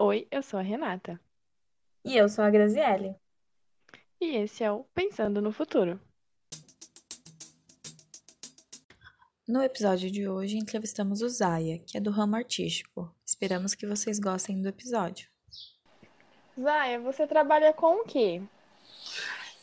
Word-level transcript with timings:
Oi, 0.00 0.28
eu 0.30 0.44
sou 0.44 0.60
a 0.60 0.62
Renata. 0.62 1.20
E 2.04 2.16
eu 2.16 2.28
sou 2.28 2.44
a 2.44 2.50
Graziele. 2.50 3.16
E 4.20 4.36
esse 4.36 4.62
é 4.62 4.70
o 4.70 4.84
Pensando 4.94 5.42
no 5.42 5.50
Futuro. 5.50 6.00
No 9.48 9.60
episódio 9.60 10.08
de 10.08 10.28
hoje, 10.28 10.56
entrevistamos 10.56 11.20
o 11.20 11.28
Zaya, 11.28 11.80
que 11.80 11.98
é 11.98 12.00
do 12.00 12.12
ramo 12.12 12.36
artístico. 12.36 13.12
Esperamos 13.26 13.74
que 13.74 13.88
vocês 13.88 14.20
gostem 14.20 14.62
do 14.62 14.68
episódio. 14.68 15.28
Zaya, 16.56 17.00
você 17.00 17.26
trabalha 17.26 17.72
com 17.72 18.02
o 18.02 18.04
quê? 18.04 18.40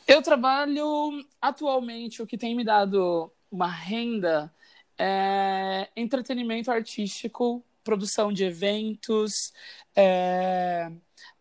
Eu 0.06 0.22
trabalho 0.22 1.26
atualmente, 1.42 2.22
o 2.22 2.28
que 2.28 2.38
tem 2.38 2.54
me 2.58 2.66
dado 2.66 3.32
uma 3.50 3.72
renda 3.72 4.54
é 5.00 5.90
entretenimento 5.96 6.70
artístico, 6.70 7.64
produção 7.86 8.34
de 8.34 8.44
eventos. 8.46 9.54
é, 9.96 10.92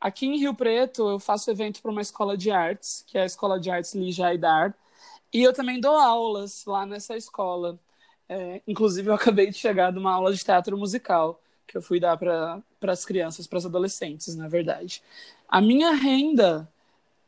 Aqui 0.00 0.26
em 0.26 0.38
Rio 0.38 0.54
Preto, 0.54 1.08
eu 1.08 1.18
faço 1.18 1.50
evento 1.50 1.80
para 1.82 1.90
uma 1.90 2.02
escola 2.02 2.36
de 2.36 2.50
artes, 2.50 3.04
que 3.06 3.16
é 3.18 3.22
a 3.22 3.26
Escola 3.26 3.58
de 3.58 3.70
Artes 3.70 3.94
Lígia 3.94 4.26
Aidar, 4.26 4.76
e 5.32 5.42
eu 5.42 5.52
também 5.52 5.80
dou 5.80 5.96
aulas 5.96 6.64
lá 6.66 6.86
nessa 6.86 7.16
escola. 7.16 7.78
É, 8.28 8.62
inclusive, 8.66 9.08
eu 9.10 9.14
acabei 9.14 9.50
de 9.50 9.56
chegar 9.58 9.92
de 9.92 9.98
uma 9.98 10.12
aula 10.14 10.32
de 10.34 10.44
teatro 10.44 10.76
musical, 10.78 11.40
que 11.66 11.76
eu 11.76 11.82
fui 11.82 11.98
dar 12.00 12.16
para 12.18 12.62
as 12.82 13.04
crianças, 13.04 13.46
para 13.46 13.58
os 13.58 13.66
adolescentes, 13.66 14.34
na 14.36 14.48
verdade. 14.48 15.02
A 15.48 15.60
minha 15.60 15.92
renda 15.94 16.68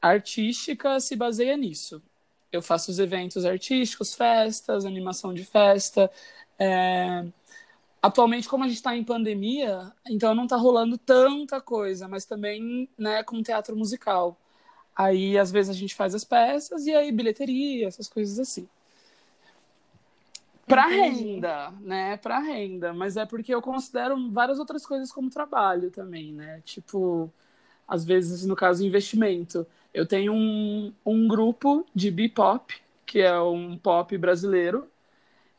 artística 0.01 1.01
se 1.01 1.17
baseia 1.17 1.57
nisso. 1.57 2.03
Eu 2.53 2.63
faço 2.63 2.91
os 2.91 2.99
eventos 2.99 3.45
artísticos, 3.45 4.15
festas, 4.15 4.85
animação 4.85 5.35
de 5.35 5.45
festa. 5.45 6.11
é, 6.59 7.25
Atualmente, 8.03 8.49
como 8.49 8.65
a 8.65 8.69
gente 8.69 8.77
está 8.77 8.97
em 8.97 9.03
pandemia, 9.03 9.93
então 10.09 10.35
não 10.35 10.45
está 10.45 10.57
rolando 10.57 10.97
tanta 10.97 11.61
coisa, 11.61 12.07
mas 12.07 12.25
também 12.25 12.89
né, 12.97 13.23
com 13.23 13.43
teatro 13.43 13.77
musical. 13.77 14.39
Aí, 14.95 15.37
às 15.37 15.51
vezes, 15.51 15.71
a 15.71 15.79
gente 15.79 15.95
faz 15.95 16.15
as 16.15 16.25
peças 16.25 16.87
e 16.87 16.95
aí 16.95 17.11
bilheteria, 17.13 17.89
essas 17.89 18.09
coisas 18.09 18.39
assim. 18.39 18.69
Para 20.67 20.87
renda, 20.87 21.71
né? 21.81 22.17
Para 22.17 22.41
renda, 22.41 22.93
mas 22.93 23.17
é 23.17 23.25
porque 23.25 23.55
eu 23.55 23.63
considero 23.63 24.31
várias 24.31 24.59
outras 24.59 24.85
coisas 24.85 25.13
como 25.13 25.31
trabalho 25.31 25.91
também, 25.91 26.33
né? 26.33 26.61
Tipo, 26.65 27.31
às 27.87 28.05
vezes, 28.05 28.45
no 28.45 28.57
caso, 28.57 28.85
investimento. 28.85 29.67
Eu 29.95 30.07
tenho 30.07 30.33
um, 30.33 30.93
um 31.05 31.29
grupo 31.29 31.87
de 31.95 32.11
B-pop, 32.11 32.75
que 33.05 33.21
é 33.21 33.39
um 33.41 33.79
pop 33.79 34.17
brasileiro, 34.19 34.91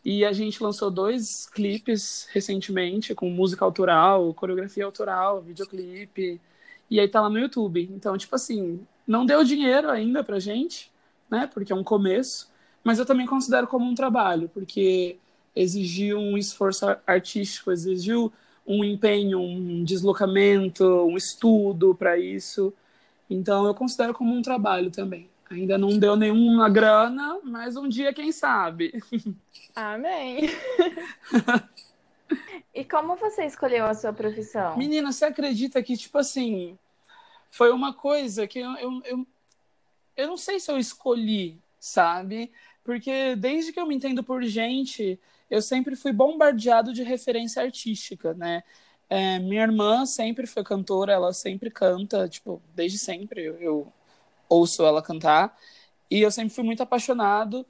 e 0.09 0.23
a 0.23 0.31
gente 0.31 0.63
lançou 0.63 0.89
dois 0.89 1.47
clipes 1.49 2.29
recentemente, 2.31 3.13
com 3.13 3.29
música 3.29 3.65
autoral, 3.65 4.33
coreografia 4.33 4.85
autoral, 4.85 5.41
videoclipe, 5.41 6.39
e 6.89 6.97
aí 6.97 7.09
tá 7.09 7.19
lá 7.19 7.29
no 7.29 7.37
YouTube. 7.37 7.89
Então, 7.93 8.17
tipo 8.17 8.33
assim, 8.33 8.79
não 9.05 9.25
deu 9.25 9.43
dinheiro 9.43 9.89
ainda 9.89 10.23
pra 10.23 10.39
gente, 10.39 10.89
né? 11.29 11.45
Porque 11.53 11.73
é 11.73 11.75
um 11.75 11.83
começo, 11.83 12.49
mas 12.85 12.99
eu 12.99 13.05
também 13.05 13.25
considero 13.27 13.67
como 13.67 13.85
um 13.85 13.93
trabalho, 13.93 14.49
porque 14.53 15.17
exigiu 15.53 16.17
um 16.17 16.37
esforço 16.37 16.87
ar- 16.87 17.03
artístico, 17.05 17.69
exigiu 17.69 18.31
um 18.65 18.85
empenho, 18.85 19.41
um 19.41 19.83
deslocamento, 19.83 20.85
um 20.85 21.17
estudo 21.17 21.93
para 21.93 22.17
isso. 22.17 22.73
Então 23.29 23.65
eu 23.65 23.75
considero 23.75 24.13
como 24.13 24.33
um 24.33 24.41
trabalho 24.41 24.89
também. 24.89 25.29
Ainda 25.49 25.77
não 25.77 25.97
deu 25.97 26.15
nenhuma 26.15 26.69
grana, 26.69 27.39
mas 27.43 27.77
um 27.77 27.87
dia, 27.87 28.13
quem 28.13 28.31
sabe? 28.31 29.01
Amém. 29.75 30.49
E 32.73 32.85
como 32.85 33.15
você 33.15 33.43
escolheu 33.45 33.85
a 33.85 33.93
sua 33.95 34.13
profissão? 34.13 34.77
Menina, 34.77 35.11
você 35.11 35.25
acredita 35.25 35.81
que, 35.81 35.97
tipo 35.97 36.15
assim, 36.17 36.77
foi 37.49 37.71
uma 37.71 37.91
coisa 37.91 38.45
que 38.45 38.59
eu, 38.59 38.69
eu, 38.77 39.01
eu, 39.03 39.27
eu 40.15 40.27
não 40.27 40.37
sei 40.37 40.59
se 40.59 40.69
eu 40.69 40.77
escolhi, 40.77 41.57
sabe? 41.79 42.51
Porque 42.83 43.35
desde 43.35 43.73
que 43.73 43.79
eu 43.79 43.87
me 43.87 43.95
entendo 43.95 44.23
por 44.23 44.43
gente, 44.43 45.19
eu 45.49 45.59
sempre 45.59 45.95
fui 45.95 46.11
bombardeado 46.11 46.93
de 46.93 47.01
referência 47.01 47.63
artística, 47.63 48.33
né? 48.35 48.63
É, 49.09 49.39
minha 49.39 49.63
irmã 49.63 50.05
sempre 50.05 50.45
foi 50.45 50.63
cantora, 50.63 51.13
ela 51.13 51.33
sempre 51.33 51.71
canta, 51.71 52.27
tipo, 52.29 52.61
desde 52.75 52.99
sempre 52.99 53.43
eu, 53.43 53.57
eu 53.57 53.93
ouço 54.49 54.85
ela 54.85 55.01
cantar. 55.01 55.57
E 56.11 56.21
eu 56.21 56.31
sempre 56.31 56.53
fui 56.53 56.63
muito 56.63 56.83
apaixonado 56.83 57.65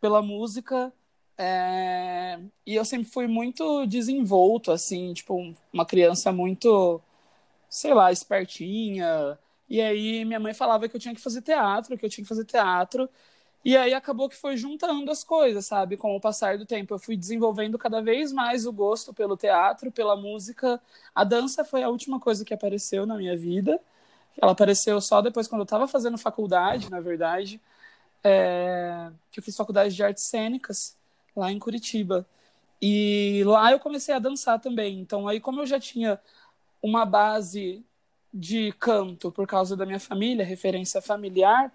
pela 0.00 0.22
música. 0.22 0.92
é, 1.38 2.40
E 2.66 2.74
eu 2.74 2.84
sempre 2.84 3.08
fui 3.10 3.26
muito 3.26 3.86
desenvolto, 3.86 4.72
assim, 4.72 5.12
tipo, 5.14 5.54
uma 5.72 5.86
criança 5.86 6.32
muito, 6.32 7.00
sei 7.68 7.94
lá, 7.94 8.12
espertinha. 8.12 9.38
E 9.68 9.80
aí 9.80 10.24
minha 10.24 10.40
mãe 10.40 10.54
falava 10.54 10.88
que 10.88 10.96
eu 10.96 11.00
tinha 11.00 11.14
que 11.14 11.20
fazer 11.20 11.42
teatro, 11.42 11.96
que 11.98 12.04
eu 12.04 12.10
tinha 12.10 12.24
que 12.24 12.28
fazer 12.28 12.44
teatro. 12.44 13.08
E 13.64 13.76
aí 13.76 13.94
acabou 13.94 14.28
que 14.28 14.36
foi 14.36 14.56
juntando 14.56 15.10
as 15.10 15.24
coisas, 15.24 15.66
sabe? 15.66 15.96
Com 15.96 16.16
o 16.16 16.20
passar 16.20 16.58
do 16.58 16.66
tempo, 16.66 16.94
eu 16.94 16.98
fui 16.98 17.16
desenvolvendo 17.16 17.78
cada 17.78 18.00
vez 18.02 18.32
mais 18.32 18.66
o 18.66 18.72
gosto 18.72 19.12
pelo 19.14 19.36
teatro, 19.36 19.92
pela 19.92 20.16
música. 20.16 20.80
A 21.14 21.24
dança 21.24 21.64
foi 21.64 21.82
a 21.82 21.88
última 21.88 22.20
coisa 22.20 22.44
que 22.44 22.54
apareceu 22.54 23.06
na 23.06 23.16
minha 23.16 23.36
vida. 23.36 23.80
Ela 24.40 24.52
apareceu 24.52 25.00
só 25.00 25.20
depois 25.22 25.48
quando 25.48 25.60
eu 25.60 25.64
estava 25.64 25.86
fazendo 25.86 26.18
faculdade, 26.18 26.90
na 26.90 27.00
verdade, 27.00 27.60
é, 28.22 29.10
que 29.30 29.40
eu 29.40 29.44
fiz 29.44 29.56
faculdade 29.56 29.94
de 29.94 30.02
artes 30.02 30.24
cênicas 30.24 30.96
lá 31.36 31.52
em 31.52 31.58
Curitiba. 31.58 32.26
E 32.80 33.42
lá 33.46 33.72
eu 33.72 33.80
comecei 33.80 34.14
a 34.14 34.18
dançar 34.18 34.60
também. 34.60 35.00
Então 35.00 35.28
aí 35.28 35.40
como 35.40 35.60
eu 35.60 35.66
já 35.66 35.80
tinha 35.80 36.20
uma 36.82 37.04
base 37.06 37.84
de 38.32 38.72
canto 38.80 39.30
por 39.32 39.46
causa 39.46 39.76
da 39.76 39.86
minha 39.86 40.00
família, 40.00 40.44
referência 40.44 41.00
familiar, 41.00 41.72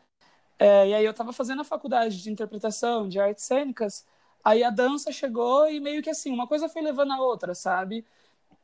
é, 0.60 0.90
e 0.90 0.94
aí 0.94 1.06
eu 1.06 1.12
estava 1.12 1.32
fazendo 1.34 1.62
a 1.62 1.66
faculdade 1.66 2.22
de 2.22 2.30
interpretação, 2.30 3.08
de 3.08 3.20
artes 3.20 3.46
cênicas, 3.46 4.06
aí 4.44 4.64
a 4.64 4.70
dança 4.70 5.12
chegou 5.12 5.70
e 5.70 5.80
meio 5.80 6.04
que 6.04 6.10
assim, 6.10 6.32
uma 6.32 6.48
coisa 6.48 6.68
foi 6.68 6.82
levando 6.82 7.14
a 7.14 7.22
outra, 7.22 7.56
sabe? 7.56 8.06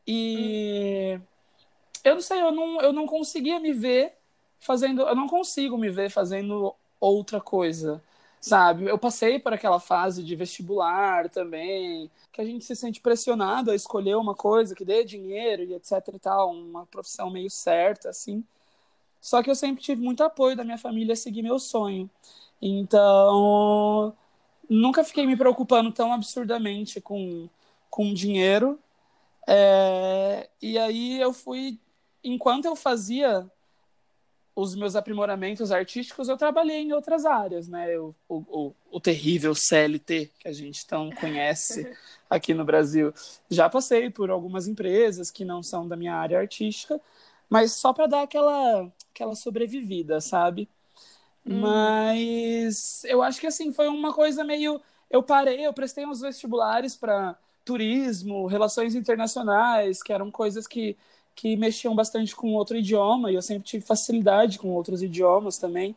E 0.07 1.19
eu 2.05 2.15
não 2.15 2.21
sei, 2.21 2.41
eu 2.41 2.51
não, 2.51 2.81
eu 2.81 2.93
não 2.93 3.07
conseguia 3.07 3.59
me 3.59 3.73
ver 3.73 4.13
fazendo, 4.59 5.01
eu 5.01 5.15
não 5.15 5.27
consigo 5.27 5.77
me 5.77 5.89
ver 5.89 6.09
fazendo 6.09 6.73
outra 6.99 7.41
coisa, 7.41 8.01
sabe? 8.39 8.85
Eu 8.85 8.97
passei 8.97 9.39
por 9.39 9.53
aquela 9.53 9.79
fase 9.79 10.23
de 10.23 10.35
vestibular 10.35 11.29
também, 11.29 12.09
que 12.31 12.41
a 12.41 12.45
gente 12.45 12.63
se 12.63 12.75
sente 12.75 13.01
pressionado 13.01 13.71
a 13.71 13.75
escolher 13.75 14.15
uma 14.15 14.35
coisa 14.35 14.75
que 14.75 14.85
dê 14.85 15.03
dinheiro 15.03 15.63
e 15.63 15.73
etc 15.73 15.91
e 16.13 16.19
tal, 16.19 16.51
uma 16.51 16.85
profissão 16.85 17.29
meio 17.29 17.49
certa, 17.49 18.09
assim. 18.09 18.43
Só 19.19 19.41
que 19.41 19.49
eu 19.49 19.55
sempre 19.55 19.83
tive 19.83 20.01
muito 20.01 20.23
apoio 20.23 20.55
da 20.55 20.63
minha 20.63 20.77
família 20.77 21.13
a 21.13 21.15
seguir 21.15 21.41
meu 21.41 21.57
sonho. 21.57 22.09
Então, 22.61 24.15
nunca 24.69 25.03
fiquei 25.03 25.25
me 25.25 25.35
preocupando 25.35 25.91
tão 25.91 26.13
absurdamente 26.13 27.01
com, 27.01 27.49
com 27.89 28.13
dinheiro. 28.13 28.79
É, 29.47 30.49
e 30.61 30.77
aí 30.77 31.19
eu 31.19 31.33
fui, 31.33 31.79
enquanto 32.25 32.65
eu 32.65 32.75
fazia 32.75 33.49
os 34.55 34.73
meus 34.73 34.95
aprimoramentos 34.95 35.69
artísticos, 35.71 36.29
eu 36.29 36.37
trabalhei 36.37 36.77
em 36.77 36.93
outras 36.93 37.25
áreas, 37.25 37.67
né? 37.67 37.93
Eu- 37.93 38.15
o, 38.29 38.35
o, 38.47 38.73
o 38.89 38.99
terrível 39.01 39.53
CLT, 39.53 40.31
que 40.39 40.47
a 40.47 40.53
gente 40.53 40.85
tão 40.87 41.11
conhece 41.11 41.85
aqui 42.29 42.53
no 42.53 42.63
Brasil. 42.63 43.13
Já 43.49 43.69
passei 43.69 44.09
por 44.09 44.29
algumas 44.29 44.65
empresas 44.67 45.29
que 45.29 45.43
não 45.43 45.61
são 45.61 45.85
da 45.87 45.97
minha 45.97 46.15
área 46.15 46.39
artística, 46.39 47.01
mas 47.49 47.73
só 47.73 47.91
para 47.91 48.07
dar 48.07 48.21
aquela, 48.21 48.89
aquela 49.13 49.35
sobrevivida, 49.35 50.21
sabe? 50.21 50.69
Mas 51.43 53.03
eu 53.05 53.21
acho 53.21 53.39
que 53.39 53.47
assim 53.47 53.71
foi 53.71 53.87
uma 53.87 54.13
coisa 54.13 54.43
meio. 54.43 54.81
Eu 55.11 55.21
parei, 55.21 55.65
eu 55.65 55.73
prestei 55.73 56.05
uns 56.05 56.21
vestibulares 56.21 56.95
para 56.95 57.37
turismo, 57.63 58.47
relações 58.47 58.95
internacionais, 58.95 60.01
que 60.01 60.13
eram 60.13 60.31
coisas 60.31 60.65
que, 60.65 60.97
que 61.35 61.55
mexiam 61.57 61.93
bastante 61.95 62.35
com 62.35 62.53
outro 62.53 62.77
idioma, 62.77 63.31
e 63.31 63.35
eu 63.35 63.41
sempre 63.41 63.63
tive 63.63 63.85
facilidade 63.85 64.57
com 64.57 64.69
outros 64.69 65.03
idiomas 65.03 65.57
também. 65.57 65.95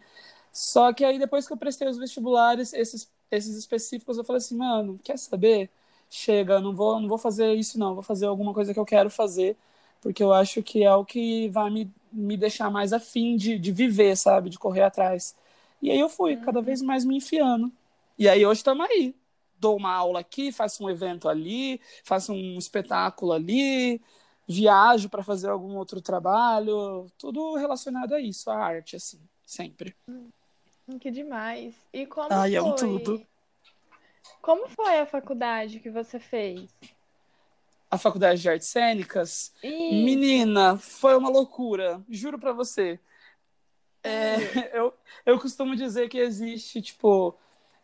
Só 0.52 0.93
que 0.93 1.05
aí 1.05 1.19
depois 1.19 1.46
que 1.46 1.52
eu 1.52 1.56
prestei 1.56 1.88
os 1.88 1.99
vestibulares, 1.99 2.73
esses, 2.73 3.11
esses 3.31 3.56
específicos, 3.56 4.19
eu 4.19 4.25
falei 4.25 4.38
assim, 4.38 4.56
mano, 4.56 4.99
quer 5.02 5.19
saber? 5.19 5.70
Chega, 6.11 6.61
não 6.61 6.75
vou, 6.75 7.00
não 7.00 7.08
vou 7.08 7.19
fazer 7.19 7.55
isso 7.55 7.79
não, 7.79 7.94
vou 7.94 8.02
fazer 8.02 8.26
alguma 8.26 8.55
coisa 8.55 8.73
que 8.75 8.81
eu 8.81 8.85
quero 8.85 9.11
fazer, 9.11 9.56
porque 10.00 10.23
eu 10.23 10.32
acho 10.32 10.62
que 10.62 10.82
é 10.85 10.94
o 10.94 11.05
que 11.05 11.49
vai 11.50 11.70
me, 11.70 11.93
me 12.12 12.37
deixar 12.37 12.70
mais 12.70 12.93
afim 12.93 13.37
de, 13.37 13.58
de 13.58 13.73
viver, 13.73 14.17
sabe? 14.17 14.50
De 14.50 14.58
correr 14.58 14.82
atrás. 14.82 15.37
E 15.82 15.90
aí 15.90 15.99
eu 15.99 16.08
fui, 16.08 16.37
cada 16.38 16.61
vez 16.62 16.82
mais 16.82 17.05
me 17.05 17.17
enfiando. 17.17 17.73
E 18.19 18.29
aí 18.29 18.44
hoje 18.44 18.61
estamos 18.61 18.87
aí. 18.90 19.14
Dou 19.61 19.76
uma 19.76 19.93
aula 19.93 20.20
aqui, 20.20 20.52
faço 20.52 20.85
um 20.85 20.90
evento 20.90 21.29
ali, 21.29 21.81
faço 22.05 22.32
um 22.32 22.58
espetáculo 22.58 23.32
ali, 23.32 24.00
viajo 24.49 25.09
para 25.09 25.23
fazer 25.23 25.50
algum 25.50 25.77
outro 25.77 26.00
trabalho, 26.00 27.06
tudo 27.19 27.55
relacionado 27.56 28.15
a 28.15 28.21
isso, 28.21 28.50
a 28.50 28.56
arte, 28.56 28.97
assim, 28.97 29.21
sempre. 29.45 29.95
Que 31.00 31.11
demais. 31.11 31.75
E 31.93 32.06
como 32.06 32.33
Ai, 32.33 32.56
é 32.56 32.62
um 32.62 32.71
foi? 32.77 32.89
tudo. 32.89 33.27
Como 34.41 34.69
foi 34.69 34.99
a 34.99 35.06
faculdade 35.06 35.81
que 35.81 35.91
você 35.91 36.19
fez? 36.19 36.71
a 37.91 37.97
faculdade 37.97 38.41
de 38.41 38.49
artes 38.49 38.69
cênicas. 38.69 39.53
Ih, 39.62 40.05
Menina, 40.05 40.77
foi 40.77 41.17
uma 41.17 41.29
loucura, 41.29 42.03
juro 42.09 42.39
pra 42.39 42.53
você. 42.53 43.00
É, 44.03 44.37
eu, 44.79 44.95
eu 45.25 45.39
costumo 45.41 45.75
dizer 45.75 46.09
que 46.09 46.19
existe, 46.19 46.83
tipo, 46.83 47.35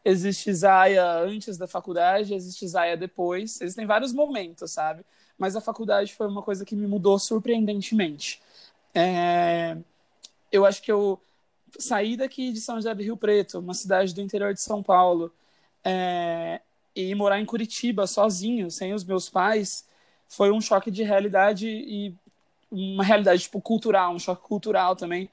existe 0.04 0.52
Zaya 0.52 1.20
antes 1.20 1.56
da 1.56 1.66
faculdade, 1.66 2.34
existe 2.34 2.68
Zaya 2.68 2.96
depois. 2.96 3.60
Existem 3.60 3.86
vários 3.86 4.12
momentos, 4.12 4.70
sabe? 4.70 5.04
Mas 5.38 5.56
a 5.56 5.60
faculdade 5.60 6.14
foi 6.14 6.26
uma 6.26 6.42
coisa 6.42 6.64
que 6.64 6.76
me 6.76 6.86
mudou 6.86 7.18
surpreendentemente. 7.18 8.40
É, 8.94 9.76
eu 10.50 10.64
acho 10.64 10.80
que 10.82 10.92
eu 10.92 11.20
saí 11.78 12.16
daqui 12.16 12.52
de 12.52 12.60
São 12.60 12.76
José 12.76 12.94
do 12.94 13.02
Rio 13.02 13.16
Preto, 13.16 13.58
uma 13.58 13.74
cidade 13.74 14.14
do 14.14 14.20
interior 14.20 14.54
de 14.54 14.60
São 14.60 14.82
Paulo, 14.82 15.32
é, 15.82 16.60
e 16.94 17.14
morar 17.14 17.40
em 17.40 17.46
Curitiba 17.46 18.06
sozinho, 18.06 18.70
sem 18.70 18.94
os 18.94 19.04
meus 19.04 19.28
pais, 19.28 19.84
foi 20.28 20.50
um 20.50 20.60
choque 20.60 20.90
de 20.90 21.02
realidade 21.02 21.68
e 21.68 22.14
uma 22.70 23.04
realidade 23.04 23.42
tipo 23.42 23.60
cultural, 23.60 24.14
um 24.14 24.18
choque 24.18 24.42
cultural 24.42 24.96
também 24.96 25.28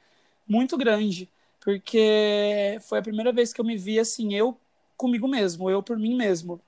muito 0.47 0.77
grande, 0.77 1.29
porque 1.59 2.79
foi 2.81 2.99
a 2.99 3.03
primeira 3.03 3.31
vez 3.31 3.53
que 3.53 3.61
eu 3.61 3.65
me 3.65 3.77
vi 3.77 3.99
assim, 3.99 4.33
eu 4.33 4.57
comigo 4.97 5.27
mesmo, 5.27 5.69
eu 5.69 5.81
por 5.81 5.97
mim 5.97 6.15
mesmo, 6.15 6.59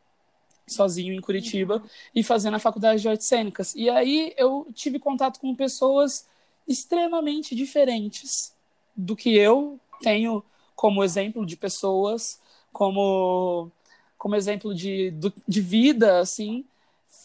sozinho 0.68 1.14
em 1.14 1.22
Curitiba 1.22 1.84
e 2.16 2.24
fazendo 2.24 2.56
a 2.56 2.60
faculdade 2.60 3.02
de 3.02 3.10
artes 3.10 3.28
cênicas. 3.28 3.76
E 3.76 3.90
aí 3.90 4.34
eu 4.38 4.68
tive 4.74 5.00
contato 5.00 5.40
com 5.40 5.56
pessoas 5.56 6.28
extremamente 6.68 7.56
diferentes 7.56 8.56
do 8.96 9.16
que 9.16 9.36
eu 9.36 9.80
tenho 10.02 10.44
como 10.76 11.04
exemplo 11.04 11.46
de 11.46 11.58
pessoas, 11.58 12.40
como 12.72 13.72
como 14.18 14.36
exemplo 14.36 14.74
de, 14.74 15.14
de 15.46 15.62
vida, 15.62 16.20
assim, 16.20 16.66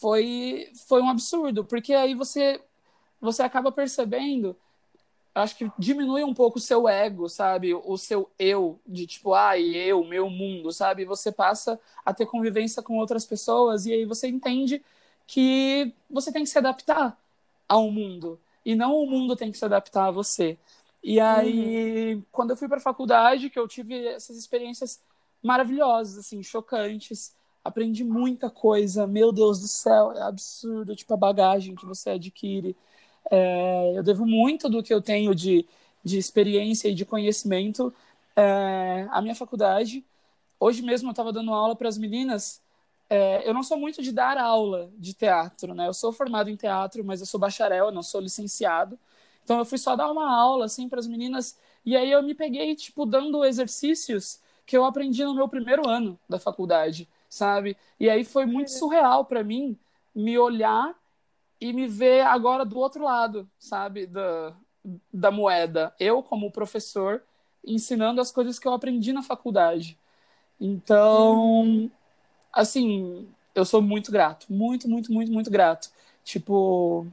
foi 0.01 0.69
foi 0.87 1.01
um 1.01 1.09
absurdo, 1.09 1.63
porque 1.63 1.93
aí 1.93 2.13
você 2.13 2.61
você 3.21 3.41
acaba 3.43 3.71
percebendo 3.71 4.55
acho 5.39 5.55
que 5.55 5.71
diminui 5.77 6.23
um 6.23 6.33
pouco 6.33 6.57
o 6.57 6.61
seu 6.61 6.87
ego, 6.87 7.29
sabe? 7.29 7.73
O 7.73 7.97
seu 7.97 8.29
eu, 8.37 8.79
de 8.87 9.07
tipo, 9.07 9.33
ai, 9.33 9.63
eu, 9.75 10.03
meu 10.03 10.29
mundo, 10.29 10.71
sabe? 10.71 11.05
Você 11.05 11.31
passa 11.31 11.79
a 12.05 12.13
ter 12.13 12.25
convivência 12.25 12.81
com 12.83 12.97
outras 12.97 13.25
pessoas 13.25 13.85
e 13.85 13.93
aí 13.93 14.05
você 14.05 14.27
entende 14.27 14.83
que 15.27 15.93
você 16.09 16.31
tem 16.31 16.43
que 16.43 16.49
se 16.49 16.57
adaptar 16.57 17.17
ao 17.67 17.91
mundo 17.91 18.39
e 18.65 18.75
não 18.75 18.95
o 18.95 19.07
mundo 19.09 19.35
tem 19.35 19.51
que 19.51 19.57
se 19.57 19.65
adaptar 19.65 20.07
a 20.07 20.11
você. 20.11 20.57
E 21.03 21.19
aí, 21.19 22.21
quando 22.31 22.51
eu 22.51 22.57
fui 22.57 22.67
para 22.67 22.77
a 22.77 22.81
faculdade, 22.81 23.49
que 23.49 23.57
eu 23.57 23.67
tive 23.67 24.07
essas 24.07 24.37
experiências 24.37 25.01
maravilhosas, 25.41 26.17
assim, 26.17 26.43
chocantes, 26.43 27.33
aprendi 27.63 28.03
muita 28.03 28.49
coisa. 28.49 29.07
Meu 29.07 29.31
Deus 29.31 29.61
do 29.61 29.67
céu, 29.67 30.11
é 30.11 30.21
absurdo, 30.21 30.95
tipo, 30.95 31.13
a 31.13 31.17
bagagem 31.17 31.75
que 31.75 31.85
você 31.85 32.11
adquire. 32.11 32.75
É, 33.31 33.97
eu 33.97 34.03
devo 34.03 34.25
muito 34.25 34.69
do 34.69 34.83
que 34.83 34.93
eu 34.93 35.01
tenho 35.01 35.35
de, 35.35 35.67
de 36.03 36.17
experiência 36.17 36.89
e 36.89 36.95
de 36.95 37.05
conhecimento 37.05 37.93
é, 38.35 39.07
à 39.11 39.21
minha 39.21 39.35
faculdade. 39.35 40.05
Hoje 40.59 40.81
mesmo 40.81 41.09
eu 41.09 41.11
estava 41.11 41.33
dando 41.33 41.53
aula 41.53 41.75
para 41.75 41.89
as 41.89 41.97
meninas. 41.97 42.61
É, 43.09 43.47
eu 43.47 43.53
não 43.53 43.63
sou 43.63 43.77
muito 43.77 44.01
de 44.01 44.11
dar 44.11 44.37
aula 44.37 44.91
de 44.97 45.13
teatro, 45.13 45.73
né? 45.73 45.87
Eu 45.87 45.93
sou 45.93 46.11
formado 46.13 46.49
em 46.49 46.55
teatro, 46.55 47.03
mas 47.03 47.19
eu 47.21 47.25
sou 47.25 47.39
bacharel, 47.39 47.87
eu 47.87 47.91
não 47.91 48.03
sou 48.03 48.21
licenciado. 48.21 48.99
Então 49.43 49.57
eu 49.59 49.65
fui 49.65 49.77
só 49.77 49.95
dar 49.95 50.11
uma 50.11 50.31
aula 50.31 50.65
assim 50.65 50.87
para 50.89 50.99
as 50.99 51.07
meninas 51.07 51.57
e 51.85 51.95
aí 51.97 52.11
eu 52.11 52.21
me 52.23 52.35
peguei 52.35 52.75
tipo 52.75 53.05
dando 53.05 53.43
exercícios 53.45 54.39
que 54.65 54.77
eu 54.77 54.85
aprendi 54.85 55.23
no 55.23 55.33
meu 55.33 55.47
primeiro 55.49 55.87
ano 55.89 56.19
da 56.29 56.39
faculdade, 56.39 57.09
sabe? 57.29 57.75
E 57.99 58.09
aí 58.09 58.23
foi 58.23 58.45
muito 58.45 58.69
surreal 58.71 59.25
para 59.25 59.43
mim 59.43 59.77
me 60.13 60.37
olhar 60.37 60.95
e 61.59 61.73
me 61.73 61.87
ver 61.87 62.21
agora 62.21 62.65
do 62.65 62.77
outro 62.77 63.03
lado, 63.03 63.49
sabe, 63.57 64.05
da, 64.05 64.53
da 65.13 65.31
moeda. 65.31 65.93
Eu, 65.99 66.23
como 66.23 66.51
professor, 66.51 67.21
ensinando 67.65 68.21
as 68.21 68.31
coisas 68.31 68.57
que 68.57 68.67
eu 68.67 68.73
aprendi 68.73 69.11
na 69.11 69.21
faculdade. 69.21 69.97
Então, 70.59 71.89
assim, 72.51 73.27
eu 73.53 73.65
sou 73.65 73.81
muito 73.81 74.11
grato. 74.11 74.47
Muito, 74.49 74.87
muito, 74.89 75.11
muito, 75.11 75.31
muito 75.31 75.51
grato. 75.51 75.89
Tipo, 76.23 77.07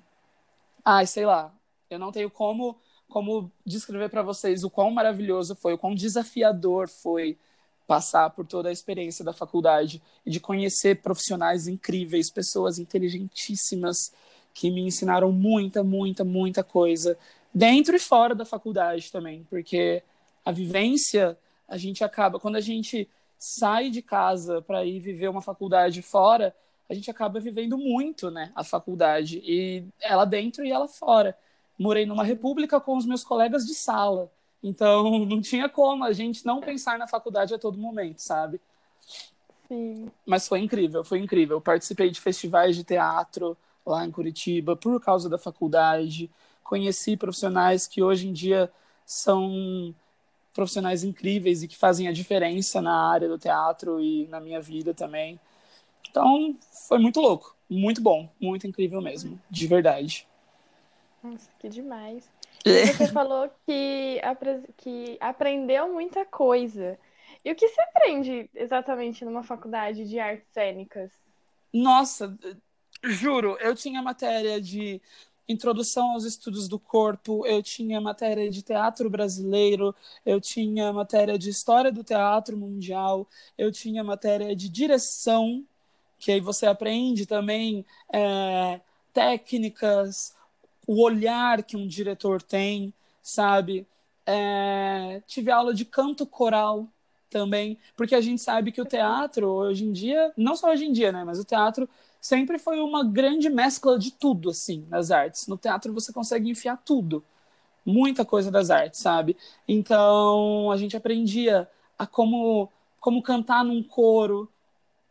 ai, 0.85 1.07
sei 1.07 1.27
lá, 1.27 1.53
eu 1.91 1.99
não 1.99 2.13
tenho 2.13 2.31
como, 2.31 2.77
como 3.09 3.51
descrever 3.65 4.09
para 4.09 4.23
vocês 4.23 4.65
o 4.65 4.71
quão 4.71 4.91
maravilhoso 4.91 5.55
foi, 5.57 5.75
o 5.75 5.79
quão 5.79 5.95
desafiador 5.95 6.89
foi 6.89 7.39
passar 7.87 8.31
por 8.31 8.45
toda 8.45 8.69
a 8.69 8.73
experiência 8.73 9.25
da 9.25 9.33
faculdade 9.33 10.03
e 10.25 10.31
de 10.31 10.41
conhecer 10.41 11.03
profissionais 11.03 11.69
incríveis, 11.69 12.31
pessoas 12.31 12.79
inteligentíssimas 12.79 14.13
que 14.57 14.71
me 14.71 14.81
ensinaram 14.81 15.31
muita, 15.31 15.85
muita, 15.85 16.25
muita 16.25 16.65
coisa, 16.65 17.19
dentro 17.53 17.95
e 17.95 17.99
fora 17.99 18.35
da 18.35 18.47
faculdade 18.47 19.13
também, 19.13 19.47
porque 19.51 20.03
a 20.43 20.51
vivência, 20.51 21.39
a 21.69 21.77
gente 21.77 22.03
acaba, 22.03 22.41
quando 22.41 22.57
a 22.57 22.61
gente 22.61 23.07
sai 23.39 23.91
de 23.91 24.01
casa 24.01 24.63
para 24.63 24.83
ir 24.83 24.99
viver 24.99 25.29
uma 25.29 25.43
faculdade 25.43 26.01
fora, 26.01 26.57
a 26.89 26.95
gente 26.95 27.11
acaba 27.11 27.39
vivendo 27.39 27.77
muito, 27.77 28.31
né, 28.31 28.51
a 28.55 28.65
faculdade, 28.65 29.43
e 29.45 29.85
ela 30.01 30.25
dentro 30.25 30.65
e 30.65 30.73
ela 30.73 30.89
fora. 30.89 31.37
Morei 31.79 32.07
numa 32.07 32.25
república 32.25 32.81
com 32.81 32.97
os 32.97 33.05
meus 33.05 33.23
colegas 33.23 33.67
de 33.67 33.75
sala, 33.75 34.33
então 34.63 35.19
não 35.29 35.43
tinha 35.43 35.69
como 35.69 36.03
a 36.03 36.15
gente 36.15 36.47
não 36.47 36.63
pensar 36.63 36.99
na 36.99 37.07
faculdade 37.07 37.55
a 37.55 37.59
todo 37.59 37.77
momento, 37.77 38.21
sabe? 38.21 38.59
sim. 39.69 40.11
Mas 40.25 40.49
foi 40.49 40.61
incrível, 40.61 41.05
foi 41.05 41.19
incrível. 41.19 41.61
Participei 41.61 42.11
de 42.11 42.21
festivais 42.23 42.75
de 42.75 42.85
teatro 42.85 43.55
lá 43.87 44.05
em 44.05 44.11
Curitiba 44.11 44.77
por 44.77 45.01
causa 45.01 45.29
da 45.29 45.39
faculdade. 45.39 46.31
Conheci 46.65 47.17
profissionais 47.17 47.87
que 47.87 48.03
hoje 48.03 48.29
em 48.29 48.33
dia 48.33 48.71
são 49.05 49.95
profissionais 50.53 51.05
incríveis 51.05 51.63
e 51.63 51.69
que 51.69 51.77
fazem 51.77 52.09
a 52.09 52.13
diferença 52.13 52.83
na 52.83 53.11
área 53.11 53.29
do 53.29 53.39
teatro 53.39 54.01
e 54.01 54.27
na 54.29 54.41
minha 54.41 54.61
vida 54.61 54.93
também. 54.93 55.39
Então, 56.11 56.57
foi 56.89 56.99
muito 56.99 57.21
louco, 57.21 57.55
muito 57.69 58.01
bom, 58.01 58.29
muito 58.41 58.67
incrível 58.67 59.03
mesmo, 59.03 59.39
de 59.51 59.67
verdade. 59.67 60.27
Nossa, 61.23 61.51
que 61.59 61.69
demais. 61.69 62.31
E 62.73 62.79
você 62.79 63.07
falou 63.09 63.51
que, 63.67 64.21
que 64.79 65.19
aprendeu 65.21 65.93
muita 65.93 66.25
coisa. 66.25 66.99
E 67.45 67.53
o 67.53 67.55
que 67.55 67.69
você 67.69 67.81
aprende 67.83 68.51
exatamente 68.55 69.25
numa 69.25 69.43
faculdade 69.43 70.09
de 70.09 70.19
artes 70.19 70.49
cênicas? 70.53 71.13
Nossa, 71.73 72.37
juro, 73.07 73.57
eu 73.61 73.75
tinha 73.75 74.03
matéria 74.03 74.61
de 74.61 75.01
introdução 75.49 76.13
aos 76.13 76.25
estudos 76.25 76.69
do 76.69 76.79
corpo, 76.79 77.47
eu 77.47 77.63
tinha 77.63 78.01
matéria 78.01 78.51
de 78.51 78.63
teatro 78.63 79.09
brasileiro, 79.09 79.95
eu 80.25 80.41
tinha 80.41 80.93
matéria 80.93 81.39
de 81.39 81.51
história 81.51 81.93
do 81.93 82.03
teatro 82.03 82.57
mundial, 82.57 83.29
eu 83.57 83.71
tinha 83.71 84.03
matéria 84.03 84.57
de 84.57 84.69
direção, 84.69 85.65
que 86.19 86.33
aí 86.33 86.41
você 86.41 86.67
aprende 86.67 87.27
também 87.27 87.85
é, 88.13 88.81
técnicas, 89.13 90.35
o 90.87 91.03
olhar 91.03 91.63
que 91.63 91.77
um 91.77 91.87
diretor 91.87 92.43
tem, 92.43 92.93
sabe? 93.23 93.87
É, 94.25 95.23
tive 95.27 95.51
aula 95.51 95.73
de 95.73 95.85
canto 95.85 96.27
coral 96.27 96.89
também, 97.31 97.79
porque 97.97 98.15
a 98.15 98.21
gente 98.21 98.41
sabe 98.43 98.73
que 98.73 98.81
o 98.81 98.85
teatro 98.85 99.49
hoje 99.49 99.85
em 99.85 99.93
dia, 99.93 100.33
não 100.37 100.57
só 100.57 100.71
hoje 100.71 100.87
em 100.87 100.93
dia, 100.93 101.13
né, 101.13 101.25
mas 101.25 101.39
o 101.39 101.45
teatro 101.45 101.89
sempre 102.27 102.59
foi 102.59 102.81
uma 102.81 103.05
grande 103.05 103.49
mescla 103.49 103.97
de 103.97 104.11
tudo, 104.11 104.51
assim, 104.51 104.85
nas 104.89 105.13
artes. 105.13 105.47
No 105.47 105.57
teatro 105.57 105.93
você 105.93 106.13
consegue 106.13 106.51
enfiar 106.51 106.77
tudo, 106.85 107.23
muita 107.85 108.25
coisa 108.25 108.51
das 108.51 108.69
artes, 108.69 108.99
sabe? 108.99 109.37
Então 109.69 110.73
a 110.73 110.77
gente 110.77 110.97
aprendia 110.97 111.71
a 111.97 112.05
como, 112.05 112.69
como 112.99 113.23
cantar 113.23 113.65
num 113.65 113.81
coro, 113.81 114.51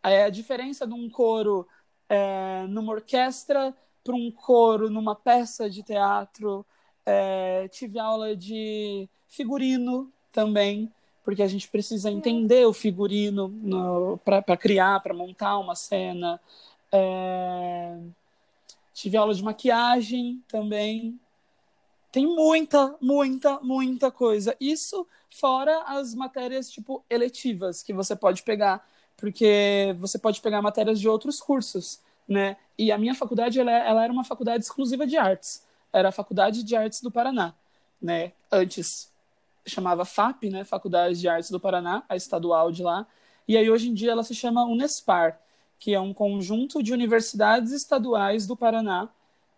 é, 0.03 0.25
a 0.25 0.29
diferença 0.29 0.85
de 0.85 0.93
um 0.93 1.09
coro 1.09 1.65
é, 2.09 2.65
numa 2.67 2.91
orquestra 2.91 3.73
para 4.03 4.13
um 4.13 4.29
coro 4.29 4.89
numa 4.89 5.15
peça 5.15 5.69
de 5.69 5.83
teatro. 5.83 6.65
É, 7.05 7.69
tive 7.69 7.97
aula 7.97 8.35
de 8.35 9.07
figurino 9.29 10.11
também, 10.33 10.91
porque 11.23 11.41
a 11.41 11.47
gente 11.47 11.69
precisa 11.69 12.11
entender 12.11 12.65
o 12.65 12.73
figurino 12.73 13.53
para 14.25 14.57
criar, 14.57 14.99
para 14.99 15.13
montar 15.13 15.57
uma 15.57 15.75
cena. 15.75 16.41
É, 16.95 17.97
tive 18.93 19.17
aula 19.17 19.33
de 19.33 19.43
maquiagem 19.43 20.41
também. 20.47 21.19
Tem 22.09 22.25
muita, 22.25 22.95
muita, 23.01 23.59
muita 23.59 24.09
coisa. 24.09 24.55
Isso 24.59 25.05
fora 25.29 25.83
as 25.87 26.15
matérias 26.15 26.71
tipo 26.71 27.03
eletivas 27.09 27.83
que 27.83 27.91
você 27.91 28.15
pode 28.15 28.43
pegar, 28.43 28.87
porque 29.17 29.93
você 29.99 30.17
pode 30.17 30.39
pegar 30.39 30.61
matérias 30.61 30.99
de 30.99 31.09
outros 31.09 31.41
cursos, 31.41 31.99
né? 32.27 32.55
E 32.77 32.91
a 32.91 32.97
minha 32.97 33.13
faculdade 33.13 33.59
ela, 33.59 33.71
ela 33.71 34.03
era 34.03 34.13
uma 34.13 34.23
faculdade 34.23 34.63
exclusiva 34.63 35.05
de 35.05 35.17
artes. 35.17 35.65
Era 35.91 36.09
a 36.09 36.11
Faculdade 36.11 36.61
de 36.63 36.75
Artes 36.75 37.01
do 37.01 37.09
Paraná, 37.09 37.53
né? 38.01 38.33
Antes 38.51 39.09
chamava 39.65 40.05
FAP, 40.05 40.49
né? 40.49 40.63
Faculdade 40.63 41.19
de 41.19 41.27
Artes 41.27 41.49
do 41.49 41.59
Paraná, 41.59 42.03
a 42.07 42.15
estadual 42.15 42.71
de 42.71 42.83
lá. 42.83 43.07
E 43.47 43.57
aí 43.57 43.69
hoje 43.69 43.89
em 43.89 43.93
dia 43.93 44.11
ela 44.11 44.23
se 44.23 44.35
chama 44.35 44.65
Unespar, 44.65 45.39
que 45.79 45.93
é 45.93 45.99
um 45.99 46.13
conjunto 46.13 46.81
de 46.81 46.93
universidades 46.93 47.71
estaduais 47.71 48.47
do 48.47 48.55
Paraná 48.55 49.09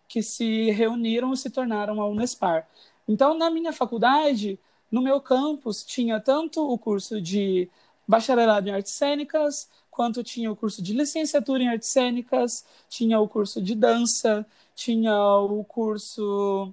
que 0.08 0.22
se 0.22 0.70
reuniram 0.70 1.32
e 1.32 1.36
se 1.36 1.50
tornaram 1.50 2.00
a 2.00 2.06
Unespar. 2.06 2.66
Então, 3.06 3.36
na 3.36 3.50
minha 3.50 3.72
faculdade, 3.72 4.58
no 4.90 5.02
meu 5.02 5.20
campus, 5.20 5.84
tinha 5.84 6.18
tanto 6.20 6.60
o 6.66 6.78
curso 6.78 7.20
de 7.20 7.68
bacharelado 8.06 8.68
em 8.68 8.72
artes 8.72 8.92
cênicas, 8.92 9.68
quanto 9.90 10.24
tinha 10.24 10.50
o 10.50 10.56
curso 10.56 10.82
de 10.82 10.94
licenciatura 10.94 11.62
em 11.62 11.68
artes 11.68 11.88
cênicas, 11.88 12.64
tinha 12.88 13.20
o 13.20 13.28
curso 13.28 13.60
de 13.60 13.74
dança, 13.74 14.46
tinha 14.74 15.14
o 15.40 15.62
curso 15.64 16.72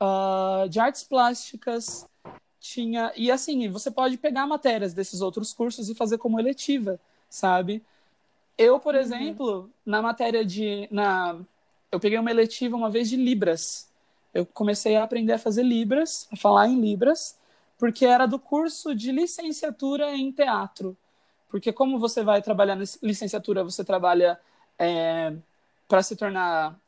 uh, 0.00 0.68
de 0.68 0.78
artes 0.78 1.02
plásticas, 1.02 2.06
tinha. 2.60 3.12
E 3.16 3.30
assim, 3.30 3.68
você 3.68 3.90
pode 3.90 4.16
pegar 4.18 4.46
matérias 4.46 4.94
desses 4.94 5.20
outros 5.20 5.52
cursos 5.52 5.88
e 5.88 5.94
fazer 5.94 6.18
como 6.18 6.38
eletiva, 6.38 7.00
sabe? 7.28 7.82
Eu, 8.56 8.78
por 8.78 8.94
uhum. 8.94 9.00
exemplo, 9.00 9.70
na 9.84 10.02
matéria 10.02 10.44
de. 10.44 10.88
Na, 10.90 11.36
eu 11.90 11.98
peguei 11.98 12.18
uma 12.18 12.30
eletiva 12.30 12.76
uma 12.76 12.90
vez 12.90 13.08
de 13.08 13.16
Libras. 13.16 13.90
Eu 14.32 14.46
comecei 14.46 14.96
a 14.96 15.04
aprender 15.04 15.34
a 15.34 15.38
fazer 15.38 15.62
Libras, 15.62 16.26
a 16.32 16.36
falar 16.36 16.68
em 16.68 16.80
Libras, 16.80 17.38
porque 17.78 18.06
era 18.06 18.26
do 18.26 18.38
curso 18.38 18.94
de 18.94 19.12
licenciatura 19.12 20.14
em 20.14 20.32
teatro. 20.32 20.96
Porque 21.48 21.72
como 21.72 21.98
você 21.98 22.22
vai 22.22 22.40
trabalhar 22.40 22.76
na 22.76 22.84
licenciatura, 23.02 23.62
você 23.62 23.84
trabalha 23.84 24.40
é, 24.78 25.34
para 25.86 26.02
se 26.02 26.16
tornar 26.16 26.78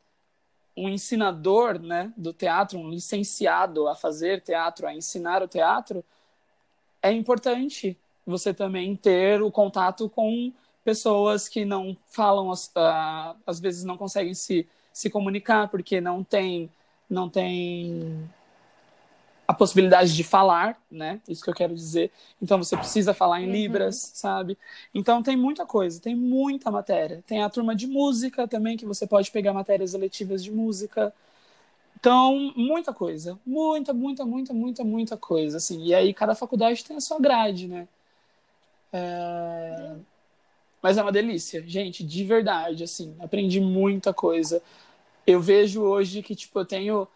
um 0.77 0.89
ensinador 0.89 1.79
né, 1.79 2.13
do 2.17 2.33
teatro, 2.33 2.79
um 2.79 2.91
licenciado 2.91 3.87
a 3.87 3.95
fazer 3.95 4.41
teatro, 4.41 4.87
a 4.87 4.95
ensinar 4.95 5.43
o 5.43 5.49
teatro, 5.49 6.03
é 7.03 7.13
importante 7.13 7.97
você 8.27 8.55
também 8.55 8.97
ter 8.97 9.43
o 9.43 9.51
contato 9.51 10.09
com 10.09 10.53
pessoas 10.85 11.49
que 11.49 11.65
não 11.65 11.97
falam, 12.11 12.51
uh, 12.51 13.37
às 13.47 13.59
vezes 13.59 13.85
não 13.85 13.97
conseguem 13.97 14.35
se 14.35 14.67
se 14.95 15.11
comunicar, 15.11 15.69
porque 15.69 16.01
não 16.01 16.23
tem, 16.23 16.71
não 17.11 17.29
tem 17.29 18.31
a 19.47 19.53
possibilidade 19.53 20.15
de 20.15 20.23
falar, 20.23 20.81
né? 20.89 21.21
Isso 21.29 21.43
que 21.43 21.51
eu 21.51 21.55
quero 21.55 21.75
dizer. 21.75 22.13
Então 22.41 22.57
você 22.63 22.77
precisa 22.77 23.13
falar 23.13 23.41
em 23.43 23.47
uhum. 23.47 23.53
libras, 23.53 24.13
sabe? 24.15 24.57
Então 24.95 25.21
tem 25.21 25.37
muita 25.37 25.67
coisa, 25.67 26.01
tem 26.01 26.15
muita 26.15 26.71
matéria. 26.71 27.25
Tem 27.27 27.43
a 27.43 27.51
turma 27.51 27.75
de 27.75 27.89
música 27.89 28.47
também 28.47 28.77
que 28.77 28.87
você 28.87 29.05
pode 29.05 29.33
pegar 29.33 29.53
matérias 29.53 29.95
eletivas 29.95 30.43
de 30.45 30.53
música. 30.53 31.13
Então, 31.99 32.53
muita 32.55 32.93
coisa, 32.93 33.39
muita, 33.45 33.93
muita, 33.93 34.25
muita, 34.25 34.55
muita, 34.55 34.85
muita 34.85 35.17
coisa, 35.17 35.57
assim. 35.57 35.83
E 35.85 35.95
aí 35.95 36.15
cada 36.15 36.35
faculdade 36.37 36.85
tem 36.85 36.97
a 36.97 37.01
sua 37.01 37.19
grade, 37.19 37.67
né? 37.67 37.89
É... 38.93 39.97
Mas 40.85 40.99
é 40.99 41.03
uma 41.03 41.11
delícia, 41.11 41.65
gente, 41.67 42.05
de 42.05 42.25
verdade, 42.25 42.85
assim. 42.85 43.17
Aprendi 43.19 43.59
muita 43.59 44.13
coisa. 44.13 44.63
Eu 45.27 45.41
vejo 45.41 45.81
hoje 45.81 46.23
que 46.23 46.35
tipo 46.37 46.59
eu 46.59 46.67
tenho 46.67 47.09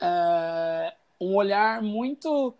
é, 0.00 0.94
um 1.20 1.34
olhar 1.34 1.82
muito 1.82 2.54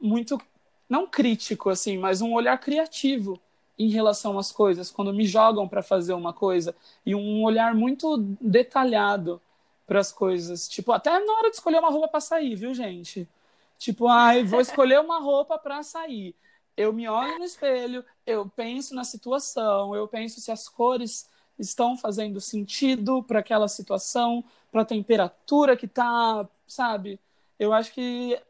muito 0.00 0.40
não 0.88 1.06
crítico 1.06 1.68
assim 1.68 1.98
mas 1.98 2.22
um 2.22 2.32
olhar 2.32 2.56
criativo 2.58 3.38
em 3.78 3.90
relação 3.90 4.38
às 4.38 4.50
coisas. 4.50 4.90
Quando 4.90 5.12
me 5.12 5.26
jogam 5.26 5.68
para 5.68 5.82
fazer 5.82 6.14
uma 6.14 6.32
coisa 6.32 6.74
e 7.04 7.14
um 7.14 7.44
olhar 7.44 7.74
muito 7.74 8.16
detalhado 8.40 9.38
para 9.86 10.00
as 10.00 10.10
coisas. 10.10 10.66
Tipo 10.66 10.92
até 10.92 11.10
na 11.10 11.32
hora 11.34 11.50
de 11.50 11.56
escolher 11.56 11.78
uma 11.78 11.90
roupa 11.90 12.08
para 12.08 12.20
sair 12.20 12.54
viu 12.54 12.72
gente? 12.72 13.28
Tipo 13.76 14.08
ai 14.08 14.44
vou 14.44 14.62
escolher 14.62 14.98
uma 14.98 15.20
roupa 15.20 15.58
para 15.58 15.82
sair 15.82 16.34
eu 16.76 16.92
me 16.92 17.08
olho 17.08 17.38
no 17.38 17.44
espelho 17.44 18.04
eu 18.26 18.48
penso 18.48 18.94
na 18.94 19.04
situação 19.04 19.94
eu 19.94 20.06
penso 20.08 20.40
se 20.40 20.50
as 20.50 20.68
cores 20.68 21.28
estão 21.60 21.96
fazendo 21.96 22.40
sentido 22.40 23.22
para 23.22 23.40
aquela 23.40 23.68
situação, 23.68 24.42
para 24.72 24.82
a 24.82 24.84
temperatura 24.84 25.76
que 25.76 25.86
tá, 25.86 26.48
sabe? 26.66 27.20
Eu 27.58 27.72
acho 27.72 27.92
que 27.92 28.40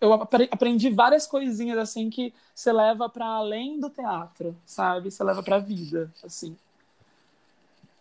eu 0.00 0.12
aprendi 0.12 0.90
várias 0.90 1.26
coisinhas 1.26 1.78
assim 1.78 2.10
que 2.10 2.34
você 2.54 2.72
leva 2.72 3.08
para 3.08 3.24
além 3.24 3.78
do 3.78 3.88
teatro, 3.88 4.54
sabe? 4.66 5.10
Você 5.10 5.22
leva 5.24 5.42
para 5.42 5.56
a 5.56 5.60
vida, 5.60 6.12
assim. 6.22 6.56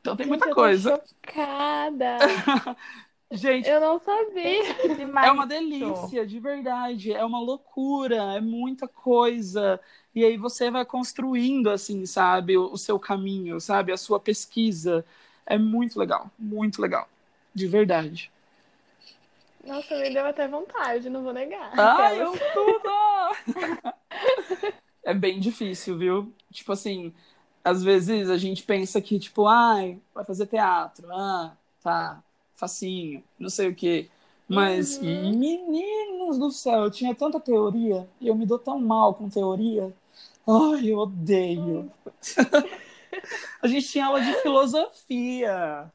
Então 0.02 0.16
tem 0.16 0.26
muita 0.26 0.54
coisa. 0.54 1.02
chocada. 1.24 2.18
Gente, 3.32 3.70
eu 3.70 3.80
não 3.80 3.98
sabia. 3.98 4.62
É 5.24 5.32
uma 5.32 5.48
delícia, 5.48 6.28
de 6.28 6.38
verdade. 6.38 7.14
É 7.14 7.24
uma 7.24 7.40
loucura, 7.40 8.36
é 8.36 8.42
muita 8.42 8.90
coisa. 8.90 9.80
E 10.14 10.26
aí 10.26 10.36
você 10.36 10.70
vai 10.70 10.84
construindo, 10.84 11.70
assim, 11.70 12.06
sabe, 12.06 12.58
o, 12.58 12.74
o 12.74 12.78
seu 12.78 13.00
caminho, 13.00 13.62
sabe, 13.62 13.94
a 13.94 13.98
sua 13.98 14.20
pesquisa. 14.20 15.06
É 15.46 15.58
muito 15.58 15.98
legal, 15.98 16.30
muito 16.38 16.82
legal. 16.82 17.08
De 17.56 17.68
verdade. 17.68 18.30
Nossa, 19.66 19.96
me 19.96 20.10
deu 20.10 20.26
até 20.26 20.48
vontade, 20.48 21.10
não 21.10 21.24
vou 21.24 21.32
negar. 21.32 21.72
Ai, 21.80 22.22
eu 22.22 22.34
tudo! 22.54 23.94
é 25.06 25.14
bem 25.14 25.40
difícil, 25.40 25.98
viu? 25.98 26.34
Tipo 26.52 26.74
assim, 26.74 27.14
às 27.64 27.82
vezes 27.82 28.30
a 28.30 28.38
gente 28.38 28.64
pensa 28.64 29.00
que, 29.00 29.18
tipo, 29.20 29.48
ai, 29.48 30.02
vai 30.14 30.26
fazer 30.26 30.48
teatro, 30.48 31.08
ah, 31.14 31.56
tá 31.82 32.22
facinho, 32.62 33.24
não 33.40 33.50
sei 33.50 33.70
o 33.70 33.76
quê. 33.76 34.08
Mas, 34.48 34.98
uhum. 34.98 35.32
meninos 35.36 36.38
do 36.38 36.52
céu, 36.52 36.84
eu 36.84 36.92
tinha 36.92 37.16
tanta 37.16 37.40
teoria 37.40 38.08
e 38.20 38.28
eu 38.28 38.36
me 38.36 38.46
dou 38.46 38.60
tão 38.60 38.80
mal 38.80 39.16
com 39.16 39.30
teoria. 39.30 39.92
Ai, 40.48 40.92
eu 40.92 41.00
odeio. 41.00 41.92
a 43.62 43.68
gente 43.68 43.88
tinha 43.88 44.06
aula 44.06 44.22
de 44.22 44.34
filosofia. 44.42 45.92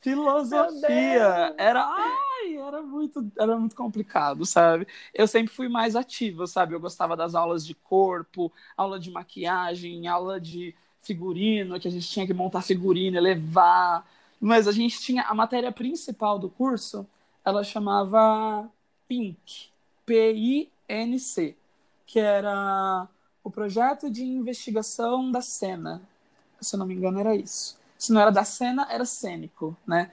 Filosofia. 0.00 1.54
Era, 1.56 1.84
ai, 1.84 2.56
era 2.56 2.82
muito, 2.82 3.26
era 3.38 3.56
muito 3.56 3.74
complicado, 3.74 4.44
sabe? 4.44 4.86
Eu 5.14 5.26
sempre 5.26 5.52
fui 5.52 5.68
mais 5.68 5.96
ativa, 5.96 6.46
sabe? 6.46 6.74
Eu 6.74 6.80
gostava 6.80 7.16
das 7.16 7.34
aulas 7.34 7.66
de 7.66 7.74
corpo, 7.74 8.52
aula 8.76 9.00
de 9.00 9.10
maquiagem, 9.10 10.06
aula 10.06 10.40
de 10.40 10.74
figurino, 11.00 11.80
que 11.80 11.88
a 11.88 11.90
gente 11.90 12.08
tinha 12.08 12.26
que 12.26 12.34
montar 12.34 12.62
figurino, 12.62 13.20
levar 13.20 14.06
mas 14.42 14.66
a 14.66 14.72
gente 14.72 15.00
tinha 15.00 15.22
a 15.22 15.34
matéria 15.34 15.70
principal 15.70 16.36
do 16.36 16.50
curso, 16.50 17.06
ela 17.44 17.62
chamava 17.62 18.68
PINC, 19.06 19.68
P-I-N-C, 20.04 21.56
que 22.04 22.18
era 22.18 23.06
o 23.44 23.50
projeto 23.52 24.10
de 24.10 24.24
investigação 24.24 25.30
da 25.30 25.40
cena. 25.40 26.02
Se 26.60 26.74
eu 26.74 26.78
não 26.80 26.86
me 26.86 26.94
engano, 26.94 27.20
era 27.20 27.36
isso. 27.36 27.78
Se 27.96 28.12
não 28.12 28.20
era 28.20 28.32
da 28.32 28.42
cena, 28.42 28.84
era 28.90 29.04
cênico, 29.04 29.76
né? 29.86 30.10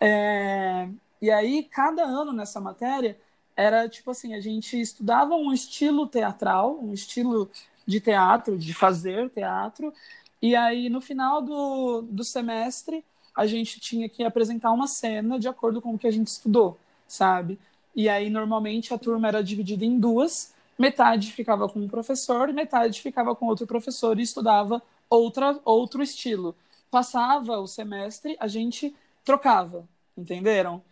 É... 0.00 0.88
E 1.22 1.30
aí, 1.30 1.62
cada 1.62 2.02
ano 2.02 2.32
nessa 2.32 2.60
matéria, 2.60 3.16
era 3.56 3.88
tipo 3.88 4.10
assim: 4.10 4.34
a 4.34 4.40
gente 4.40 4.80
estudava 4.80 5.36
um 5.36 5.52
estilo 5.52 6.04
teatral, 6.08 6.80
um 6.82 6.92
estilo 6.92 7.48
de 7.86 8.00
teatro, 8.00 8.58
de 8.58 8.74
fazer 8.74 9.30
teatro, 9.30 9.94
e 10.42 10.56
aí 10.56 10.88
no 10.88 11.00
final 11.00 11.40
do, 11.40 12.02
do 12.02 12.24
semestre 12.24 13.04
a 13.38 13.46
gente 13.46 13.78
tinha 13.78 14.08
que 14.08 14.24
apresentar 14.24 14.72
uma 14.72 14.88
cena 14.88 15.38
de 15.38 15.46
acordo 15.46 15.80
com 15.80 15.94
o 15.94 15.98
que 15.98 16.08
a 16.08 16.10
gente 16.10 16.26
estudou, 16.26 16.76
sabe? 17.06 17.56
E 17.94 18.08
aí, 18.08 18.28
normalmente, 18.28 18.92
a 18.92 18.98
turma 18.98 19.28
era 19.28 19.44
dividida 19.44 19.84
em 19.84 19.96
duas, 19.96 20.52
metade 20.76 21.30
ficava 21.30 21.68
com 21.68 21.78
um 21.78 21.88
professor, 21.88 22.52
metade 22.52 23.00
ficava 23.00 23.36
com 23.36 23.46
outro 23.46 23.64
professor 23.64 24.18
e 24.18 24.22
estudava 24.22 24.82
outra, 25.08 25.56
outro 25.64 26.02
estilo. 26.02 26.52
Passava 26.90 27.60
o 27.60 27.68
semestre, 27.68 28.36
a 28.40 28.48
gente 28.48 28.92
trocava, 29.24 29.86
entenderam? 30.16 30.82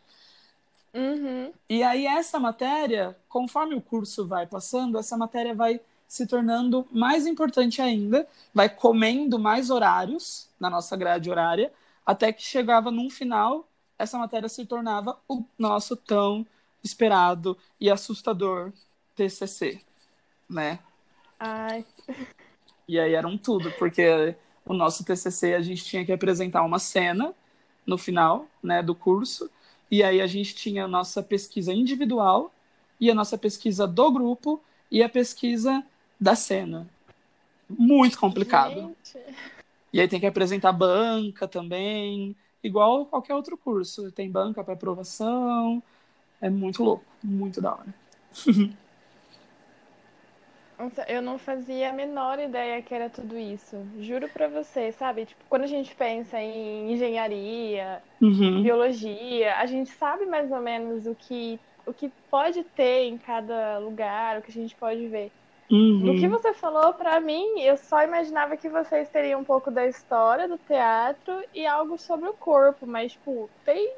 Uhum. 0.95 1.53
E 1.69 1.83
aí, 1.83 2.07
essa 2.07 2.39
matéria, 2.39 3.17
conforme 3.29 3.75
o 3.75 3.83
curso 3.83 4.25
vai 4.25 4.47
passando, 4.47 4.99
essa 4.99 5.17
matéria 5.17 5.53
vai 5.53 5.81
se 6.07 6.29
tornando 6.29 6.87
mais 6.93 7.27
importante 7.27 7.83
ainda, 7.83 8.25
vai 8.55 8.69
comendo 8.69 9.37
mais 9.37 9.69
horários 9.69 10.49
na 10.61 10.71
nossa 10.71 10.97
grade 10.97 11.29
horária, 11.29 11.73
até 12.07 12.33
que 12.33 12.43
chegava 12.43 12.91
num 12.91 13.11
final, 13.11 13.69
essa 13.99 14.17
matéria 14.17 14.49
se 14.49 14.65
tornava 14.65 15.19
o 15.29 15.45
nosso 15.59 15.97
tão 15.97 16.47
esperado 16.83 17.59
e 17.81 17.91
assustador 17.91 18.73
TCC, 19.17 19.81
né? 20.49 20.79
Ai. 21.41 21.85
E 22.87 23.01
aí 23.01 23.15
era 23.15 23.27
um 23.27 23.37
tudo, 23.37 23.73
porque 23.73 24.37
o 24.65 24.73
nosso 24.73 25.05
TCC 25.05 25.55
a 25.55 25.61
gente 25.61 25.85
tinha 25.85 26.05
que 26.05 26.13
apresentar 26.13 26.63
uma 26.63 26.79
cena 26.79 27.35
no 27.85 27.99
final, 27.99 28.47
né, 28.63 28.83
do 28.83 28.95
curso, 28.95 29.51
e 29.91 30.03
aí 30.03 30.21
a 30.21 30.27
gente 30.27 30.55
tinha 30.55 30.85
a 30.85 30.89
nossa 30.89 31.23
pesquisa 31.23 31.73
individual 31.73 32.53
e 33.01 33.11
a 33.11 33.15
nossa 33.15 33.37
pesquisa 33.37 33.87
do 33.87 34.11
grupo 34.11 34.63
e 34.91 35.03
a 35.03 35.09
pesquisa 35.09 35.85
da 36.21 36.35
cena. 36.35 36.89
Muito 37.69 38.19
complicado. 38.19 38.95
Gente. 39.05 39.56
E 39.97 40.01
aí 40.01 40.09
tem 40.09 40.21
que 40.21 40.27
apresentar 40.27 40.73
banca 40.73 41.49
também, 41.49 42.37
igual 42.63 43.07
qualquer 43.07 43.35
outro 43.35 43.57
curso. 43.57 44.13
Tem 44.13 44.31
banca 44.31 44.63
para 44.63 44.75
aprovação. 44.75 45.83
É 46.41 46.51
muito 46.51 46.83
louco, 46.85 47.17
muito 47.23 47.61
da 47.63 47.75
hora. 47.77 47.95
Eu 51.09 51.23
não 51.23 51.39
fazia 51.39 51.91
a 51.91 51.93
menor 51.93 52.39
ideia 52.39 52.83
que 52.83 52.95
era 52.95 53.09
tudo 53.11 53.37
isso. 53.39 53.77
Juro 53.99 54.29
pra 54.29 54.49
você, 54.49 54.93
sabe? 54.93 55.25
Tipo, 55.27 55.45
quando 55.49 55.63
a 55.63 55.67
gente 55.67 55.95
pensa 55.97 56.39
em 56.41 56.93
engenharia, 56.93 58.03
Uhum. 58.21 58.77
biologia, 58.81 59.57
a 59.59 59.67
gente 59.67 59.91
sabe 59.91 60.27
mais 60.27 60.51
ou 60.53 60.61
menos 60.61 61.07
o 61.07 61.15
que, 61.17 61.61
o 61.87 61.95
que 61.95 62.11
pode 62.31 62.65
ter 62.65 63.05
em 63.07 63.19
cada 63.19 63.79
lugar, 63.79 64.39
o 64.39 64.43
que 64.43 64.51
a 64.51 64.55
gente 64.55 64.77
pode 64.77 65.09
ver. 65.09 65.33
Do 65.69 66.15
que 66.15 66.27
Uhum. 66.27 66.31
você 66.31 66.53
falou, 66.55 66.93
pra 66.95 67.21
mim, 67.21 67.61
eu 67.61 67.77
só 67.77 68.03
imaginava 68.03 68.57
que 68.57 68.69
vocês 68.69 69.09
teriam 69.09 69.41
um 69.41 69.45
pouco 69.45 69.71
da 69.71 69.87
história 69.87 70.47
do 70.47 70.59
teatro 70.59 71.43
e 71.55 71.67
algo 71.67 71.99
sobre 71.99 72.29
o 72.29 72.35
corpo, 72.35 72.87
mas, 72.87 73.13
tipo, 73.13 73.51
tem 73.65 73.93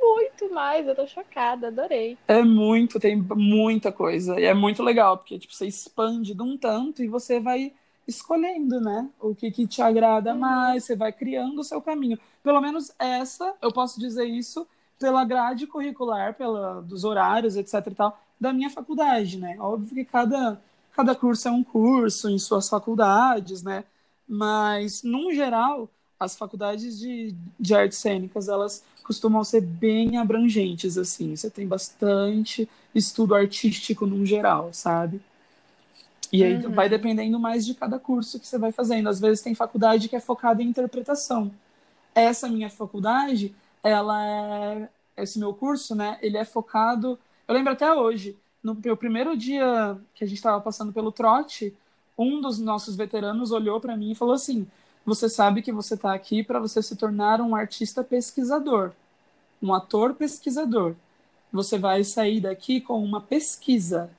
muito 0.00 0.52
mais. 0.52 0.86
Eu 0.86 0.94
tô 0.94 1.06
chocada, 1.06 1.68
adorei. 1.68 2.18
É 2.28 2.42
muito, 2.42 3.00
tem 3.00 3.16
muita 3.16 3.90
coisa. 3.90 4.38
E 4.38 4.44
é 4.44 4.54
muito 4.54 4.82
legal, 4.82 5.16
porque 5.16 5.38
tipo, 5.38 5.54
você 5.54 5.66
expande 5.66 6.34
de 6.34 6.42
um 6.42 6.56
tanto 6.56 7.02
e 7.02 7.08
você 7.08 7.40
vai 7.40 7.72
escolhendo, 8.06 8.80
né? 8.80 9.08
O 9.20 9.34
que, 9.34 9.50
que 9.50 9.66
te 9.66 9.82
agrada 9.82 10.32
Uhum. 10.32 10.38
mais, 10.40 10.84
você 10.84 10.94
vai 10.96 11.12
criando 11.12 11.58
o 11.60 11.64
seu 11.64 11.80
caminho. 11.80 12.18
Pelo 12.42 12.60
menos 12.60 12.92
essa, 12.98 13.54
eu 13.62 13.72
posso 13.72 13.98
dizer 13.98 14.24
isso 14.26 14.66
pela 14.98 15.24
grade 15.24 15.66
curricular, 15.66 16.34
pela, 16.34 16.82
dos 16.82 17.04
horários, 17.04 17.56
etc 17.56 17.86
e 17.86 17.94
tal, 17.94 18.18
da 18.40 18.52
minha 18.52 18.70
faculdade, 18.70 19.38
né? 19.38 19.56
Óbvio 19.60 19.94
que 19.94 20.04
cada, 20.04 20.60
cada 20.98 21.14
curso 21.14 21.46
é 21.46 21.50
um 21.52 21.62
curso 21.62 22.28
em 22.28 22.38
suas 22.40 22.68
faculdades, 22.68 23.62
né? 23.62 23.84
Mas, 24.26 25.04
num 25.04 25.32
geral, 25.32 25.88
as 26.18 26.36
faculdades 26.36 26.98
de, 26.98 27.36
de 27.58 27.72
artes 27.72 27.98
cênicas, 27.98 28.48
elas 28.48 28.82
costumam 29.04 29.44
ser 29.44 29.60
bem 29.60 30.16
abrangentes, 30.18 30.98
assim. 30.98 31.36
Você 31.36 31.48
tem 31.50 31.68
bastante 31.68 32.68
estudo 32.92 33.36
artístico 33.36 34.06
num 34.06 34.26
geral, 34.26 34.72
sabe? 34.72 35.22
E 36.32 36.42
aí 36.44 36.66
Uhum. 36.66 36.72
vai 36.74 36.88
dependendo 36.88 37.38
mais 37.38 37.64
de 37.64 37.74
cada 37.74 37.98
curso 37.98 38.40
que 38.40 38.46
você 38.46 38.58
vai 38.58 38.72
fazendo. 38.72 39.08
Às 39.08 39.20
vezes 39.20 39.40
tem 39.42 39.54
faculdade 39.54 40.08
que 40.08 40.16
é 40.16 40.20
focada 40.20 40.62
em 40.62 40.66
interpretação. 40.66 41.52
Essa 42.14 42.48
minha 42.48 42.70
faculdade, 42.70 43.54
ela 43.82 44.24
é... 44.26 44.88
Esse 45.16 45.38
meu 45.38 45.54
curso, 45.54 45.94
né? 45.94 46.18
Ele 46.22 46.36
é 46.36 46.44
focado... 46.44 47.18
Eu 47.46 47.54
lembro 47.54 47.72
até 47.72 47.92
hoje, 47.94 48.36
no 48.68 48.78
meu 48.84 48.96
primeiro 48.96 49.34
dia 49.36 49.98
que 50.14 50.22
a 50.22 50.26
gente 50.26 50.36
estava 50.36 50.60
passando 50.60 50.92
pelo 50.92 51.10
trote, 51.10 51.74
um 52.18 52.40
dos 52.40 52.58
nossos 52.58 52.94
veteranos 52.94 53.50
olhou 53.50 53.80
para 53.80 53.96
mim 53.96 54.10
e 54.10 54.14
falou 54.14 54.34
assim: 54.34 54.66
Você 55.06 55.28
sabe 55.28 55.62
que 55.62 55.72
você 55.72 55.94
está 55.94 56.12
aqui 56.12 56.42
para 56.42 56.60
você 56.60 56.82
se 56.82 56.94
tornar 56.94 57.40
um 57.40 57.54
artista 57.56 58.04
pesquisador, 58.04 58.92
um 59.62 59.72
ator 59.72 60.14
pesquisador. 60.14 60.94
Você 61.50 61.78
vai 61.78 62.04
sair 62.04 62.40
daqui 62.40 62.78
com 62.80 63.02
uma 63.02 63.22
pesquisa 63.22 64.10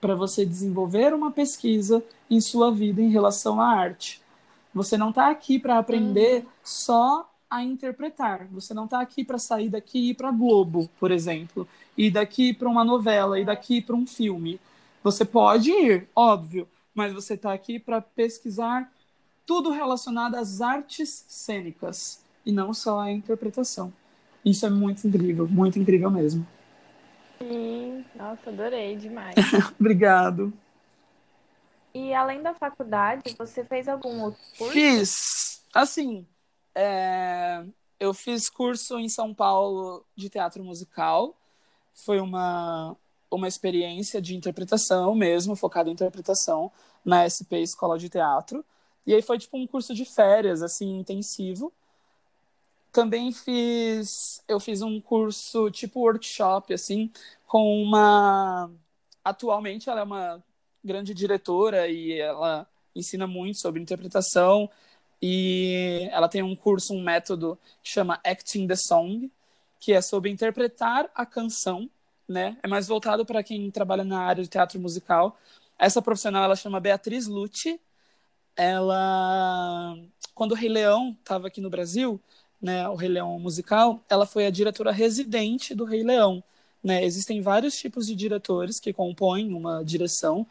para 0.00 0.14
você 0.14 0.44
desenvolver 0.44 1.14
uma 1.14 1.30
pesquisa 1.30 2.04
em 2.30 2.40
sua 2.42 2.70
vida 2.70 3.00
em 3.00 3.08
relação 3.08 3.58
à 3.58 3.68
arte. 3.68 4.20
Você 4.74 4.98
não 4.98 5.08
está 5.08 5.30
aqui 5.30 5.58
para 5.58 5.78
aprender 5.78 6.46
só 6.62 7.26
a 7.50 7.62
interpretar. 7.62 8.46
Você 8.48 8.74
não 8.74 8.84
está 8.84 9.00
aqui 9.00 9.24
para 9.24 9.38
sair 9.38 9.68
daqui 9.68 9.98
e 9.98 10.10
ir 10.10 10.14
para 10.14 10.30
Globo, 10.30 10.88
por 10.98 11.10
exemplo, 11.10 11.66
e 11.96 12.10
daqui 12.10 12.52
para 12.52 12.68
uma 12.68 12.84
novela, 12.84 13.38
e 13.38 13.44
daqui 13.44 13.80
para 13.80 13.94
um 13.94 14.06
filme. 14.06 14.60
Você 15.02 15.24
pode 15.24 15.70
ir, 15.70 16.08
óbvio, 16.14 16.68
mas 16.94 17.12
você 17.12 17.34
está 17.34 17.52
aqui 17.52 17.78
para 17.78 18.00
pesquisar 18.00 18.90
tudo 19.46 19.70
relacionado 19.70 20.36
às 20.36 20.60
artes 20.60 21.24
cênicas 21.28 22.24
e 22.46 22.52
não 22.52 22.72
só 22.72 23.00
à 23.00 23.12
interpretação. 23.12 23.92
Isso 24.44 24.66
é 24.66 24.70
muito 24.70 25.06
incrível, 25.06 25.46
muito 25.48 25.78
incrível 25.78 26.10
mesmo. 26.10 26.46
Sim, 27.38 28.04
nossa, 28.14 28.50
adorei 28.50 28.96
demais. 28.96 29.34
Obrigado. 29.78 30.52
E 31.94 32.12
além 32.12 32.42
da 32.42 32.52
faculdade, 32.54 33.34
você 33.38 33.64
fez 33.64 33.88
algum 33.88 34.22
outro 34.22 34.40
curso? 34.58 34.72
Fiz, 34.72 35.64
assim, 35.72 36.26
é, 36.74 37.64
eu 38.00 38.12
fiz 38.12 38.48
curso 38.48 38.98
em 38.98 39.08
São 39.08 39.32
Paulo 39.34 40.04
de 40.16 40.28
teatro 40.28 40.62
musical. 40.64 41.36
Foi 41.94 42.20
uma, 42.20 42.96
uma 43.30 43.48
experiência 43.48 44.20
de 44.20 44.34
interpretação 44.36 45.14
mesmo, 45.14 45.56
focada 45.56 45.88
em 45.88 45.92
interpretação 45.92 46.70
na 47.04 47.24
SP 47.28 47.60
Escola 47.62 47.98
de 47.98 48.08
Teatro. 48.08 48.64
E 49.06 49.14
aí 49.14 49.22
foi 49.22 49.38
tipo 49.38 49.56
um 49.56 49.66
curso 49.66 49.94
de 49.94 50.04
férias, 50.04 50.62
assim, 50.62 50.98
intensivo. 50.98 51.72
Também 52.92 53.32
fiz, 53.32 54.42
eu 54.48 54.60
fiz 54.60 54.80
um 54.80 55.00
curso 55.00 55.70
tipo 55.70 56.00
workshop, 56.00 56.72
assim, 56.72 57.10
com 57.46 57.82
uma. 57.82 58.70
Atualmente 59.24 59.88
ela 59.90 60.00
é 60.00 60.04
uma 60.04 60.44
grande 60.82 61.14
diretora 61.14 61.88
e 61.88 62.20
ela 62.20 62.68
ensina 62.94 63.26
muito 63.26 63.58
sobre 63.58 63.80
interpretação 63.80 64.70
e 65.20 66.08
ela 66.12 66.28
tem 66.28 66.42
um 66.42 66.54
curso, 66.54 66.94
um 66.94 67.02
método 67.02 67.58
que 67.82 67.90
chama 67.90 68.20
Acting 68.24 68.66
the 68.66 68.76
Song, 68.76 69.30
que 69.80 69.92
é 69.92 70.00
sobre 70.00 70.30
interpretar 70.30 71.10
a 71.14 71.26
canção, 71.26 71.88
né? 72.28 72.56
É 72.62 72.68
mais 72.68 72.86
voltado 72.86 73.24
para 73.24 73.42
quem 73.42 73.70
trabalha 73.70 74.04
na 74.04 74.20
área 74.20 74.42
de 74.42 74.48
teatro 74.48 74.78
musical. 74.80 75.38
Essa 75.78 76.00
profissional 76.00 76.44
ela 76.44 76.56
chama 76.56 76.80
Beatriz 76.80 77.26
Lucci. 77.26 77.80
Ela, 78.56 79.96
quando 80.34 80.52
o 80.52 80.54
Rei 80.54 80.68
Leão 80.68 81.16
estava 81.20 81.48
aqui 81.48 81.60
no 81.60 81.68
Brasil, 81.68 82.20
né, 82.60 82.88
o 82.88 82.94
Rei 82.94 83.10
Leão 83.10 83.38
musical, 83.38 84.00
ela 84.08 84.24
foi 84.24 84.46
a 84.46 84.50
diretora 84.50 84.90
residente 84.90 85.74
do 85.74 85.84
Rei 85.84 86.02
Leão. 86.02 86.42
Né? 86.82 87.04
Existem 87.04 87.42
vários 87.42 87.76
tipos 87.76 88.06
de 88.06 88.14
diretores 88.14 88.80
que 88.80 88.92
compõem 88.92 89.52
uma 89.52 89.84
direção 89.84 90.46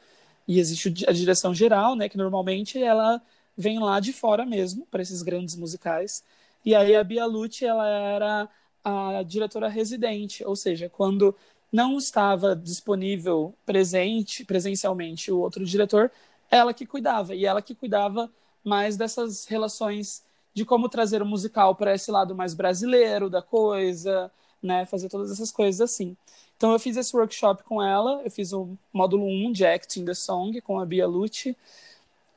e 0.47 0.59
existe 0.59 1.05
a 1.07 1.11
direção 1.11 1.53
geral, 1.55 1.95
né, 1.95 2.09
que 2.09 2.17
normalmente 2.17 2.81
ela 2.81 3.21
vem 3.57 3.79
lá 3.79 3.99
de 3.99 4.13
fora 4.13 4.45
mesmo 4.45 4.85
para 4.87 5.01
esses 5.01 5.21
grandes 5.21 5.55
musicais. 5.55 6.23
E 6.65 6.73
aí 6.73 6.95
a 6.95 7.03
Bia 7.03 7.25
Lucci, 7.25 7.65
ela 7.65 7.87
era 7.87 8.49
a 8.83 9.23
diretora 9.23 9.67
residente, 9.67 10.43
ou 10.45 10.55
seja, 10.55 10.89
quando 10.89 11.35
não 11.71 11.97
estava 11.97 12.55
disponível 12.55 13.55
presente 13.65 14.45
presencialmente 14.45 15.31
o 15.31 15.39
outro 15.39 15.65
diretor, 15.65 16.11
ela 16.51 16.73
que 16.73 16.85
cuidava 16.85 17.33
e 17.33 17.45
ela 17.45 17.61
que 17.61 17.73
cuidava 17.73 18.31
mais 18.63 18.95
dessas 18.95 19.45
relações 19.45 20.23
de 20.53 20.63
como 20.63 20.87
trazer 20.87 21.21
o 21.21 21.25
musical 21.25 21.75
para 21.75 21.95
esse 21.95 22.11
lado 22.11 22.35
mais 22.35 22.53
brasileiro 22.53 23.29
da 23.29 23.41
coisa, 23.41 24.31
né, 24.61 24.85
fazer 24.85 25.09
todas 25.09 25.31
essas 25.31 25.51
coisas 25.51 25.81
assim. 25.81 26.15
Então 26.55 26.71
eu 26.71 26.79
fiz 26.79 26.95
esse 26.95 27.15
workshop 27.15 27.63
com 27.63 27.81
ela, 27.81 28.21
eu 28.23 28.29
fiz 28.29 28.53
o 28.53 28.77
módulo 28.93 29.25
1 29.25 29.51
de 29.51 29.65
Acting 29.65 30.05
the 30.05 30.13
Song 30.13 30.61
com 30.61 30.79
a 30.79 30.85
Bia 30.85 31.07
Lucci. 31.07 31.57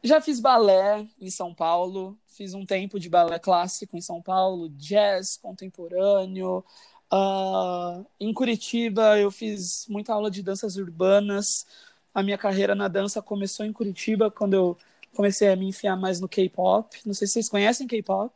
Já 0.07 0.21
fiz 0.21 0.39
balé 0.39 1.05
em 1.21 1.29
São 1.29 1.53
Paulo, 1.53 2.17
fiz 2.29 2.55
um 2.55 2.65
tempo 2.65 3.01
de 3.01 3.09
balé 3.09 3.41
clássico 3.41 3.97
em 3.97 4.01
São 4.01 4.23
Paulo, 4.23 4.69
jazz 4.69 5.37
contemporâneo. 5.37 6.65
Uh, 7.13 8.07
em 8.21 8.33
Curitiba 8.33 9.19
eu 9.19 9.33
fiz 9.33 9.85
muita 9.89 10.15
aula 10.15 10.31
de 10.31 10.45
danças 10.45 10.77
urbanas. 10.77 11.67
A 12.15 12.23
minha 12.23 12.39
carreira 12.39 12.73
na 12.73 12.87
dança 12.87 13.21
começou 13.21 13.67
em 13.67 13.73
Curitiba 13.73 14.31
quando 14.31 14.55
eu 14.55 14.79
comecei 15.13 15.49
a 15.49 15.57
me 15.57 15.67
enfiar 15.67 15.97
mais 15.97 16.21
no 16.21 16.29
K-pop. 16.29 17.01
Não 17.05 17.13
sei 17.13 17.27
se 17.27 17.33
vocês 17.33 17.49
conhecem 17.49 17.89
K-pop. 17.89 18.33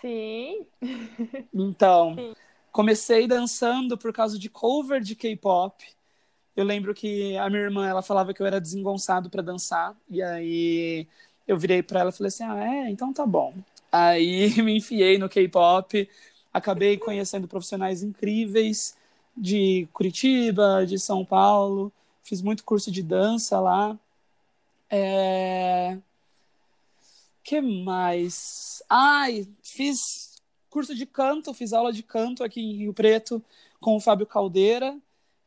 Sim. 0.00 0.66
Então, 1.52 2.14
Sim. 2.14 2.34
comecei 2.72 3.26
dançando 3.26 3.98
por 3.98 4.14
causa 4.14 4.38
de 4.38 4.48
cover 4.48 5.02
de 5.02 5.14
K-pop. 5.14 5.84
Eu 6.56 6.64
lembro 6.64 6.94
que 6.94 7.36
a 7.36 7.50
minha 7.50 7.62
irmã, 7.62 7.86
ela 7.88 8.02
falava 8.02 8.32
que 8.32 8.40
eu 8.40 8.46
era 8.46 8.60
desengonçado 8.60 9.28
para 9.28 9.42
dançar, 9.42 9.96
e 10.08 10.22
aí 10.22 11.06
eu 11.46 11.58
virei 11.58 11.82
para 11.82 12.00
ela 12.00 12.10
e 12.10 12.12
falei 12.12 12.28
assim: 12.28 12.44
"Ah, 12.44 12.64
é, 12.64 12.90
então 12.90 13.12
tá 13.12 13.26
bom". 13.26 13.54
Aí 13.90 14.50
me 14.62 14.76
enfiei 14.76 15.18
no 15.18 15.28
K-pop, 15.28 16.08
acabei 16.52 16.96
conhecendo 16.96 17.48
profissionais 17.48 18.02
incríveis 18.02 18.96
de 19.36 19.88
Curitiba, 19.92 20.86
de 20.86 20.98
São 20.98 21.24
Paulo, 21.24 21.92
fiz 22.22 22.40
muito 22.42 22.64
curso 22.64 22.90
de 22.90 23.02
dança 23.02 23.60
lá. 23.60 23.98
É... 24.90 25.98
que 27.42 27.60
mais? 27.60 28.82
Ai, 28.88 29.46
fiz 29.62 30.40
curso 30.70 30.94
de 30.94 31.06
canto, 31.06 31.54
fiz 31.54 31.72
aula 31.72 31.92
de 31.92 32.02
canto 32.02 32.44
aqui 32.44 32.60
em 32.60 32.76
Rio 32.76 32.92
Preto 32.94 33.42
com 33.80 33.96
o 33.96 34.00
Fábio 34.00 34.26
Caldeira, 34.26 34.96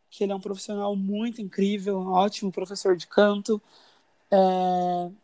que 0.10 0.24
ele 0.24 0.32
é 0.32 0.36
um 0.36 0.40
profissional 0.40 0.96
muito 0.96 1.42
incrível, 1.42 2.00
um 2.00 2.12
ótimo 2.12 2.52
professor 2.52 2.96
de 2.96 3.08
canto. 3.08 3.62
É... 4.32 4.38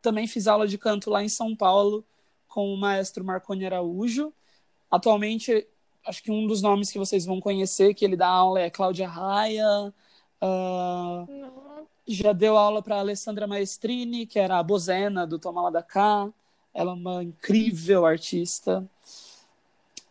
Também 0.02 0.28
fiz 0.28 0.48
aula 0.48 0.67
de 0.67 0.78
canto 0.78 1.10
lá 1.10 1.24
em 1.24 1.30
São 1.30 1.56
Paulo 1.56 2.04
com 2.48 2.74
o 2.74 2.78
maestro 2.78 3.24
Marconi 3.24 3.65
Araújo. 3.65 4.32
Atualmente, 4.91 5.67
acho 6.06 6.22
que 6.22 6.32
um 6.32 6.46
dos 6.48 6.62
nomes 6.62 6.91
que 6.91 7.00
vocês 7.00 7.26
vão 7.26 7.39
conhecer, 7.39 7.93
que 7.93 8.06
ele 8.06 8.15
dá 8.15 8.28
aula, 8.28 8.60
é 8.62 8.69
Cláudia 8.69 9.08
Raia. 9.08 9.93
Uh... 10.41 11.88
Já 12.06 12.34
deu 12.34 12.58
aula 12.58 12.82
para 12.82 13.00
Alessandra 13.00 13.48
Maestrini, 13.48 14.26
que 14.26 14.38
era 14.38 14.60
a 14.60 14.63
Bozena 14.63 15.26
do 15.26 15.39
Toma 15.39 15.62
Lá 15.62 15.69
da 15.69 15.82
Cá. 15.82 16.30
Ela 16.74 16.91
é 16.91 16.93
uma 16.93 17.24
incrível 17.24 18.06
artista. 18.06 18.86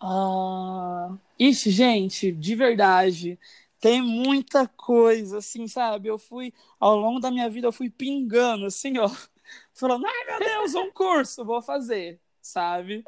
Ah, 0.01 1.15
ixi, 1.39 1.71
gente, 1.71 2.33
de 2.33 2.57
verdade, 2.57 3.39
Tem 3.83 4.01
muita 4.01 4.69
coisa, 4.69 5.39
assim, 5.39 5.67
sabe? 5.67 6.09
Eu 6.09 6.17
fui, 6.17 6.55
ao 6.79 6.97
longo 6.97 7.19
da 7.19 7.33
minha 7.33 7.51
vida, 7.51 7.67
eu 7.67 7.73
fui 7.73 7.91
pingando, 7.91 8.67
assim, 8.67 8.97
ó. 8.97 9.09
Falando, 9.75 10.07
ai 10.07 10.25
meu 10.25 10.39
Deus, 10.39 10.75
um 10.77 10.89
curso, 10.93 11.45
vou 11.45 11.61
fazer, 11.61 12.21
sabe? 12.41 13.05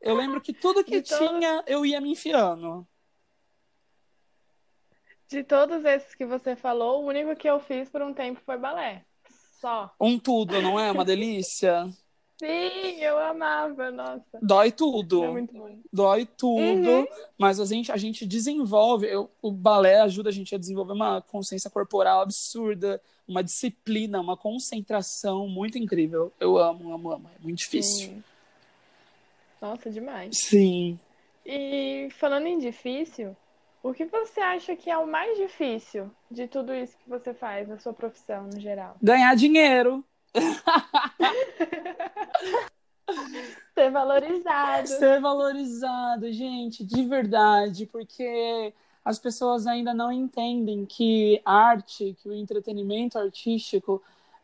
Eu 0.00 0.14
lembro 0.14 0.40
que 0.40 0.52
tudo 0.52 0.84
que 0.84 1.00
De 1.00 1.02
tinha, 1.02 1.64
eu 1.66 1.84
ia 1.84 2.00
me 2.00 2.12
enfiando. 2.12 2.86
De 5.26 5.42
todos 5.42 5.84
esses 5.84 6.14
que 6.14 6.24
você 6.24 6.54
falou, 6.54 7.02
o 7.02 7.08
único 7.08 7.34
que 7.34 7.50
eu 7.50 7.58
fiz 7.58 7.88
por 7.88 8.02
um 8.02 8.14
tempo 8.14 8.40
foi 8.46 8.56
balé. 8.56 9.04
Só. 9.60 9.92
Um 10.00 10.16
tudo, 10.16 10.62
não 10.62 10.78
é? 10.78 10.92
Uma 10.92 11.04
delícia. 11.04 11.86
Sim, 12.46 13.00
eu 13.00 13.18
amava, 13.18 13.90
nossa. 13.90 14.38
Dói 14.42 14.72
tudo. 14.72 15.22
É 15.24 15.28
muito. 15.30 15.52
Dói 15.92 16.26
tudo, 16.26 16.60
Uhum. 16.90 17.06
mas 17.38 17.60
a 17.60 17.64
gente, 17.64 17.92
a 17.92 17.96
gente 17.96 18.26
desenvolve. 18.26 19.06
eu- 19.06 19.30
o 19.40 19.50
balé 19.52 20.00
ajuda 20.00 20.28
a 20.30 20.32
gente 20.32 20.54
a 20.54 20.58
desenvolver 20.58 20.92
uma 20.92 21.20
consciência 21.22 21.70
corporal 21.70 22.20
absurda, 22.20 23.00
uma 23.28 23.42
disciplina, 23.44 24.20
uma 24.20 24.36
concentração 24.36 25.46
muito 25.46 25.78
incrível. 25.78 26.32
Eu 26.40 26.58
amo, 26.58 26.92
amo, 26.92 27.12
amo. 27.12 27.28
É 27.38 27.42
muito 27.42 27.58
difícil. 27.58 28.08
Sim. 28.08 28.24
Nossa, 29.60 29.90
demais. 29.90 30.36
Sim. 30.38 30.98
E 31.46 32.08
falando 32.18 32.46
em 32.46 32.58
difícil, 32.58 33.36
o 33.82 33.92
que 33.92 34.04
você 34.06 34.40
acha 34.40 34.74
que 34.74 34.90
é 34.90 34.96
o 34.98 35.06
mais 35.06 35.36
difícil 35.36 36.10
de 36.30 36.46
tudo 36.48 36.74
isso 36.74 36.96
que 36.96 37.08
você 37.08 37.32
faz 37.34 37.68
na 37.68 37.78
sua 37.78 37.92
profissão 37.92 38.44
no 38.52 38.58
geral? 38.60 38.96
Ganhar 39.02 39.34
dinheiro. 39.36 40.04
Ser 43.74 43.90
valorizado. 43.90 44.88
Ser 44.88 45.20
valorizado, 45.20 46.32
gente, 46.32 46.84
de 46.84 47.04
verdade, 47.04 47.86
porque 47.86 48.72
as 49.04 49.18
pessoas 49.18 49.66
ainda 49.66 49.92
não 49.92 50.12
entendem 50.12 50.86
que 50.86 51.40
a 51.44 51.52
arte, 51.52 52.16
que 52.22 52.28
o 52.28 52.34
entretenimento 52.34 53.18
artístico 53.18 54.02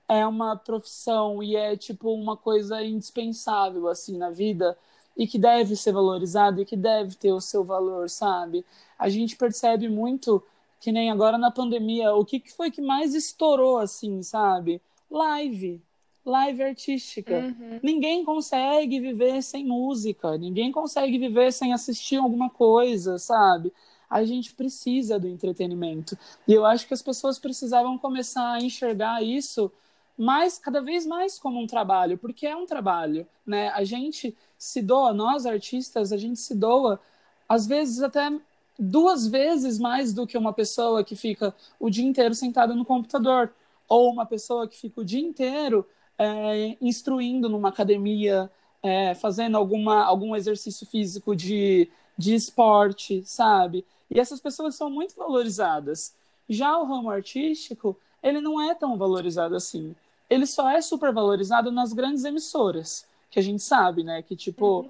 é 0.09 0.27
uma 0.27 0.57
profissão 0.57 1.43
e 1.43 1.55
é 1.55 1.77
tipo 1.77 2.13
uma 2.13 2.37
coisa 2.37 2.83
indispensável 2.83 3.89
assim 3.89 4.17
na 4.17 4.31
vida 4.31 4.77
e 5.17 5.27
que 5.27 5.39
deve 5.39 5.77
ser 5.77 5.93
valorizado 5.93 6.61
e 6.61 6.65
que 6.65 6.77
deve 6.77 7.15
ter 7.17 7.33
o 7.33 7.41
seu 7.41 7.65
valor, 7.65 8.09
sabe? 8.09 8.65
A 8.99 9.09
gente 9.09 9.37
percebe 9.37 9.89
muito 9.89 10.43
que 10.81 10.93
nem 10.93 11.11
agora 11.11 11.37
na 11.37 11.51
pandemia, 11.51 12.15
o 12.15 12.25
que 12.25 12.41
que 12.41 12.53
foi 12.53 12.71
que 12.71 12.81
mais 12.81 13.15
estourou 13.15 13.79
assim, 13.79 14.23
sabe? 14.23 14.81
Live, 15.11 15.83
live 16.25 16.63
artística. 16.63 17.35
Uhum. 17.35 17.81
Ninguém 17.83 18.25
consegue 18.25 19.01
viver 19.01 19.43
sem 19.43 19.65
música, 19.65 20.37
ninguém 20.37 20.71
consegue 20.71 21.19
viver 21.19 21.53
sem 21.53 21.73
assistir 21.73 22.17
alguma 22.17 22.51
coisa, 22.51 23.19
sabe? 23.19 23.73
A 24.09 24.25
gente 24.25 24.55
precisa 24.55 25.19
do 25.19 25.29
entretenimento. 25.29 26.17
E 26.47 26.53
eu 26.53 26.65
acho 26.65 26.87
que 26.87 26.95
as 26.95 27.03
pessoas 27.03 27.39
precisavam 27.39 27.99
começar 27.99 28.53
a 28.53 28.61
enxergar 28.61 29.23
isso 29.23 29.71
mais, 30.17 30.59
cada 30.59 30.81
vez 30.81 31.07
mais 31.07 31.39
como 31.39 31.61
um 31.61 31.67
trabalho, 31.67 32.19
porque 32.19 32.47
é 32.47 32.57
um 32.57 32.67
trabalho, 32.67 33.27
né? 33.47 33.69
A 33.69 33.85
gente 33.85 34.37
se 34.59 34.83
doa, 34.83 35.13
nós 35.13 35.47
artistas, 35.47 36.13
a 36.13 36.17
gente 36.17 36.41
se 36.41 36.55
doa, 36.55 37.01
às 37.49 37.67
vezes 37.67 38.03
até 38.03 38.31
duas 38.79 39.27
vezes 39.27 39.79
mais 39.79 40.13
do 40.13 40.27
que 40.27 40.37
uma 40.37 40.53
pessoa 40.53 41.05
que 41.05 41.17
fica 41.17 41.55
o 41.79 41.89
dia 41.89 42.05
inteiro 42.05 42.35
sentada 42.35 42.75
no 42.75 42.85
computador, 42.85 43.53
ou 43.89 44.11
uma 44.13 44.27
pessoa 44.27 44.69
que 44.69 44.79
fica 44.79 45.01
o 45.01 45.05
dia 45.05 45.21
inteiro 45.21 45.87
é, 46.19 46.77
instruindo 46.81 47.49
numa 47.49 47.69
academia, 47.69 48.51
é, 48.83 49.15
fazendo 49.15 49.57
alguma, 49.57 50.05
algum 50.05 50.35
exercício 50.37 50.87
físico 50.87 51.35
de, 51.35 51.89
de 52.17 52.35
esporte, 52.35 53.23
sabe? 53.25 53.85
E 54.11 54.19
essas 54.19 54.41
pessoas 54.41 54.75
são 54.75 54.91
muito 54.91 55.15
valorizadas. 55.17 56.15
Já 56.49 56.77
o 56.79 56.85
ramo 56.85 57.11
artístico, 57.11 57.97
ele 58.23 58.41
não 58.41 58.61
é 58.61 58.75
tão 58.75 58.97
valorizado 58.97 59.55
assim. 59.55 59.95
Ele 60.29 60.47
só 60.47 60.69
é 60.69 60.81
super 60.81 61.13
valorizado 61.13 61.71
nas 61.71 61.93
grandes 61.93 62.25
emissoras, 62.25 63.07
que 63.31 63.39
a 63.39 63.43
gente 63.43 63.63
sabe, 63.63 64.03
né? 64.03 64.23
Que, 64.23 64.37
tipo, 64.37 64.89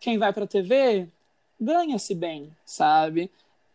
quem 0.00 0.18
vai 0.18 0.32
pra 0.32 0.46
TV 0.46 1.08
ganha-se 1.60 2.14
bem, 2.14 2.54
sabe? 2.64 3.30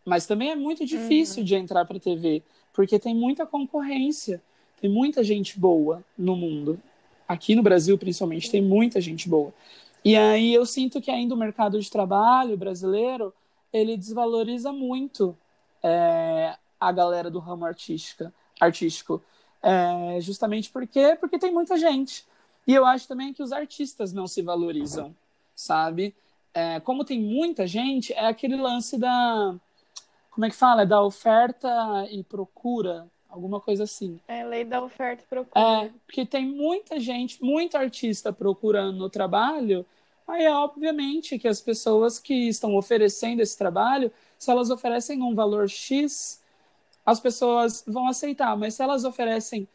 Mas 0.05 0.25
também 0.25 0.51
é 0.51 0.55
muito 0.55 0.85
difícil 0.85 1.43
de 1.43 1.55
entrar 1.55 1.85
pra 1.85 1.99
TV, 1.99 2.41
porque 2.73 2.99
tem 2.99 3.15
muita 3.15 3.45
concorrência, 3.45 4.41
tem 4.83 4.91
muita 4.91 5.23
gente 5.23 5.57
boa 5.57 6.03
no 6.17 6.35
mundo. 6.35 6.77
Aqui 7.25 7.55
no 7.55 7.63
Brasil, 7.63 7.97
principalmente, 7.97 8.51
tem 8.51 8.61
muita 8.61 8.99
gente 8.99 9.29
boa. 9.29 9.53
E 10.03 10.13
aí 10.17 10.53
eu 10.53 10.65
sinto 10.65 10.99
que 10.99 11.09
ainda 11.09 11.33
o 11.33 11.37
mercado 11.37 11.79
de 11.79 11.89
trabalho 11.89 12.57
brasileiro, 12.57 13.33
ele 13.71 13.95
desvaloriza 13.95 14.73
muito 14.73 15.37
é, 15.81 16.57
a 16.77 16.91
galera 16.91 17.31
do 17.31 17.39
ramo 17.39 17.63
artística, 17.63 18.33
artístico. 18.59 19.23
É, 19.61 20.19
justamente 20.19 20.69
porque, 20.69 21.15
porque 21.15 21.39
tem 21.39 21.53
muita 21.53 21.77
gente. 21.77 22.27
E 22.67 22.75
eu 22.75 22.85
acho 22.85 23.07
também 23.07 23.31
que 23.31 23.41
os 23.41 23.53
artistas 23.53 24.11
não 24.11 24.27
se 24.27 24.41
valorizam, 24.41 25.15
sabe? 25.55 26.13
É, 26.53 26.81
como 26.81 27.05
tem 27.05 27.21
muita 27.21 27.65
gente, 27.65 28.11
é 28.11 28.27
aquele 28.27 28.57
lance 28.57 28.97
da. 28.97 29.55
Como 30.29 30.45
é 30.45 30.49
que 30.49 30.55
fala? 30.57 30.81
É 30.81 30.85
da 30.85 31.01
oferta 31.01 31.69
e 32.11 32.21
procura, 32.21 33.09
alguma 33.33 33.59
coisa 33.59 33.83
assim. 33.83 34.19
É 34.27 34.43
lei 34.43 34.63
da 34.63 34.81
oferta 34.81 35.23
e 35.23 35.27
procura. 35.27 35.85
É, 35.85 35.91
porque 36.05 36.25
tem 36.25 36.45
muita 36.45 36.99
gente, 36.99 37.43
muito 37.43 37.75
artista 37.75 38.31
procurando 38.31 39.03
o 39.03 39.09
trabalho, 39.09 39.85
aí 40.27 40.43
é 40.43 40.53
obviamente 40.53 41.39
que 41.39 41.47
as 41.47 41.59
pessoas 41.59 42.19
que 42.19 42.47
estão 42.47 42.75
oferecendo 42.75 43.41
esse 43.41 43.57
trabalho, 43.57 44.11
se 44.37 44.51
elas 44.51 44.69
oferecem 44.69 45.21
um 45.21 45.33
valor 45.33 45.67
X, 45.67 46.41
as 47.05 47.19
pessoas 47.19 47.83
vão 47.87 48.07
aceitar, 48.07 48.55
mas 48.55 48.75
se 48.75 48.83
elas 48.83 49.03
oferecem 49.03 49.67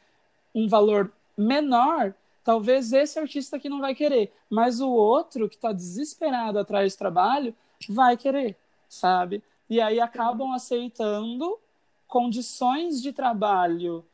um 0.55 0.69
valor 0.69 1.13
menor, 1.37 2.15
talvez 2.45 2.93
esse 2.93 3.19
artista 3.19 3.57
aqui 3.57 3.69
não 3.69 3.81
vai 3.81 3.95
querer, 3.95 4.33
mas 4.49 4.81
o 4.81 4.89
outro 4.89 5.49
que 5.49 5.57
está 5.57 5.73
desesperado 5.73 6.59
atrás 6.59 6.93
de 6.93 6.99
trabalho 6.99 7.55
vai 7.89 8.17
querer, 8.17 8.57
sabe? 8.89 9.43
E 9.69 9.81
aí 9.81 10.01
acabam 10.01 10.53
aceitando 10.53 11.59
condições 12.09 13.01
de 13.01 13.13
trabalho 13.13 14.05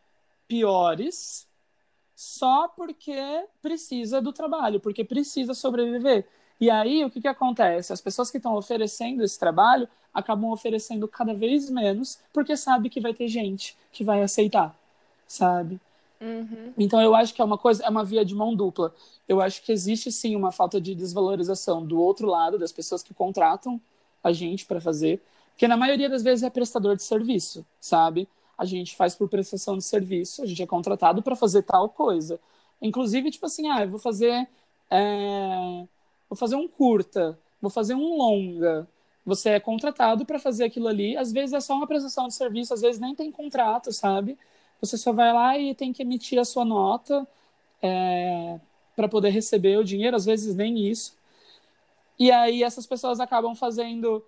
piores 0.46 1.48
só 2.14 2.68
porque 2.68 3.46
precisa 3.62 4.20
do 4.20 4.32
trabalho, 4.32 4.80
porque 4.80 5.02
precisa 5.04 5.54
sobreviver. 5.54 6.26
E 6.60 6.70
aí 6.70 7.04
o 7.04 7.10
que, 7.10 7.20
que 7.20 7.28
acontece? 7.28 7.92
As 7.92 8.00
pessoas 8.00 8.30
que 8.30 8.36
estão 8.36 8.54
oferecendo 8.54 9.22
esse 9.22 9.38
trabalho 9.38 9.88
acabam 10.12 10.50
oferecendo 10.50 11.08
cada 11.08 11.34
vez 11.34 11.70
menos 11.70 12.18
porque 12.32 12.56
sabe 12.56 12.88
que 12.88 13.00
vai 13.00 13.14
ter 13.14 13.28
gente 13.28 13.76
que 13.90 14.04
vai 14.04 14.22
aceitar, 14.22 14.76
sabe? 15.26 15.80
Uhum. 16.20 16.72
Então 16.78 17.00
eu 17.00 17.14
acho 17.14 17.34
que 17.34 17.42
é 17.42 17.44
uma 17.44 17.58
coisa, 17.58 17.84
é 17.84 17.88
uma 17.88 18.04
via 18.04 18.24
de 18.24 18.34
mão 18.34 18.54
dupla. 18.54 18.94
Eu 19.28 19.40
acho 19.40 19.62
que 19.62 19.72
existe 19.72 20.12
sim 20.12 20.36
uma 20.36 20.52
falta 20.52 20.80
de 20.80 20.94
desvalorização 20.94 21.84
do 21.84 22.00
outro 22.00 22.28
lado 22.28 22.58
das 22.58 22.72
pessoas 22.72 23.02
que 23.02 23.12
contratam 23.12 23.80
a 24.22 24.32
gente 24.32 24.64
para 24.64 24.80
fazer, 24.80 25.20
porque 25.54 25.68
na 25.68 25.76
maioria 25.76 26.08
das 26.08 26.22
vezes 26.22 26.42
é 26.42 26.50
prestador 26.50 26.96
de 26.96 27.04
serviço, 27.04 27.64
sabe? 27.80 28.28
A 28.58 28.64
gente 28.64 28.96
faz 28.96 29.14
por 29.14 29.28
prestação 29.28 29.78
de 29.78 29.84
serviço, 29.84 30.42
a 30.42 30.46
gente 30.46 30.62
é 30.62 30.66
contratado 30.66 31.22
para 31.22 31.36
fazer 31.36 31.62
tal 31.62 31.88
coisa. 31.88 32.40
Inclusive, 32.82 33.30
tipo 33.30 33.46
assim, 33.46 33.68
ah, 33.70 33.82
eu 33.82 33.88
vou 33.88 34.00
fazer, 34.00 34.48
é, 34.90 35.86
vou 36.28 36.36
fazer 36.36 36.56
um 36.56 36.66
curta, 36.66 37.38
vou 37.60 37.70
fazer 37.70 37.94
um 37.94 38.16
longa. 38.16 38.88
Você 39.24 39.50
é 39.50 39.60
contratado 39.60 40.26
para 40.26 40.40
fazer 40.40 40.64
aquilo 40.64 40.88
ali. 40.88 41.16
Às 41.16 41.32
vezes 41.32 41.52
é 41.54 41.60
só 41.60 41.74
uma 41.74 41.86
prestação 41.86 42.26
de 42.26 42.34
serviço, 42.34 42.74
às 42.74 42.80
vezes 42.80 43.00
nem 43.00 43.14
tem 43.14 43.30
contrato, 43.30 43.92
sabe? 43.92 44.36
Você 44.80 44.98
só 44.98 45.12
vai 45.12 45.32
lá 45.32 45.56
e 45.56 45.74
tem 45.74 45.92
que 45.92 46.02
emitir 46.02 46.38
a 46.38 46.44
sua 46.44 46.64
nota 46.64 47.26
é, 47.80 48.58
para 48.96 49.08
poder 49.08 49.30
receber 49.30 49.78
o 49.78 49.84
dinheiro, 49.84 50.16
às 50.16 50.24
vezes 50.24 50.54
nem 50.56 50.88
isso. 50.88 51.16
E 52.18 52.30
aí 52.30 52.62
essas 52.62 52.86
pessoas 52.86 53.20
acabam 53.20 53.54
fazendo 53.54 54.24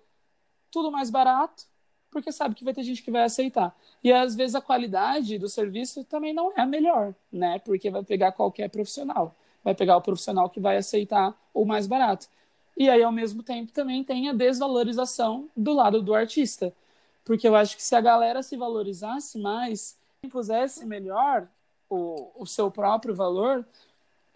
tudo 0.71 0.91
mais 0.91 1.09
barato, 1.09 1.65
porque 2.09 2.31
sabe 2.31 2.55
que 2.55 2.63
vai 2.63 2.73
ter 2.73 2.83
gente 2.83 3.03
que 3.03 3.11
vai 3.11 3.23
aceitar. 3.23 3.75
E 4.03 4.11
às 4.11 4.35
vezes 4.35 4.55
a 4.55 4.61
qualidade 4.61 5.37
do 5.37 5.49
serviço 5.49 6.03
também 6.03 6.33
não 6.33 6.51
é 6.51 6.61
a 6.61 6.65
melhor, 6.65 7.13
né? 7.31 7.59
Porque 7.59 7.89
vai 7.89 8.03
pegar 8.03 8.31
qualquer 8.31 8.69
profissional. 8.69 9.35
Vai 9.63 9.75
pegar 9.75 9.97
o 9.97 10.01
profissional 10.01 10.49
que 10.49 10.59
vai 10.59 10.77
aceitar 10.77 11.35
o 11.53 11.65
mais 11.65 11.87
barato. 11.87 12.27
E 12.75 12.89
aí, 12.89 13.01
ao 13.03 13.11
mesmo 13.11 13.43
tempo, 13.43 13.71
também 13.71 14.03
tem 14.03 14.29
a 14.29 14.33
desvalorização 14.33 15.49
do 15.55 15.73
lado 15.73 16.01
do 16.01 16.13
artista. 16.13 16.73
Porque 17.25 17.47
eu 17.47 17.55
acho 17.55 17.75
que 17.75 17.83
se 17.83 17.95
a 17.95 18.01
galera 18.01 18.41
se 18.43 18.55
valorizasse 18.55 19.37
mais, 19.39 19.97
impusesse 20.23 20.85
melhor 20.85 21.47
o, 21.89 22.31
o 22.35 22.45
seu 22.45 22.69
próprio 22.71 23.15
valor, 23.15 23.65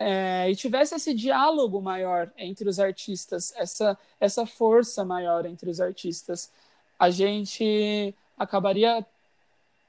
é, 0.01 0.49
e 0.49 0.55
tivesse 0.55 0.95
esse 0.95 1.13
diálogo 1.13 1.81
maior 1.81 2.31
entre 2.37 2.67
os 2.67 2.79
artistas, 2.79 3.53
essa, 3.55 3.97
essa 4.19 4.45
força 4.45 5.05
maior 5.05 5.45
entre 5.45 5.69
os 5.69 5.79
artistas, 5.79 6.51
a 6.97 7.09
gente 7.09 8.15
acabaria 8.37 9.05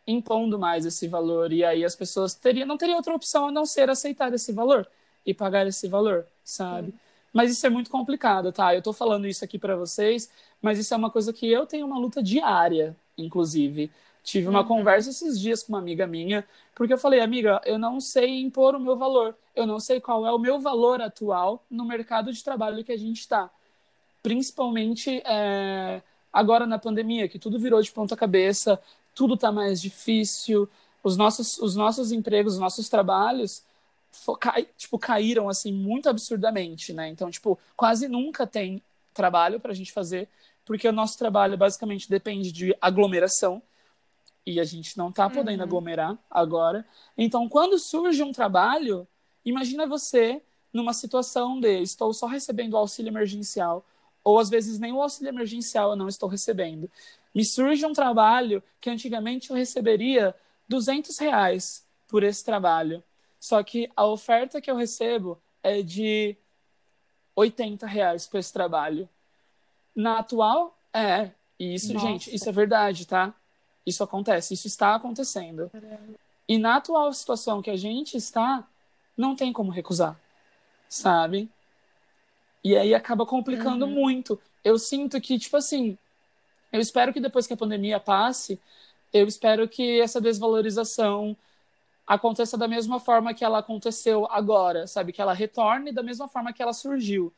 impondo 0.06 0.58
mais 0.58 0.84
esse 0.84 1.08
valor 1.08 1.52
e 1.52 1.64
aí 1.64 1.84
as 1.84 1.94
pessoas 1.94 2.34
teriam 2.34 2.66
não 2.66 2.76
teria 2.76 2.96
outra 2.96 3.14
opção 3.14 3.48
a 3.48 3.52
não 3.52 3.64
ser 3.64 3.88
aceitar 3.88 4.32
esse 4.34 4.52
valor 4.52 4.86
e 5.24 5.32
pagar 5.32 5.66
esse 5.66 5.88
valor, 5.88 6.26
sabe? 6.44 6.90
Sim. 6.90 6.98
Mas 7.32 7.50
isso 7.50 7.66
é 7.66 7.70
muito 7.70 7.90
complicado, 7.90 8.52
tá? 8.52 8.74
Eu 8.74 8.82
tô 8.82 8.92
falando 8.92 9.26
isso 9.26 9.44
aqui 9.44 9.58
para 9.58 9.76
vocês, 9.76 10.30
mas 10.60 10.78
isso 10.78 10.92
é 10.92 10.96
uma 10.96 11.10
coisa 11.10 11.32
que 11.32 11.50
eu 11.50 11.66
tenho 11.66 11.86
uma 11.86 11.98
luta 11.98 12.22
diária 12.22 12.96
inclusive. 13.16 13.90
Tive 14.22 14.48
uma 14.48 14.60
uhum. 14.60 14.66
conversa 14.66 15.10
esses 15.10 15.38
dias 15.38 15.62
com 15.62 15.72
uma 15.72 15.78
amiga 15.78 16.06
minha, 16.06 16.46
porque 16.74 16.92
eu 16.92 16.98
falei, 16.98 17.20
amiga, 17.20 17.60
eu 17.64 17.78
não 17.78 18.00
sei 18.00 18.40
impor 18.40 18.74
o 18.74 18.80
meu 18.80 18.96
valor, 18.96 19.36
eu 19.54 19.66
não 19.66 19.80
sei 19.80 20.00
qual 20.00 20.26
é 20.26 20.32
o 20.32 20.38
meu 20.38 20.60
valor 20.60 21.00
atual 21.02 21.64
no 21.68 21.84
mercado 21.84 22.32
de 22.32 22.42
trabalho 22.42 22.84
que 22.84 22.92
a 22.92 22.96
gente 22.96 23.20
está. 23.20 23.50
Principalmente 24.22 25.20
é, 25.26 26.00
agora 26.32 26.66
na 26.66 26.78
pandemia, 26.78 27.28
que 27.28 27.38
tudo 27.38 27.58
virou 27.58 27.82
de 27.82 27.90
ponta 27.90 28.16
cabeça, 28.16 28.80
tudo 29.14 29.34
está 29.34 29.50
mais 29.50 29.82
difícil, 29.82 30.68
os 31.02 31.16
nossos, 31.16 31.58
os 31.58 31.74
nossos 31.74 32.12
empregos, 32.12 32.54
os 32.54 32.60
nossos 32.60 32.88
trabalhos 32.88 33.64
cai, 34.38 34.68
tipo, 34.76 34.98
caíram 34.98 35.48
assim 35.48 35.72
muito 35.72 36.08
absurdamente, 36.08 36.92
né? 36.92 37.08
Então, 37.08 37.30
tipo, 37.30 37.58
quase 37.76 38.08
nunca 38.08 38.46
tem 38.46 38.82
trabalho 39.12 39.58
para 39.58 39.72
a 39.72 39.74
gente 39.74 39.92
fazer, 39.92 40.28
porque 40.64 40.86
o 40.86 40.92
nosso 40.92 41.18
trabalho 41.18 41.56
basicamente 41.56 42.08
depende 42.08 42.52
de 42.52 42.76
aglomeração 42.80 43.60
e 44.44 44.58
a 44.58 44.64
gente 44.64 44.98
não 44.98 45.08
está 45.08 45.28
podendo 45.30 45.60
uhum. 45.60 45.66
aglomerar 45.66 46.18
agora. 46.30 46.86
Então, 47.16 47.48
quando 47.48 47.78
surge 47.78 48.22
um 48.22 48.32
trabalho, 48.32 49.06
imagina 49.44 49.86
você 49.86 50.42
numa 50.72 50.92
situação 50.92 51.60
de 51.60 51.80
estou 51.80 52.12
só 52.12 52.26
recebendo 52.26 52.74
o 52.74 52.78
auxílio 52.78 53.10
emergencial, 53.10 53.84
ou 54.24 54.38
às 54.38 54.48
vezes 54.48 54.78
nem 54.78 54.92
o 54.92 55.02
auxílio 55.02 55.30
emergencial 55.30 55.90
eu 55.90 55.96
não 55.96 56.08
estou 56.08 56.28
recebendo. 56.28 56.90
Me 57.34 57.44
surge 57.44 57.84
um 57.84 57.92
trabalho 57.92 58.62
que 58.80 58.90
antigamente 58.90 59.50
eu 59.50 59.56
receberia 59.56 60.34
200 60.68 61.18
reais 61.18 61.84
por 62.08 62.22
esse 62.22 62.44
trabalho. 62.44 63.02
Só 63.38 63.62
que 63.62 63.90
a 63.96 64.06
oferta 64.06 64.60
que 64.60 64.70
eu 64.70 64.76
recebo 64.76 65.40
é 65.62 65.82
de 65.82 66.36
80 67.34 67.86
reais 67.86 68.26
por 68.26 68.38
esse 68.38 68.52
trabalho. 68.52 69.08
Na 69.94 70.18
atual, 70.18 70.78
é. 70.92 71.30
E 71.58 71.74
isso, 71.74 71.92
Nossa. 71.92 72.06
gente, 72.06 72.34
isso 72.34 72.48
é 72.48 72.52
verdade, 72.52 73.06
tá? 73.06 73.34
Isso 73.86 74.02
acontece, 74.04 74.54
isso 74.54 74.66
está 74.66 74.94
acontecendo. 74.94 75.70
E 76.48 76.58
na 76.58 76.76
atual 76.76 77.12
situação 77.12 77.62
que 77.62 77.70
a 77.70 77.76
gente 77.76 78.16
está, 78.16 78.66
não 79.16 79.34
tem 79.34 79.52
como 79.52 79.70
recusar, 79.70 80.18
sabe? 80.88 81.48
E 82.62 82.76
aí 82.76 82.94
acaba 82.94 83.26
complicando 83.26 83.86
uhum. 83.86 83.92
muito. 83.92 84.40
Eu 84.62 84.78
sinto 84.78 85.20
que, 85.20 85.38
tipo 85.38 85.56
assim, 85.56 85.98
eu 86.72 86.80
espero 86.80 87.12
que 87.12 87.20
depois 87.20 87.46
que 87.46 87.52
a 87.52 87.56
pandemia 87.56 87.98
passe, 87.98 88.60
eu 89.12 89.26
espero 89.26 89.68
que 89.68 90.00
essa 90.00 90.20
desvalorização 90.20 91.36
aconteça 92.06 92.56
da 92.56 92.68
mesma 92.68 92.98
forma 93.00 93.34
que 93.34 93.44
ela 93.44 93.58
aconteceu 93.58 94.26
agora, 94.30 94.86
sabe? 94.86 95.12
Que 95.12 95.20
ela 95.20 95.32
retorne 95.32 95.92
da 95.92 96.02
mesma 96.02 96.28
forma 96.28 96.52
que 96.52 96.62
ela 96.62 96.72
surgiu. 96.72 97.32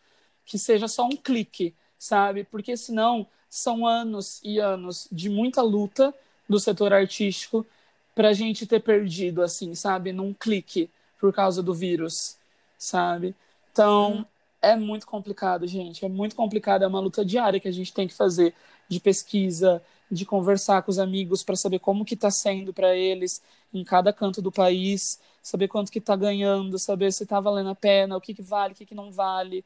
Que 0.45 0.59
seja 0.59 0.89
só 0.89 1.05
um 1.07 1.17
clique, 1.17 1.75
sabe? 1.99 2.45
Porque 2.45 2.77
senão 2.77 3.27
são 3.49 3.87
anos 3.87 4.41
e 4.43 4.59
anos 4.59 5.09
de 5.11 5.31
muita 5.31 5.63
luta 5.63 6.15
do 6.49 6.61
setor 6.61 6.93
artístico 6.93 7.67
para 8.15 8.29
a 8.29 8.33
gente 8.33 8.67
ter 8.67 8.81
perdido, 8.81 9.43
assim, 9.43 9.75
sabe? 9.75 10.13
Num 10.13 10.33
clique 10.33 10.91
por 11.21 11.33
causa 11.33 11.63
do 11.63 11.75
vírus, 11.75 12.37
sabe? 12.79 13.35
Então, 13.73 14.19
hum. 14.19 14.25
é 14.63 14.77
muito 14.77 15.07
complicado, 15.07 15.67
gente. 15.67 16.05
É 16.05 16.09
muito 16.09 16.37
complicado. 16.37 16.83
É 16.83 16.87
uma 16.87 17.01
luta 17.01 17.25
diária 17.25 17.59
que 17.59 17.69
a 17.69 17.73
gente 17.73 17.93
tem 17.93 18.07
que 18.07 18.15
fazer 18.15 18.55
de 18.89 19.01
pesquisa, 19.01 19.83
de 20.11 20.25
conversar 20.25 20.83
com 20.83 20.91
os 20.91 20.99
amigos 20.99 21.43
para 21.43 21.57
saber 21.57 21.79
como 21.79 22.05
que 22.05 22.15
está 22.15 22.31
sendo 22.31 22.73
para 22.73 22.95
eles 22.95 23.43
em 23.73 23.83
cada 23.83 24.13
canto 24.13 24.41
do 24.41 24.53
país, 24.53 25.19
saber 25.43 25.69
quanto 25.69 25.91
que 25.91 25.99
está 25.99 26.15
ganhando, 26.15 26.79
saber 26.79 27.13
se 27.13 27.25
está 27.25 27.41
valendo 27.41 27.71
a 27.71 27.75
pena, 27.75 28.17
o 28.17 28.21
que, 28.21 28.35
que 28.35 28.43
vale, 28.43 28.73
o 28.75 28.77
que, 28.77 28.87
que 28.87 28.95
não 28.95 29.11
vale, 29.11 29.65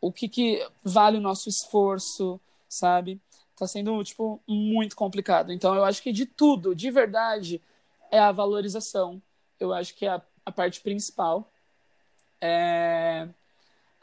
o 0.00 0.12
que, 0.12 0.28
que 0.28 0.66
vale 0.82 1.18
o 1.18 1.20
nosso 1.20 1.48
esforço, 1.48 2.40
sabe? 2.68 3.20
Tá 3.56 3.66
sendo, 3.66 4.02
tipo, 4.02 4.40
muito 4.48 4.96
complicado. 4.96 5.52
Então, 5.52 5.74
eu 5.74 5.84
acho 5.84 6.02
que 6.02 6.12
de 6.12 6.26
tudo, 6.26 6.74
de 6.74 6.90
verdade, 6.90 7.62
é 8.10 8.18
a 8.18 8.32
valorização. 8.32 9.22
Eu 9.60 9.72
acho 9.72 9.94
que 9.94 10.06
é 10.06 10.10
a, 10.10 10.22
a 10.44 10.52
parte 10.52 10.80
principal. 10.80 11.50
É 12.40 13.28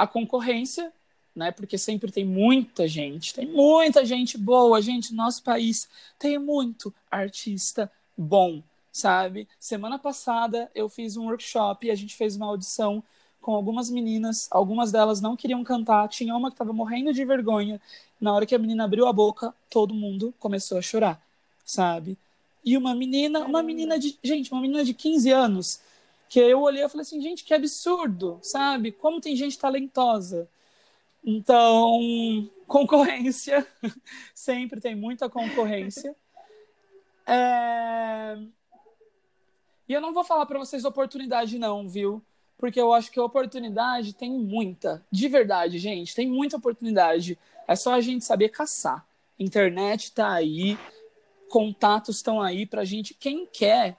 a 0.01 0.07
concorrência, 0.07 0.91
né? 1.35 1.51
Porque 1.51 1.77
sempre 1.77 2.11
tem 2.11 2.25
muita 2.25 2.87
gente, 2.87 3.35
tem 3.35 3.45
muita 3.45 4.03
gente 4.03 4.35
boa, 4.35 4.81
gente. 4.81 5.13
Nosso 5.13 5.43
país 5.43 5.87
tem 6.17 6.39
muito 6.39 6.91
artista 7.11 7.91
bom, 8.17 8.63
sabe? 8.91 9.47
Semana 9.59 9.99
passada 9.99 10.71
eu 10.73 10.89
fiz 10.89 11.17
um 11.17 11.25
workshop 11.25 11.85
e 11.85 11.91
a 11.91 11.95
gente 11.95 12.15
fez 12.15 12.35
uma 12.35 12.47
audição 12.47 13.03
com 13.41 13.53
algumas 13.53 13.89
meninas, 13.89 14.47
algumas 14.51 14.91
delas 14.91 15.19
não 15.19 15.35
queriam 15.35 15.63
cantar, 15.63 16.07
tinha 16.07 16.35
uma 16.35 16.49
que 16.49 16.53
estava 16.53 16.71
morrendo 16.71 17.11
de 17.11 17.25
vergonha. 17.25 17.81
Na 18.19 18.33
hora 18.33 18.45
que 18.45 18.53
a 18.53 18.59
menina 18.59 18.85
abriu 18.85 19.07
a 19.07 19.13
boca, 19.13 19.53
todo 19.69 19.93
mundo 19.93 20.33
começou 20.39 20.77
a 20.77 20.81
chorar, 20.81 21.21
sabe? 21.65 22.17
E 22.63 22.77
uma 22.77 22.93
menina, 22.93 23.39
uma 23.39 23.63
menina 23.63 23.97
de, 23.97 24.17
gente, 24.23 24.51
uma 24.51 24.61
menina 24.61 24.85
de 24.85 24.93
15 24.93 25.31
anos, 25.31 25.81
que 26.29 26.39
eu 26.39 26.61
olhei 26.61 26.83
e 26.83 26.89
falei 26.89 27.01
assim, 27.01 27.19
gente, 27.19 27.43
que 27.43 27.53
absurdo, 27.53 28.39
sabe? 28.43 28.91
Como 28.91 29.19
tem 29.19 29.35
gente 29.35 29.57
talentosa. 29.57 30.47
Então, 31.25 31.99
concorrência, 32.67 33.67
sempre 34.33 34.79
tem 34.79 34.95
muita 34.95 35.27
concorrência. 35.27 36.15
É... 37.25 38.37
E 39.89 39.93
eu 39.93 39.99
não 39.99 40.13
vou 40.13 40.23
falar 40.23 40.45
para 40.45 40.59
vocês 40.59 40.85
oportunidade 40.85 41.57
não, 41.57 41.87
viu? 41.87 42.21
Porque 42.61 42.79
eu 42.79 42.93
acho 42.93 43.11
que 43.11 43.19
a 43.19 43.23
oportunidade 43.23 44.13
tem 44.13 44.29
muita. 44.29 45.03
De 45.11 45.27
verdade, 45.27 45.79
gente, 45.79 46.13
tem 46.13 46.29
muita 46.29 46.57
oportunidade. 46.57 47.37
É 47.67 47.75
só 47.75 47.95
a 47.95 47.99
gente 47.99 48.23
saber 48.23 48.49
caçar. 48.49 49.03
Internet 49.39 50.03
está 50.03 50.31
aí, 50.31 50.77
contatos 51.49 52.17
estão 52.17 52.39
aí 52.39 52.67
para 52.67 52.81
a 52.81 52.85
gente. 52.85 53.15
Quem 53.15 53.47
quer, 53.47 53.97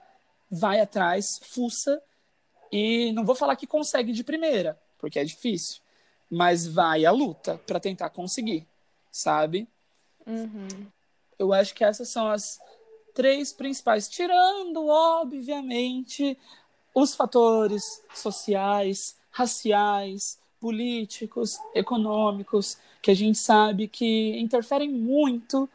vai 0.49 0.79
atrás, 0.79 1.41
fuça. 1.43 2.01
E 2.71 3.11
não 3.11 3.25
vou 3.25 3.35
falar 3.35 3.57
que 3.57 3.67
consegue 3.67 4.13
de 4.13 4.23
primeira, 4.23 4.79
porque 4.97 5.19
é 5.19 5.25
difícil. 5.25 5.81
Mas 6.31 6.65
vai 6.65 7.03
à 7.03 7.11
luta 7.11 7.59
para 7.67 7.81
tentar 7.81 8.11
conseguir, 8.11 8.65
sabe? 9.11 9.67
Uhum. 10.25 10.87
Eu 11.37 11.51
acho 11.51 11.75
que 11.75 11.83
essas 11.83 12.07
são 12.07 12.29
as 12.29 12.61
três 13.13 13.51
principais. 13.51 14.07
Tirando, 14.07 14.87
obviamente, 14.87 16.37
os 16.93 17.15
fatores 17.15 18.03
sociais, 18.13 19.17
raciais, 19.31 20.39
políticos, 20.59 21.59
econômicos, 21.73 22.77
que 23.01 23.11
a 23.11 23.15
gente 23.15 23.37
sabe 23.37 23.87
que 23.87 24.37
interferem 24.39 24.89
muito 24.89 25.69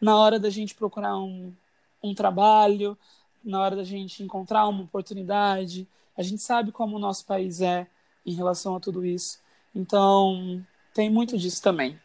na 0.00 0.16
hora 0.16 0.38
da 0.38 0.50
gente 0.50 0.74
procurar 0.74 1.16
um, 1.16 1.54
um 2.02 2.14
trabalho, 2.14 2.98
na 3.42 3.60
hora 3.60 3.76
da 3.76 3.84
gente 3.84 4.22
encontrar 4.22 4.68
uma 4.68 4.82
oportunidade. 4.82 5.88
A 6.16 6.22
gente 6.22 6.42
sabe 6.42 6.72
como 6.72 6.96
o 6.96 6.98
nosso 6.98 7.24
país 7.24 7.60
é 7.60 7.86
em 8.26 8.34
relação 8.34 8.76
a 8.76 8.80
tudo 8.80 9.04
isso. 9.04 9.38
Então, 9.74 10.64
tem 10.92 11.08
muito 11.08 11.38
disso 11.38 11.62
também. 11.62 11.98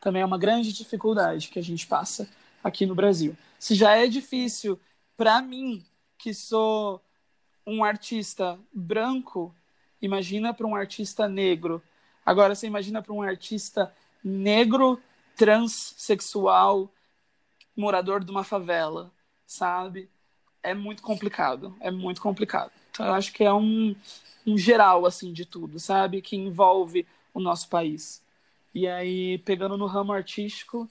Também 0.00 0.22
é 0.22 0.26
uma 0.26 0.38
grande 0.38 0.72
dificuldade 0.72 1.48
que 1.48 1.58
a 1.58 1.62
gente 1.62 1.86
passa 1.86 2.28
aqui 2.62 2.86
no 2.86 2.94
Brasil. 2.94 3.36
Se 3.58 3.74
já 3.74 3.96
é 3.96 4.06
difícil 4.06 4.78
para 5.16 5.42
mim, 5.42 5.84
que 6.18 6.32
sou 6.32 7.02
um 7.70 7.84
artista 7.84 8.58
branco, 8.72 9.54
imagina 10.02 10.52
para 10.52 10.66
um 10.66 10.74
artista 10.74 11.28
negro. 11.28 11.80
Agora 12.26 12.54
você 12.54 12.66
imagina 12.66 13.00
para 13.00 13.12
um 13.12 13.22
artista 13.22 13.94
negro, 14.24 15.00
transexual, 15.36 16.90
morador 17.76 18.24
de 18.24 18.30
uma 18.30 18.42
favela, 18.42 19.10
sabe? 19.46 20.08
É 20.62 20.74
muito 20.74 21.02
complicado, 21.02 21.74
é 21.80 21.90
muito 21.90 22.20
complicado. 22.20 22.72
Então 22.90 23.06
eu 23.06 23.14
acho 23.14 23.32
que 23.32 23.44
é 23.44 23.52
um, 23.52 23.94
um 24.44 24.58
geral 24.58 25.06
assim 25.06 25.32
de 25.32 25.44
tudo, 25.44 25.78
sabe? 25.78 26.20
Que 26.20 26.36
envolve 26.36 27.06
o 27.32 27.38
nosso 27.40 27.68
país. 27.68 28.20
E 28.74 28.86
aí, 28.86 29.38
pegando 29.38 29.76
no 29.78 29.86
ramo 29.86 30.12
artístico, 30.12 30.88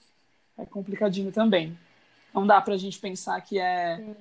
é 0.57 0.65
complicadinho 0.65 1.31
também. 1.31 1.77
Não 2.33 2.47
dá 2.47 2.61
para 2.61 2.73
a 2.73 2.77
gente 2.77 2.99
pensar 2.99 3.39
que 3.41 3.59
é 3.59 3.97
Sim 3.97 4.15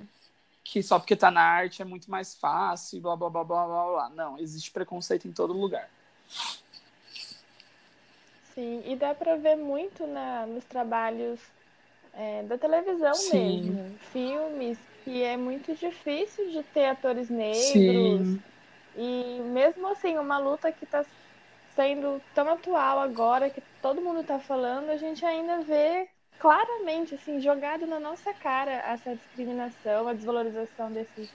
que 0.71 0.83
só 0.83 0.99
porque 0.99 1.17
tá 1.17 1.31
na 1.31 1.41
arte 1.41 1.81
é 1.81 1.85
muito 1.85 2.11
mais 2.11 2.35
fácil, 2.35 3.01
blá 3.01 3.17
blá 3.17 3.31
blá 3.31 3.43
blá 3.43 3.67
blá 3.67 3.87
blá. 3.87 4.09
Não, 4.11 4.39
existe 4.39 4.71
preconceito 4.71 5.27
em 5.27 5.33
todo 5.33 5.55
lugar. 5.55 5.89
Sim, 8.55 8.83
e 8.85 8.95
dá 8.95 9.15
para 9.15 9.37
ver 9.37 9.57
muito 9.57 10.07
na, 10.07 10.45
nos 10.45 10.65
trabalhos 10.65 11.41
é, 12.13 12.43
da 12.43 12.59
televisão 12.59 13.15
Sim. 13.15 13.63
mesmo, 13.63 13.99
filmes, 14.13 14.79
que 15.05 15.23
é 15.23 15.39
muito 15.39 15.75
difícil 15.75 16.51
de 16.51 16.63
ter 16.65 16.87
atores 16.87 17.31
negros. 17.31 17.63
Sim. 17.63 18.43
E 18.95 19.41
mesmo 19.45 19.89
assim, 19.89 20.19
uma 20.19 20.37
luta 20.37 20.71
que 20.71 20.85
está 20.85 21.03
sendo 21.75 22.21
tão 22.35 22.47
atual 22.51 22.99
agora, 22.99 23.49
que 23.49 23.63
todo 23.81 24.03
mundo 24.03 24.21
está 24.21 24.39
falando, 24.39 24.91
a 24.91 24.99
gente 24.99 25.25
ainda 25.25 25.63
vê 25.63 26.11
claramente, 26.39 27.15
assim, 27.15 27.41
jogado 27.41 27.87
na 27.87 27.99
nossa 27.99 28.33
cara 28.33 28.71
essa 28.71 29.15
discriminação, 29.15 30.09
a 30.09 30.15
desvalorização 30.15 30.91
desses, 30.91 31.31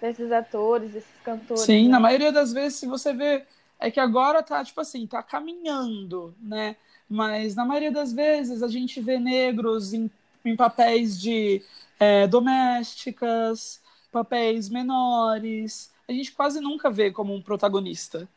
desses 0.00 0.30
atores, 0.30 0.92
desses 0.92 1.20
cantores. 1.24 1.64
Sim, 1.64 1.84
né? 1.84 1.90
na 1.90 2.00
maioria 2.00 2.32
das 2.32 2.52
vezes, 2.52 2.78
se 2.78 2.86
você 2.86 3.12
vê, 3.12 3.44
é 3.78 3.90
que 3.90 4.00
agora 4.00 4.42
tá, 4.42 4.64
tipo 4.64 4.80
assim, 4.80 5.06
tá 5.06 5.22
caminhando, 5.22 6.34
né? 6.40 6.76
Mas 7.08 7.54
na 7.54 7.64
maioria 7.64 7.92
das 7.92 8.12
vezes 8.12 8.62
a 8.62 8.68
gente 8.68 9.00
vê 9.00 9.18
negros 9.18 9.92
em, 9.92 10.10
em 10.44 10.56
papéis 10.56 11.20
de 11.20 11.62
é, 12.00 12.26
domésticas, 12.26 13.80
papéis 14.10 14.68
menores. 14.68 15.92
A 16.08 16.12
gente 16.12 16.32
quase 16.32 16.60
nunca 16.60 16.90
vê 16.90 17.10
como 17.10 17.34
um 17.34 17.42
protagonista, 17.42 18.28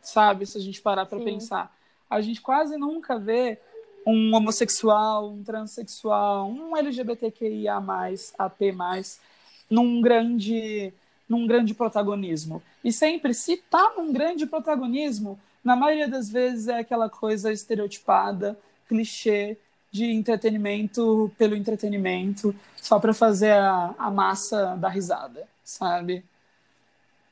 sabe? 0.00 0.46
Se 0.46 0.56
a 0.56 0.60
gente 0.60 0.80
parar 0.80 1.06
para 1.06 1.20
pensar. 1.20 1.74
A 2.08 2.20
gente 2.20 2.40
quase 2.40 2.76
nunca 2.76 3.18
vê 3.18 3.58
um 4.10 4.34
homossexual, 4.34 5.30
um 5.30 5.42
transexual, 5.42 6.48
um 6.48 6.76
LGBTQIA+, 6.76 7.80
AP+, 8.38 8.60
num 9.70 10.00
grande, 10.00 10.92
num 11.28 11.46
grande 11.46 11.74
protagonismo. 11.74 12.62
E 12.82 12.92
sempre, 12.92 13.32
se 13.32 13.56
tá 13.56 13.94
num 13.96 14.12
grande 14.12 14.46
protagonismo, 14.46 15.38
na 15.62 15.76
maioria 15.76 16.08
das 16.08 16.28
vezes 16.28 16.68
é 16.68 16.78
aquela 16.78 17.08
coisa 17.08 17.52
estereotipada, 17.52 18.58
clichê, 18.88 19.56
de 19.92 20.04
entretenimento 20.04 21.32
pelo 21.36 21.56
entretenimento, 21.56 22.54
só 22.76 23.00
para 23.00 23.12
fazer 23.12 23.52
a, 23.52 23.92
a 23.98 24.10
massa 24.10 24.76
da 24.76 24.88
risada, 24.88 25.48
sabe? 25.64 26.24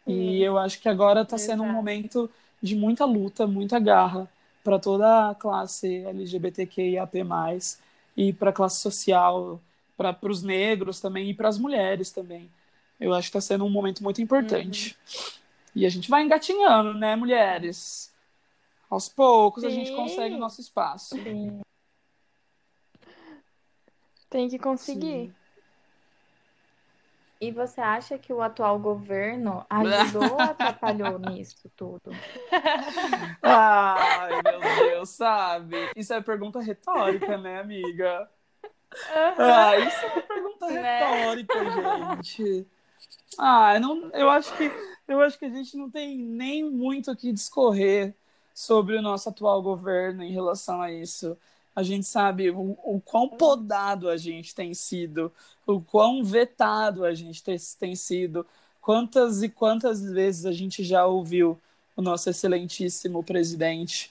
E 0.05 0.43
eu 0.43 0.59
acho 0.59 0.81
que 0.81 0.89
agora 0.89 1.23
está 1.23 1.39
sendo 1.39 1.63
um 1.63 1.71
momento 1.71 2.29
de 2.61 2.75
muita 2.75 3.05
luta, 3.05 3.47
muita 3.47 3.79
garra 3.79 4.29
para 4.69 4.79
toda 4.79 5.31
a 5.31 5.35
classe 5.35 6.05
LGBTQIAP+, 6.05 7.25
e 8.15 8.35
para 8.35 8.51
a 8.51 8.53
classe 8.53 8.83
social, 8.83 9.59
para 9.97 10.15
os 10.25 10.43
negros 10.43 11.01
também 11.01 11.31
e 11.31 11.35
para 11.35 11.49
as 11.49 11.57
mulheres 11.57 12.13
também. 12.13 12.51
Eu 13.01 13.15
acho 13.15 13.31
que 13.31 13.39
está 13.39 13.55
sendo 13.55 13.65
um 13.65 13.71
momento 13.71 14.03
muito 14.05 14.21
importante. 14.21 14.95
Uhum. 15.09 15.31
E 15.75 15.87
a 15.87 15.89
gente 15.89 16.11
vai 16.11 16.23
engatinhando, 16.23 16.93
né, 16.93 17.17
mulheres? 17.17 18.13
Aos 18.91 19.09
poucos 19.09 19.63
Sim. 19.63 19.69
a 19.69 19.71
gente 19.71 19.91
consegue 19.97 20.35
o 20.35 20.39
nosso 20.39 20.61
espaço. 20.61 21.17
Sim. 21.17 21.63
Tem 24.29 24.51
que 24.51 24.59
conseguir. 24.59 25.29
Sim. 25.29 25.35
E 27.41 27.53
você 27.53 27.81
acha 27.81 28.19
que 28.19 28.33
o 28.33 28.43
atual 28.43 28.79
governo 28.79 29.65
ajudou 29.71 30.33
ou 30.33 30.41
atrapalhou 30.41 31.19
nisso 31.19 31.71
tudo? 31.77 32.11
Ai, 33.43 34.43
meu 34.43 34.61
Deus, 34.61 35.11
sabe? 35.11 35.77
Isso 35.97 36.13
é 36.13 36.21
pergunta 36.21 36.61
retórica, 36.61 37.39
né, 37.39 37.61
amiga? 37.61 38.29
Uhum. 38.93 39.45
Ah, 39.45 39.77
isso 39.77 40.05
é 40.05 40.09
uma 40.09 40.23
pergunta 40.23 40.67
né? 40.67 40.99
retórica, 40.99 41.71
gente. 41.71 42.67
Ah, 43.39 43.79
não, 43.79 44.11
eu 44.13 44.29
acho 44.29 44.57
que 44.57 44.71
eu 45.07 45.21
acho 45.21 45.39
que 45.39 45.45
a 45.45 45.51
gente 45.51 45.77
não 45.77 45.91
tem 45.91 46.19
nem 46.19 46.65
muito 46.65 47.11
o 47.11 47.17
que 47.17 47.33
discorrer 47.33 48.15
sobre 48.53 48.97
o 48.97 49.03
nosso 49.03 49.29
atual 49.29 49.63
governo 49.63 50.23
em 50.23 50.33
relação 50.33 50.83
a 50.83 50.91
isso 50.91 51.39
a 51.79 51.83
gente 51.85 52.09
sabe 52.09 52.51
o, 52.51 52.77
o 52.83 53.01
quão 53.05 53.29
podado 53.29 54.09
a 54.09 54.17
gente 54.17 54.53
tem 54.53 54.75
sido, 54.75 55.33
o 55.65 55.81
quão 55.81 56.25
vetado 56.25 57.05
a 57.05 57.15
gente 57.15 57.41
tem, 57.41 57.57
tem 57.79 57.95
sido, 57.95 58.45
quantas 58.81 59.45
e 59.45 59.49
quantas 59.49 60.03
vezes 60.03 60.45
a 60.45 60.51
gente 60.51 60.83
já 60.83 61.07
ouviu 61.07 61.57
o 61.97 62.03
nosso 62.03 62.29
excelentíssimo 62.29 63.23
presidente 63.23 64.11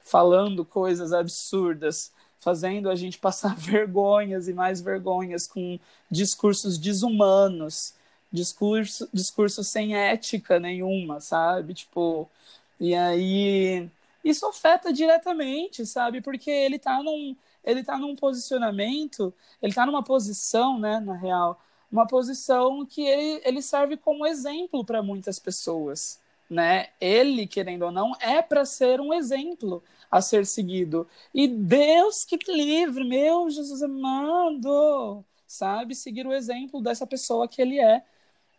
falando 0.00 0.64
coisas 0.64 1.12
absurdas, 1.12 2.12
fazendo 2.38 2.88
a 2.88 2.94
gente 2.94 3.18
passar 3.18 3.56
vergonhas 3.58 4.46
e 4.46 4.52
mais 4.52 4.80
vergonhas 4.80 5.48
com 5.48 5.76
discursos 6.08 6.78
desumanos, 6.78 7.94
discurso, 8.32 9.08
discurso 9.12 9.64
sem 9.64 9.96
ética 9.96 10.60
nenhuma, 10.60 11.20
sabe? 11.20 11.74
Tipo, 11.74 12.30
e 12.78 12.94
aí 12.94 13.90
isso 14.30 14.46
afeta 14.46 14.92
diretamente, 14.92 15.84
sabe? 15.86 16.20
Porque 16.20 16.50
ele 16.50 16.76
está 16.76 17.02
num, 17.02 17.36
ele 17.64 17.82
tá 17.84 17.98
num 17.98 18.14
posicionamento, 18.16 19.32
ele 19.62 19.72
está 19.72 19.86
numa 19.86 20.02
posição, 20.02 20.78
né, 20.78 21.00
na 21.00 21.14
real, 21.14 21.60
uma 21.90 22.06
posição 22.06 22.84
que 22.86 23.02
ele, 23.02 23.40
ele 23.44 23.62
serve 23.62 23.96
como 23.96 24.26
exemplo 24.26 24.84
para 24.84 25.02
muitas 25.02 25.38
pessoas, 25.38 26.20
né? 26.48 26.88
Ele, 27.00 27.46
querendo 27.46 27.82
ou 27.84 27.92
não, 27.92 28.12
é 28.20 28.42
para 28.42 28.64
ser 28.64 29.00
um 29.00 29.12
exemplo 29.12 29.82
a 30.10 30.20
ser 30.20 30.46
seguido. 30.46 31.06
E 31.34 31.46
Deus 31.48 32.24
que 32.24 32.38
livre, 32.50 33.04
meu 33.04 33.50
Jesus 33.50 33.82
amado, 33.82 35.24
sabe? 35.46 35.94
Seguir 35.94 36.26
o 36.26 36.32
exemplo 36.32 36.80
dessa 36.82 37.06
pessoa 37.06 37.48
que 37.48 37.60
ele 37.60 37.78
é. 37.80 38.02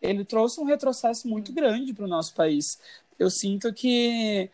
Ele 0.00 0.24
trouxe 0.24 0.60
um 0.60 0.64
retrocesso 0.64 1.28
muito 1.28 1.52
grande 1.52 1.92
para 1.94 2.04
o 2.04 2.08
nosso 2.08 2.34
país. 2.34 2.80
Eu 3.18 3.30
sinto 3.30 3.72
que 3.72 4.50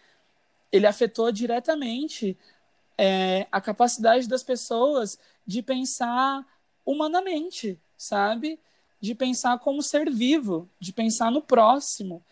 ele 0.72 0.86
afetou 0.86 1.30
diretamente 1.30 2.36
é, 2.98 3.46
a 3.52 3.60
capacidade 3.60 4.28
das 4.28 4.42
pessoas 4.42 5.18
de 5.46 5.62
pensar 5.62 6.46
humanamente, 6.84 7.78
sabe? 7.96 8.58
De 9.00 9.14
pensar 9.14 9.58
como 9.58 9.82
ser 9.82 10.10
vivo, 10.10 10.68
de 10.80 10.92
pensar 10.92 11.30
no 11.30 11.42
próximo. 11.42 12.24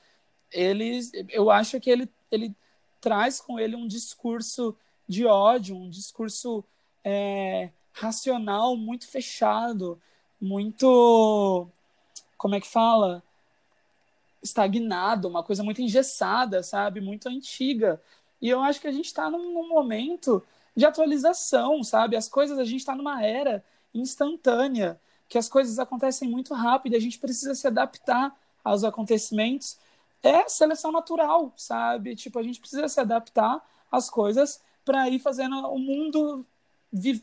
Ele, 0.50 1.00
eu 1.30 1.50
acho 1.50 1.80
que 1.80 1.90
ele, 1.90 2.08
ele 2.30 2.54
traz 3.00 3.40
com 3.40 3.58
ele 3.58 3.76
um 3.76 3.86
discurso 3.86 4.76
de 5.06 5.26
ódio, 5.26 5.76
um 5.76 5.90
discurso 5.90 6.64
é, 7.02 7.70
racional 7.92 8.76
muito 8.76 9.06
fechado, 9.06 10.00
muito. 10.40 11.68
Como 12.36 12.54
é 12.54 12.60
que 12.60 12.66
fala? 12.66 13.22
Estagnado, 14.42 15.28
uma 15.28 15.42
coisa 15.42 15.62
muito 15.62 15.80
engessada, 15.80 16.62
sabe? 16.62 17.00
Muito 17.00 17.28
antiga. 17.28 18.00
E 18.44 18.50
eu 18.50 18.60
acho 18.60 18.78
que 18.78 18.86
a 18.86 18.92
gente 18.92 19.06
está 19.06 19.30
num, 19.30 19.54
num, 19.54 19.66
momento 19.70 20.42
de 20.76 20.84
atualização, 20.84 21.82
sabe? 21.82 22.14
As 22.14 22.28
coisas, 22.28 22.58
a 22.58 22.64
gente 22.64 22.80
está 22.80 22.94
numa 22.94 23.24
era 23.24 23.64
instantânea, 23.94 25.00
que 25.30 25.38
as 25.38 25.48
coisas 25.48 25.78
acontecem 25.78 26.28
muito 26.28 26.52
rápido 26.52 26.92
e 26.92 26.96
a 26.96 27.00
gente 27.00 27.18
precisa 27.18 27.54
se 27.54 27.66
adaptar 27.66 28.36
aos 28.62 28.84
acontecimentos. 28.84 29.78
É 30.22 30.46
seleção 30.46 30.92
natural, 30.92 31.54
sabe? 31.56 32.14
Tipo, 32.14 32.38
a 32.38 32.42
gente 32.42 32.60
precisa 32.60 32.86
se 32.86 33.00
adaptar 33.00 33.64
às 33.90 34.10
coisas 34.10 34.60
para 34.84 35.08
ir 35.08 35.20
fazendo 35.20 35.56
o 35.70 35.78
mundo, 35.78 36.44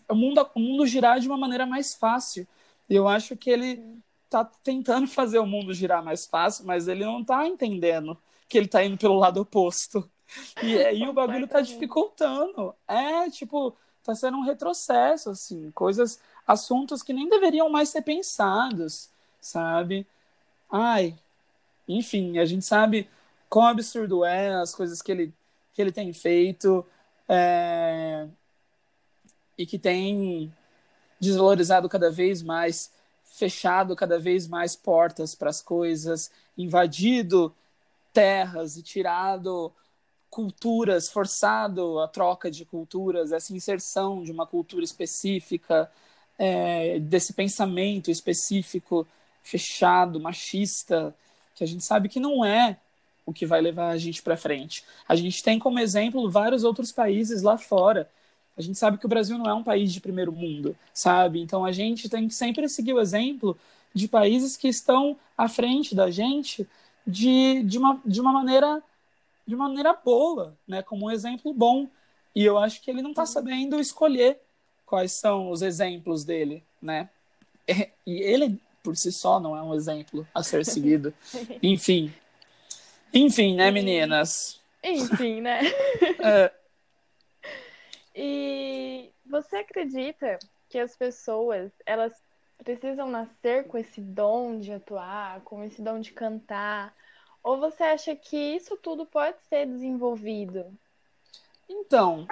o 0.10 0.15
mundo, 0.15 0.49
o 0.55 0.60
mundo 0.60 0.88
girar 0.88 1.19
de 1.19 1.27
uma 1.27 1.38
maneira 1.38 1.67
mais 1.67 1.93
fácil. 1.93 2.47
E 2.89 2.95
eu 2.95 3.07
acho 3.07 3.38
que 3.38 3.51
ele 3.51 4.01
está 4.25 4.43
tentando 4.63 5.05
fazer 5.05 5.38
o 5.38 5.45
mundo 5.45 5.71
girar 5.71 6.03
mais 6.03 6.25
fácil, 6.25 6.65
mas 6.65 6.88
ele 6.88 7.05
não 7.05 7.21
está 7.21 7.47
entendendo 7.47 8.17
que 8.49 8.57
ele 8.57 8.65
está 8.65 8.84
indo 8.84 8.97
pelo 8.97 9.19
lado 9.19 9.39
oposto. 9.39 10.10
E 10.63 10.77
aí 10.77 11.07
o 11.07 11.13
bagulho 11.13 11.47
tá 11.47 11.61
dificultando. 11.61 12.73
É, 12.87 13.29
tipo, 13.29 13.75
tá 14.03 14.15
sendo 14.15 14.37
um 14.37 14.43
retrocesso, 14.43 15.29
assim, 15.29 15.71
coisas, 15.71 16.19
assuntos 16.47 17.03
que 17.03 17.13
nem 17.13 17.29
deveriam 17.29 17.69
mais 17.69 17.89
ser 17.89 18.01
pensados, 18.01 19.09
sabe? 19.39 20.05
Ai, 20.71 21.15
enfim, 21.87 22.37
a 22.37 22.45
gente 22.45 22.65
sabe 22.65 23.09
quão 23.49 23.65
absurdo 23.65 24.23
é 24.23 24.53
as 24.55 24.73
coisas 24.73 25.01
que 25.01 25.11
ele, 25.11 25.33
que 25.73 25.81
ele 25.81 25.91
tem 25.91 26.13
feito 26.13 26.85
é, 27.27 28.27
e 29.57 29.65
que 29.65 29.77
tem 29.77 30.53
desvalorizado 31.19 31.87
cada 31.87 32.09
vez 32.09 32.41
mais, 32.41 32.91
fechado 33.23 33.95
cada 33.95 34.17
vez 34.17 34.47
mais 34.47 34.75
portas 34.75 35.35
para 35.35 35.49
as 35.49 35.61
coisas, 35.61 36.31
invadido 36.57 37.53
terras 38.13 38.75
e 38.75 38.83
tirado 38.83 39.71
culturas, 40.31 41.09
forçado 41.09 41.99
a 41.99 42.07
troca 42.07 42.49
de 42.49 42.63
culturas, 42.63 43.33
essa 43.33 43.53
inserção 43.53 44.23
de 44.23 44.31
uma 44.31 44.47
cultura 44.47 44.83
específica, 44.83 45.91
é, 46.39 46.99
desse 46.99 47.33
pensamento 47.33 48.09
específico, 48.09 49.05
fechado, 49.43 50.19
machista, 50.21 51.13
que 51.53 51.63
a 51.63 51.67
gente 51.67 51.83
sabe 51.83 52.07
que 52.07 52.19
não 52.19 52.45
é 52.45 52.77
o 53.25 53.33
que 53.33 53.45
vai 53.45 53.59
levar 53.61 53.89
a 53.89 53.97
gente 53.97 54.23
para 54.23 54.37
frente. 54.37 54.85
A 55.07 55.15
gente 55.15 55.43
tem 55.43 55.59
como 55.59 55.79
exemplo 55.79 56.31
vários 56.31 56.63
outros 56.63 56.93
países 56.93 57.41
lá 57.41 57.57
fora. 57.57 58.09
A 58.57 58.61
gente 58.61 58.77
sabe 58.77 58.97
que 58.97 59.05
o 59.05 59.09
Brasil 59.09 59.37
não 59.37 59.49
é 59.49 59.53
um 59.53 59.63
país 59.63 59.91
de 59.91 59.99
primeiro 59.99 60.31
mundo, 60.31 60.75
sabe? 60.93 61.41
Então 61.41 61.65
a 61.65 61.73
gente 61.73 62.09
tem 62.09 62.27
que 62.27 62.33
sempre 62.33 62.67
seguir 62.69 62.93
o 62.93 63.01
exemplo 63.01 63.57
de 63.93 64.07
países 64.07 64.55
que 64.55 64.69
estão 64.69 65.17
à 65.37 65.49
frente 65.49 65.93
da 65.93 66.09
gente 66.09 66.67
de, 67.05 67.63
de, 67.63 67.77
uma, 67.77 68.01
de 68.05 68.21
uma 68.21 68.31
maneira 68.31 68.82
de 69.45 69.55
maneira 69.55 69.93
boa, 69.93 70.57
né, 70.67 70.81
como 70.81 71.07
um 71.07 71.11
exemplo 71.11 71.53
bom. 71.53 71.89
E 72.35 72.43
eu 72.45 72.57
acho 72.57 72.81
que 72.81 72.89
ele 72.89 73.01
não 73.01 73.11
está 73.11 73.25
sabendo 73.25 73.79
escolher 73.79 74.39
quais 74.85 75.11
são 75.13 75.49
os 75.49 75.61
exemplos 75.61 76.23
dele, 76.23 76.63
né? 76.81 77.09
E 78.05 78.21
ele 78.21 78.59
por 78.83 78.97
si 78.97 79.11
só 79.11 79.39
não 79.39 79.55
é 79.55 79.61
um 79.61 79.73
exemplo 79.73 80.27
a 80.33 80.43
ser 80.43 80.65
seguido. 80.65 81.13
Enfim. 81.61 82.13
Enfim, 83.13 83.55
né, 83.55 83.71
meninas? 83.71 84.59
Enfim, 84.83 85.41
né? 85.41 85.61
é. 86.23 86.51
E 88.15 89.09
você 89.25 89.57
acredita 89.57 90.39
que 90.69 90.77
as 90.77 90.95
pessoas, 90.95 91.71
elas 91.85 92.13
precisam 92.63 93.09
nascer 93.09 93.67
com 93.67 93.77
esse 93.77 94.01
dom 94.01 94.59
de 94.59 94.71
atuar, 94.71 95.41
com 95.41 95.63
esse 95.63 95.81
dom 95.81 95.99
de 95.99 96.11
cantar, 96.11 96.93
ou 97.43 97.59
você 97.59 97.83
acha 97.83 98.15
que 98.15 98.37
isso 98.37 98.77
tudo 98.77 99.05
pode 99.05 99.37
ser 99.49 99.65
desenvolvido? 99.65 100.65
Então, 101.67 102.27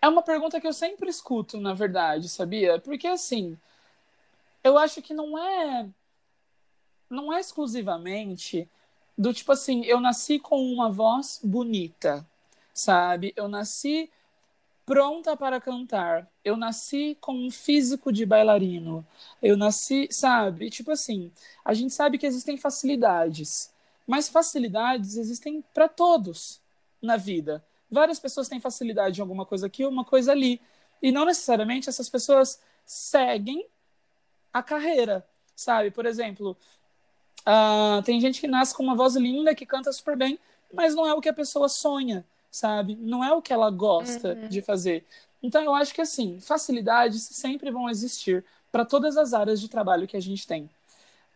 é 0.00 0.08
uma 0.08 0.22
pergunta 0.22 0.60
que 0.60 0.66
eu 0.66 0.72
sempre 0.72 1.10
escuto, 1.10 1.60
na 1.60 1.74
verdade, 1.74 2.28
sabia? 2.28 2.80
Porque 2.80 3.06
assim, 3.06 3.58
eu 4.64 4.78
acho 4.78 5.02
que 5.02 5.12
não 5.12 5.38
é 5.38 5.88
não 7.08 7.32
é 7.32 7.40
exclusivamente 7.40 8.68
do 9.18 9.34
tipo 9.34 9.52
assim, 9.52 9.84
eu 9.84 10.00
nasci 10.00 10.38
com 10.38 10.62
uma 10.72 10.90
voz 10.90 11.40
bonita, 11.42 12.26
sabe? 12.72 13.34
Eu 13.36 13.48
nasci 13.48 14.10
pronta 14.90 15.36
para 15.36 15.60
cantar. 15.60 16.28
Eu 16.44 16.56
nasci 16.56 17.16
com 17.20 17.32
um 17.32 17.48
físico 17.48 18.12
de 18.12 18.26
bailarino. 18.26 19.06
Eu 19.40 19.56
nasci, 19.56 20.08
sabe? 20.10 20.68
Tipo 20.68 20.90
assim, 20.90 21.30
a 21.64 21.72
gente 21.72 21.94
sabe 21.94 22.18
que 22.18 22.26
existem 22.26 22.56
facilidades, 22.56 23.72
mas 24.04 24.28
facilidades 24.28 25.16
existem 25.16 25.62
para 25.72 25.86
todos 25.86 26.60
na 27.00 27.16
vida. 27.16 27.64
Várias 27.88 28.18
pessoas 28.18 28.48
têm 28.48 28.58
facilidade 28.58 29.20
em 29.20 29.22
alguma 29.22 29.46
coisa 29.46 29.68
aqui, 29.68 29.86
uma 29.86 30.04
coisa 30.04 30.32
ali. 30.32 30.60
E 31.00 31.12
não 31.12 31.24
necessariamente 31.24 31.88
essas 31.88 32.08
pessoas 32.08 32.60
seguem 32.84 33.64
a 34.52 34.60
carreira, 34.60 35.24
sabe? 35.54 35.92
Por 35.92 36.04
exemplo, 36.04 36.56
uh, 37.46 38.02
tem 38.02 38.20
gente 38.20 38.40
que 38.40 38.48
nasce 38.48 38.74
com 38.74 38.82
uma 38.82 38.96
voz 38.96 39.14
linda, 39.14 39.54
que 39.54 39.64
canta 39.64 39.92
super 39.92 40.16
bem, 40.16 40.36
mas 40.74 40.96
não 40.96 41.06
é 41.06 41.14
o 41.14 41.20
que 41.20 41.28
a 41.28 41.32
pessoa 41.32 41.68
sonha, 41.68 42.26
sabe? 42.50 42.96
Não 43.00 43.24
é 43.24 43.32
o 43.32 43.42
que 43.42 43.52
ela 43.52 43.70
gosta 43.70 44.34
uhum. 44.34 44.48
de 44.48 44.60
fazer. 44.60 45.04
Então 45.42 45.62
eu 45.62 45.74
acho 45.74 45.94
que 45.94 46.00
assim, 46.00 46.38
facilidades 46.40 47.22
sempre 47.22 47.70
vão 47.70 47.88
existir 47.88 48.44
para 48.70 48.84
todas 48.84 49.16
as 49.16 49.32
áreas 49.32 49.60
de 49.60 49.68
trabalho 49.68 50.06
que 50.06 50.16
a 50.16 50.20
gente 50.20 50.46
tem. 50.46 50.68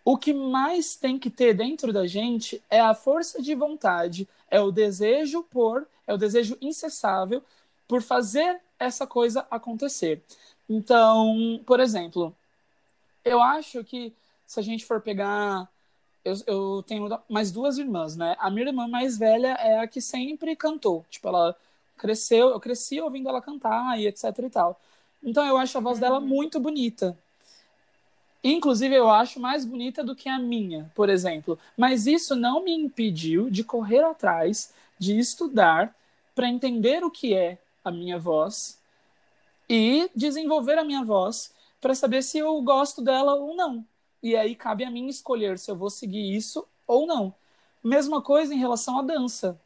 O 0.04 0.18
que 0.18 0.34
mais 0.34 0.96
tem 0.96 1.18
que 1.18 1.30
ter 1.30 1.54
dentro 1.54 1.92
da 1.92 2.06
gente 2.06 2.62
é 2.68 2.80
a 2.80 2.92
força 2.92 3.40
de 3.40 3.54
vontade, 3.54 4.28
é 4.50 4.60
o 4.60 4.70
desejo 4.70 5.42
por, 5.44 5.86
é 6.06 6.12
o 6.12 6.18
desejo 6.18 6.58
incessável 6.60 7.42
por 7.88 8.02
fazer 8.02 8.60
essa 8.78 9.06
coisa 9.06 9.46
acontecer. 9.50 10.22
Então, 10.68 11.62
por 11.66 11.80
exemplo, 11.80 12.34
eu 13.24 13.42
acho 13.42 13.82
que 13.82 14.12
se 14.46 14.60
a 14.60 14.62
gente 14.62 14.84
for 14.84 15.00
pegar. 15.00 15.68
Eu, 16.24 16.34
eu 16.46 16.84
tenho 16.86 17.08
mais 17.28 17.52
duas 17.52 17.78
irmãs, 17.78 18.16
né? 18.16 18.36
A 18.38 18.50
minha 18.50 18.66
irmã 18.66 18.88
mais 18.88 19.18
velha 19.18 19.52
é 19.60 19.80
a 19.80 19.86
que 19.86 20.00
sempre 20.00 20.56
cantou. 20.56 21.04
Tipo, 21.10 21.28
ela 21.28 21.56
cresceu, 21.98 22.48
eu 22.48 22.60
cresci 22.60 23.00
ouvindo 23.00 23.28
ela 23.28 23.42
cantar 23.42 23.98
e 23.98 24.06
etc 24.06 24.24
e 24.38 24.50
tal. 24.50 24.80
Então 25.22 25.44
eu 25.46 25.56
acho 25.56 25.76
a 25.76 25.80
voz 25.80 25.98
dela 25.98 26.18
uhum. 26.18 26.26
muito 26.26 26.58
bonita. 26.58 27.16
Inclusive, 28.42 28.94
eu 28.94 29.08
acho 29.08 29.40
mais 29.40 29.64
bonita 29.64 30.04
do 30.04 30.14
que 30.14 30.28
a 30.28 30.38
minha, 30.38 30.90
por 30.94 31.08
exemplo. 31.08 31.58
Mas 31.76 32.06
isso 32.06 32.36
não 32.36 32.62
me 32.62 32.72
impediu 32.72 33.48
de 33.48 33.64
correr 33.64 34.04
atrás, 34.04 34.72
de 34.98 35.18
estudar, 35.18 35.94
para 36.34 36.48
entender 36.48 37.02
o 37.02 37.10
que 37.10 37.32
é 37.32 37.58
a 37.82 37.90
minha 37.90 38.18
voz 38.18 38.78
e 39.68 40.10
desenvolver 40.14 40.78
a 40.78 40.84
minha 40.84 41.02
voz 41.02 41.54
para 41.80 41.94
saber 41.94 42.22
se 42.22 42.38
eu 42.38 42.60
gosto 42.60 43.00
dela 43.00 43.34
ou 43.34 43.54
não. 43.56 43.84
E 44.24 44.34
aí 44.34 44.56
cabe 44.56 44.84
a 44.84 44.90
mim 44.90 45.06
escolher 45.06 45.58
se 45.58 45.70
eu 45.70 45.76
vou 45.76 45.90
seguir 45.90 46.34
isso 46.34 46.66
ou 46.86 47.06
não. 47.06 47.34
Mesma 47.82 48.22
coisa 48.22 48.54
em 48.54 48.58
relação 48.58 48.98
à 48.98 49.02
dança. 49.02 49.60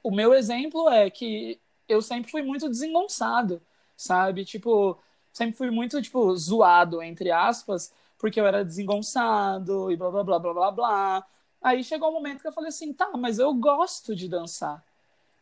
O 0.00 0.12
meu 0.12 0.32
exemplo 0.32 0.88
é 0.88 1.10
que 1.10 1.60
eu 1.88 2.00
sempre 2.00 2.30
fui 2.30 2.42
muito 2.42 2.68
desengonçado, 2.68 3.60
sabe? 3.96 4.44
Tipo, 4.44 4.96
sempre 5.32 5.56
fui 5.56 5.68
muito, 5.68 6.00
tipo, 6.00 6.32
zoado, 6.36 7.02
entre 7.02 7.32
aspas, 7.32 7.92
porque 8.18 8.40
eu 8.40 8.46
era 8.46 8.64
desengonçado 8.64 9.90
e 9.90 9.96
blá, 9.96 10.12
blá, 10.12 10.22
blá, 10.22 10.38
blá, 10.38 10.52
blá, 10.54 10.70
blá. 10.70 11.26
Aí 11.60 11.82
chegou 11.82 12.10
um 12.10 12.14
momento 12.14 12.40
que 12.40 12.46
eu 12.46 12.52
falei 12.52 12.68
assim, 12.68 12.92
tá, 12.92 13.10
mas 13.16 13.40
eu 13.40 13.52
gosto 13.52 14.14
de 14.14 14.28
dançar. 14.28 14.80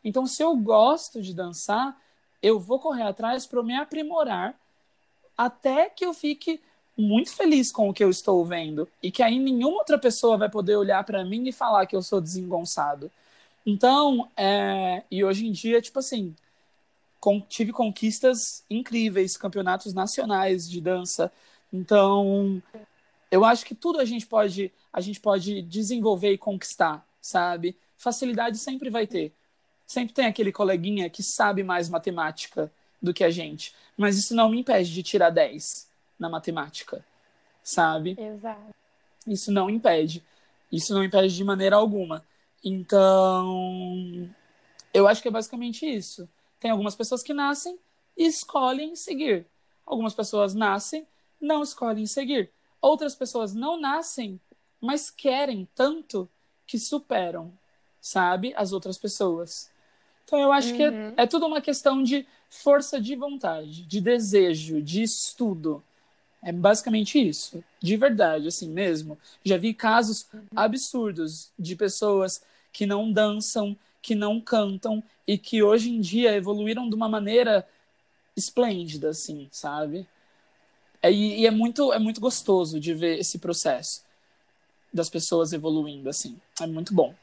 Então, 0.03 0.25
se 0.25 0.41
eu 0.41 0.57
gosto 0.57 1.21
de 1.21 1.31
dançar, 1.31 1.95
eu 2.41 2.59
vou 2.59 2.79
correr 2.79 3.03
atrás 3.03 3.45
para 3.45 3.61
me 3.61 3.75
aprimorar 3.75 4.59
até 5.37 5.91
que 5.91 6.03
eu 6.03 6.11
fique 6.11 6.59
muito 6.97 7.33
feliz 7.33 7.71
com 7.71 7.89
o 7.89 7.93
que 7.93 8.03
eu 8.03 8.09
estou 8.09 8.45
vendo 8.45 8.87
e 9.01 9.11
que 9.11 9.23
aí 9.23 9.39
nenhuma 9.39 9.77
outra 9.77 9.97
pessoa 9.97 10.37
vai 10.37 10.49
poder 10.49 10.75
olhar 10.75 11.03
para 11.03 11.23
mim 11.23 11.47
e 11.47 11.51
falar 11.51 11.85
que 11.85 11.95
eu 11.95 12.01
sou 12.01 12.21
desengonçado. 12.21 13.11
Então, 13.65 14.29
é... 14.35 15.03
e 15.09 15.23
hoje 15.23 15.47
em 15.47 15.51
dia, 15.51 15.81
tipo 15.81 15.99
assim, 15.99 16.35
tive 17.47 17.71
conquistas 17.71 18.63
incríveis, 18.69 19.37
campeonatos 19.37 19.93
nacionais 19.93 20.69
de 20.69 20.81
dança. 20.81 21.31
Então, 21.71 22.61
eu 23.29 23.45
acho 23.45 23.65
que 23.65 23.75
tudo 23.75 23.99
a 23.99 24.05
gente 24.05 24.25
pode 24.25 24.71
a 24.93 24.99
gente 24.99 25.21
pode 25.21 25.61
desenvolver 25.61 26.33
e 26.33 26.37
conquistar, 26.37 27.05
sabe? 27.21 27.77
Facilidade 27.97 28.57
sempre 28.57 28.89
vai 28.89 29.07
ter. 29.07 29.31
Sempre 29.87 30.13
tem 30.13 30.25
aquele 30.25 30.51
coleguinha 30.51 31.09
que 31.09 31.23
sabe 31.23 31.63
mais 31.63 31.89
matemática 31.89 32.71
do 33.01 33.13
que 33.13 33.23
a 33.23 33.29
gente, 33.29 33.73
mas 33.97 34.17
isso 34.17 34.35
não 34.35 34.49
me 34.49 34.59
impede 34.59 34.93
de 34.93 35.01
tirar 35.01 35.29
10 35.29 35.90
na 36.21 36.29
matemática, 36.29 37.03
sabe? 37.63 38.15
Exato. 38.17 38.75
Isso 39.25 39.51
não 39.51 39.69
impede. 39.69 40.23
Isso 40.71 40.93
não 40.93 41.03
impede 41.03 41.35
de 41.35 41.43
maneira 41.43 41.75
alguma. 41.75 42.23
Então, 42.63 44.29
eu 44.93 45.07
acho 45.07 45.21
que 45.21 45.27
é 45.27 45.31
basicamente 45.31 45.83
isso. 45.83 46.29
Tem 46.59 46.69
algumas 46.69 46.95
pessoas 46.95 47.23
que 47.23 47.33
nascem 47.33 47.77
e 48.15 48.27
escolhem 48.27 48.95
seguir. 48.95 49.47
Algumas 49.83 50.13
pessoas 50.13 50.53
nascem, 50.53 51.07
não 51.41 51.63
escolhem 51.63 52.05
seguir. 52.05 52.51
Outras 52.79 53.15
pessoas 53.15 53.53
não 53.53 53.79
nascem, 53.79 54.39
mas 54.79 55.09
querem 55.09 55.67
tanto 55.73 56.29
que 56.67 56.77
superam, 56.77 57.51
sabe, 57.99 58.53
as 58.55 58.71
outras 58.71 58.97
pessoas. 58.97 59.71
Então 60.23 60.39
eu 60.39 60.51
acho 60.51 60.69
uhum. 60.69 60.77
que 60.77 60.83
é, 60.83 60.89
uhum. 60.89 61.13
é 61.17 61.27
tudo 61.27 61.47
uma 61.47 61.61
questão 61.61 62.03
de 62.03 62.27
força 62.47 63.01
de 63.01 63.15
vontade, 63.15 63.83
de 63.83 63.99
desejo, 63.99 64.81
de 64.81 65.01
estudo. 65.01 65.83
É 66.43 66.51
basicamente 66.51 67.19
isso, 67.19 67.63
de 67.79 67.95
verdade, 67.95 68.47
assim 68.47 68.69
mesmo. 68.69 69.17
Já 69.43 69.57
vi 69.57 69.73
casos 69.73 70.27
absurdos 70.55 71.51
de 71.57 71.75
pessoas 71.75 72.41
que 72.73 72.85
não 72.85 73.11
dançam, 73.11 73.77
que 74.01 74.15
não 74.15 74.41
cantam 74.41 75.03
e 75.27 75.37
que 75.37 75.61
hoje 75.61 75.91
em 75.91 76.01
dia 76.01 76.35
evoluíram 76.35 76.89
de 76.89 76.95
uma 76.95 77.07
maneira 77.07 77.67
esplêndida, 78.35 79.09
assim, 79.09 79.47
sabe? 79.51 80.07
É, 81.01 81.11
e, 81.11 81.45
é 81.45 81.51
muito 81.51 81.93
é 81.93 81.99
muito 81.99 82.19
gostoso 82.19 82.79
de 82.79 82.93
ver 82.93 83.19
esse 83.19 83.39
processo 83.39 84.03
das 84.93 85.09
pessoas 85.09 85.53
evoluindo, 85.53 86.09
assim. 86.09 86.39
É 86.59 86.65
muito 86.65 86.93
bom. 86.93 87.13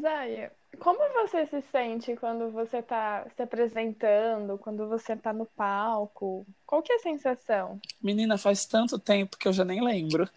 Zaya, 0.00 0.52
como 0.78 0.98
você 1.14 1.46
se 1.46 1.60
sente 1.70 2.16
quando 2.16 2.50
você 2.50 2.78
está 2.78 3.26
se 3.34 3.42
apresentando, 3.42 4.58
quando 4.58 4.88
você 4.88 5.14
está 5.14 5.32
no 5.32 5.46
palco? 5.46 6.46
Qual 6.64 6.82
que 6.82 6.92
é 6.92 6.96
a 6.96 7.00
sensação? 7.00 7.80
Menina, 8.00 8.38
faz 8.38 8.66
tanto 8.66 8.98
tempo 8.98 9.36
que 9.36 9.48
eu 9.48 9.52
já 9.52 9.64
nem 9.64 9.82
lembro. 9.82 10.28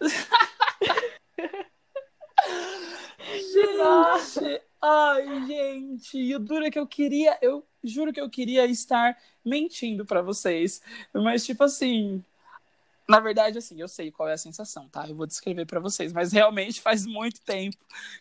gente, 3.24 4.62
ai, 4.80 5.46
gente, 5.46 6.18
e 6.18 6.34
o 6.34 6.38
duro 6.38 6.64
é 6.64 6.70
que 6.70 6.78
eu 6.78 6.86
queria, 6.86 7.38
eu 7.40 7.66
juro 7.82 8.12
que 8.12 8.20
eu 8.20 8.28
queria 8.28 8.66
estar 8.66 9.16
mentindo 9.44 10.04
para 10.04 10.22
vocês, 10.22 10.82
mas 11.12 11.44
tipo 11.44 11.64
assim, 11.64 12.24
na 13.10 13.20
verdade, 13.20 13.58
assim, 13.58 13.80
eu 13.80 13.88
sei 13.88 14.10
qual 14.10 14.28
é 14.28 14.34
a 14.34 14.38
sensação, 14.38 14.88
tá? 14.88 15.08
Eu 15.08 15.16
vou 15.16 15.26
descrever 15.26 15.66
para 15.66 15.80
vocês, 15.80 16.12
mas 16.12 16.32
realmente 16.32 16.80
faz 16.80 17.04
muito 17.04 17.40
tempo 17.40 17.76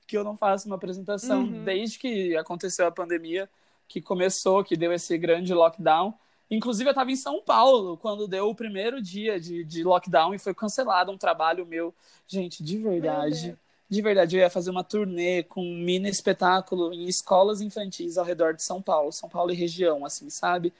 que 0.07 0.17
eu 0.17 0.23
não 0.23 0.35
faço 0.35 0.67
uma 0.67 0.75
apresentação, 0.75 1.43
uhum. 1.43 1.63
desde 1.63 1.99
que 1.99 2.35
aconteceu 2.35 2.87
a 2.87 2.91
pandemia, 2.91 3.47
que 3.87 4.01
começou, 4.01 4.63
que 4.63 4.75
deu 4.75 4.91
esse 4.91 5.17
grande 5.17 5.53
lockdown. 5.53 6.13
Inclusive, 6.49 6.89
eu 6.89 6.91
estava 6.91 7.11
em 7.11 7.15
São 7.15 7.41
Paulo 7.41 7.97
quando 7.97 8.27
deu 8.27 8.49
o 8.49 8.55
primeiro 8.55 9.01
dia 9.01 9.39
de, 9.39 9.63
de 9.63 9.83
lockdown 9.83 10.33
e 10.33 10.39
foi 10.39 10.53
cancelado 10.53 11.11
um 11.11 11.17
trabalho 11.17 11.65
meu. 11.65 11.93
Gente, 12.27 12.63
de 12.63 12.77
verdade, 12.77 13.55
de 13.87 14.01
verdade, 14.01 14.37
eu 14.37 14.41
ia 14.41 14.49
fazer 14.49 14.71
uma 14.71 14.83
turnê 14.83 15.43
com 15.43 15.61
um 15.61 15.77
mini 15.77 16.09
espetáculo 16.09 16.91
em 16.93 17.07
escolas 17.07 17.61
infantis 17.61 18.17
ao 18.17 18.25
redor 18.25 18.53
de 18.53 18.63
São 18.63 18.81
Paulo, 18.81 19.11
São 19.11 19.29
Paulo 19.29 19.51
e 19.51 19.55
região, 19.55 20.05
assim, 20.05 20.29
sabe? 20.29 20.73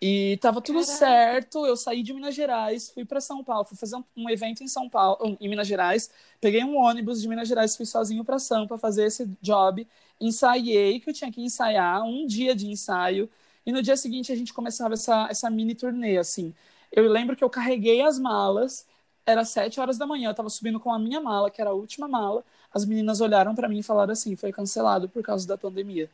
E 0.00 0.38
tava 0.40 0.60
tudo 0.60 0.80
Caraca. 0.80 0.96
certo. 0.96 1.66
Eu 1.66 1.76
saí 1.76 2.02
de 2.02 2.14
Minas 2.14 2.34
Gerais, 2.34 2.90
fui 2.90 3.04
para 3.04 3.20
São 3.20 3.42
Paulo, 3.42 3.64
fui 3.64 3.76
fazer 3.76 3.96
um, 3.96 4.04
um, 4.16 4.30
evento 4.30 4.62
em 4.62 4.68
São 4.68 4.88
Paulo, 4.88 5.36
em 5.40 5.48
Minas 5.48 5.66
Gerais. 5.66 6.10
Peguei 6.40 6.62
um 6.62 6.76
ônibus 6.76 7.20
de 7.20 7.28
Minas 7.28 7.48
Gerais, 7.48 7.76
fui 7.76 7.86
sozinho 7.86 8.24
para 8.24 8.38
Sampa 8.38 8.78
fazer 8.78 9.06
esse 9.06 9.28
job. 9.42 9.86
Ensaiei, 10.20 11.00
que 11.00 11.10
eu 11.10 11.14
tinha 11.14 11.30
que 11.32 11.42
ensaiar, 11.42 12.02
um 12.04 12.26
dia 12.26 12.54
de 12.54 12.68
ensaio. 12.68 13.28
E 13.66 13.72
no 13.72 13.82
dia 13.82 13.96
seguinte 13.96 14.32
a 14.32 14.36
gente 14.36 14.54
começava 14.54 14.94
essa, 14.94 15.28
essa 15.30 15.50
mini 15.50 15.74
turnê, 15.74 16.16
assim. 16.16 16.54
Eu 16.92 17.08
lembro 17.08 17.36
que 17.36 17.44
eu 17.44 17.50
carreguei 17.50 18.00
as 18.02 18.18
malas, 18.18 18.86
era 19.26 19.44
sete 19.44 19.78
horas 19.78 19.98
da 19.98 20.06
manhã, 20.06 20.30
eu 20.30 20.34
tava 20.34 20.48
subindo 20.48 20.80
com 20.80 20.92
a 20.92 20.98
minha 20.98 21.20
mala, 21.20 21.50
que 21.50 21.60
era 21.60 21.70
a 21.70 21.74
última 21.74 22.08
mala. 22.08 22.44
As 22.72 22.84
meninas 22.86 23.20
olharam 23.20 23.54
para 23.54 23.68
mim 23.68 23.80
e 23.80 23.82
falaram 23.82 24.12
assim: 24.12 24.36
foi 24.36 24.52
cancelado 24.52 25.08
por 25.08 25.22
causa 25.22 25.46
da 25.46 25.58
pandemia. 25.58 26.08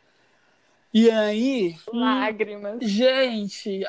E 0.94 1.10
aí. 1.10 1.76
Lágrimas. 1.92 2.78
Gente. 2.80 3.84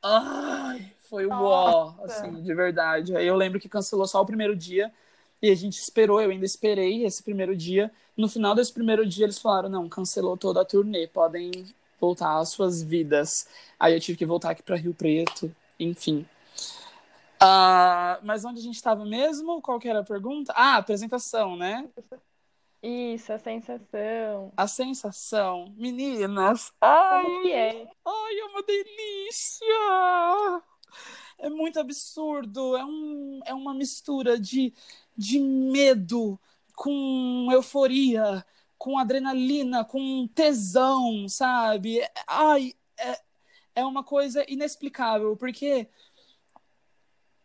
Ai, 0.00 0.92
foi 1.10 1.26
o 1.26 1.32
ó, 1.32 1.94
assim, 2.04 2.40
de 2.40 2.54
verdade. 2.54 3.16
Aí 3.16 3.26
eu 3.26 3.34
lembro 3.34 3.58
que 3.58 3.68
cancelou 3.68 4.06
só 4.06 4.22
o 4.22 4.26
primeiro 4.26 4.54
dia. 4.54 4.92
E 5.42 5.50
a 5.50 5.54
gente 5.56 5.76
esperou, 5.76 6.22
eu 6.22 6.30
ainda 6.30 6.44
esperei 6.44 7.04
esse 7.04 7.20
primeiro 7.20 7.56
dia. 7.56 7.90
No 8.16 8.28
final 8.28 8.54
desse 8.54 8.72
primeiro 8.72 9.04
dia, 9.04 9.24
eles 9.24 9.40
falaram: 9.40 9.68
não, 9.68 9.88
cancelou 9.88 10.36
toda 10.36 10.60
a 10.60 10.64
turnê, 10.64 11.08
podem 11.08 11.50
voltar 12.00 12.38
às 12.38 12.50
suas 12.50 12.80
vidas. 12.80 13.48
Aí 13.78 13.92
eu 13.92 14.00
tive 14.00 14.16
que 14.16 14.24
voltar 14.24 14.50
aqui 14.50 14.62
para 14.62 14.76
Rio 14.76 14.94
Preto, 14.94 15.52
enfim. 15.80 16.24
Uh, 17.42 18.22
mas 18.22 18.44
onde 18.44 18.60
a 18.60 18.62
gente 18.62 18.76
estava 18.76 19.04
mesmo? 19.04 19.60
Qual 19.60 19.80
que 19.80 19.88
era 19.88 19.98
a 19.98 20.04
pergunta? 20.04 20.52
Ah, 20.54 20.76
apresentação, 20.76 21.56
né? 21.56 21.88
Isso, 22.86 23.32
a 23.32 23.38
sensação. 23.38 24.52
A 24.54 24.68
sensação. 24.68 25.72
Meninas. 25.74 26.70
Ai, 26.82 27.24
Como 27.24 27.42
que 27.42 27.50
é? 27.50 27.90
Ai, 28.04 28.38
é 28.38 28.44
uma 28.44 28.62
delícia! 28.62 30.62
É 31.38 31.48
muito 31.48 31.80
absurdo. 31.80 32.76
É, 32.76 32.84
um, 32.84 33.40
é 33.46 33.54
uma 33.54 33.72
mistura 33.72 34.38
de, 34.38 34.74
de 35.16 35.40
medo 35.40 36.38
com 36.76 37.48
euforia, 37.50 38.44
com 38.76 38.98
adrenalina, 38.98 39.82
com 39.82 40.28
tesão, 40.34 41.26
sabe? 41.26 42.06
Ai, 42.26 42.74
é, 42.98 43.20
é 43.76 43.84
uma 43.86 44.04
coisa 44.04 44.44
inexplicável, 44.46 45.34
porque 45.38 45.88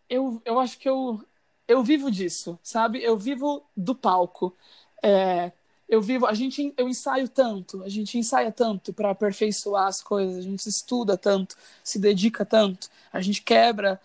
eu, 0.09 0.41
eu 0.43 0.59
acho 0.59 0.77
que 0.77 0.89
eu, 0.89 1.23
eu 1.65 1.81
vivo 1.81 2.11
disso, 2.11 2.59
sabe? 2.61 3.01
Eu 3.01 3.17
vivo 3.17 3.63
do 3.77 3.95
palco. 3.95 4.53
É, 5.01 5.51
eu 5.87 6.01
vivo, 6.01 6.27
a 6.27 6.33
gente, 6.33 6.73
eu 6.77 6.87
ensaio 6.87 7.27
tanto, 7.27 7.83
a 7.83 7.89
gente 7.89 8.17
ensaia 8.17 8.51
tanto 8.51 8.93
para 8.93 9.09
aperfeiçoar 9.09 9.87
as 9.87 10.03
coisas, 10.03 10.37
a 10.37 10.41
gente 10.41 10.67
estuda 10.67 11.17
tanto, 11.17 11.55
se 11.83 11.97
dedica 11.97 12.45
tanto, 12.45 12.89
a 13.11 13.19
gente 13.21 13.41
quebra, 13.41 13.99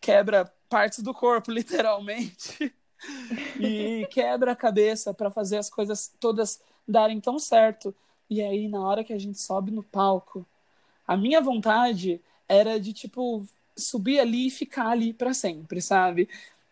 quebra 0.00 0.50
partes 0.68 1.00
do 1.00 1.12
corpo, 1.12 1.50
literalmente, 1.52 2.72
e 3.58 4.06
quebra 4.10 4.52
a 4.52 4.56
cabeça 4.56 5.12
para 5.12 5.30
fazer 5.30 5.56
as 5.56 5.68
coisas 5.68 6.12
todas 6.20 6.60
darem 6.86 7.20
tão 7.20 7.38
certo. 7.38 7.94
E 8.30 8.40
aí, 8.42 8.68
na 8.68 8.80
hora 8.80 9.02
que 9.02 9.12
a 9.12 9.18
gente 9.18 9.40
sobe 9.40 9.70
no 9.70 9.82
palco, 9.82 10.46
a 11.06 11.16
minha 11.16 11.40
vontade 11.40 12.20
era 12.48 12.78
de, 12.78 12.92
tipo, 12.92 13.44
subir 13.76 14.20
ali 14.20 14.46
e 14.48 14.50
ficar 14.50 14.88
ali 14.88 15.12
para 15.12 15.34
sempre, 15.34 15.80
sabe? 15.80 16.28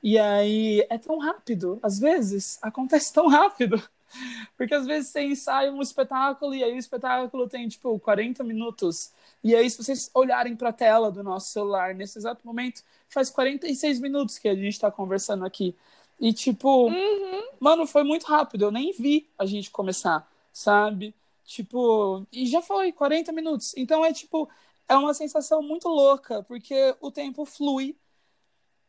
E 0.06 0.20
aí 0.20 0.86
é 0.88 0.96
tão 0.98 1.18
rápido, 1.18 1.80
às 1.82 1.98
vezes 1.98 2.60
acontece 2.62 3.12
tão 3.12 3.26
rápido. 3.26 3.82
Porque 4.56 4.72
às 4.72 4.86
vezes 4.86 5.10
você 5.10 5.20
ensaia 5.24 5.72
um 5.72 5.82
espetáculo 5.82 6.54
e 6.54 6.62
aí 6.62 6.72
o 6.74 6.78
espetáculo 6.78 7.48
tem 7.48 7.66
tipo 7.66 7.98
40 7.98 8.44
minutos. 8.44 9.10
E 9.42 9.52
aí, 9.52 9.68
se 9.68 9.76
vocês 9.76 10.08
olharem 10.14 10.54
para 10.54 10.68
a 10.68 10.72
tela 10.72 11.10
do 11.10 11.24
nosso 11.24 11.50
celular 11.50 11.92
nesse 11.92 12.18
exato 12.18 12.40
momento, 12.46 12.84
faz 13.08 13.30
46 13.30 13.98
minutos 13.98 14.38
que 14.38 14.48
a 14.48 14.54
gente 14.54 14.74
está 14.74 14.92
conversando 14.92 15.44
aqui. 15.44 15.74
E 16.20 16.32
tipo, 16.32 16.86
Uhum. 16.86 17.42
mano, 17.58 17.84
foi 17.84 18.04
muito 18.04 18.26
rápido, 18.26 18.66
eu 18.66 18.70
nem 18.70 18.92
vi 18.92 19.28
a 19.36 19.44
gente 19.44 19.72
começar, 19.72 20.24
sabe? 20.52 21.12
Tipo, 21.44 22.24
e 22.32 22.46
já 22.46 22.62
foi 22.62 22.92
40 22.92 23.32
minutos. 23.32 23.74
Então 23.76 24.04
é 24.04 24.12
tipo, 24.12 24.48
é 24.88 24.94
uma 24.96 25.12
sensação 25.14 25.60
muito 25.62 25.88
louca, 25.88 26.44
porque 26.44 26.94
o 27.00 27.10
tempo 27.10 27.44
flui 27.44 27.96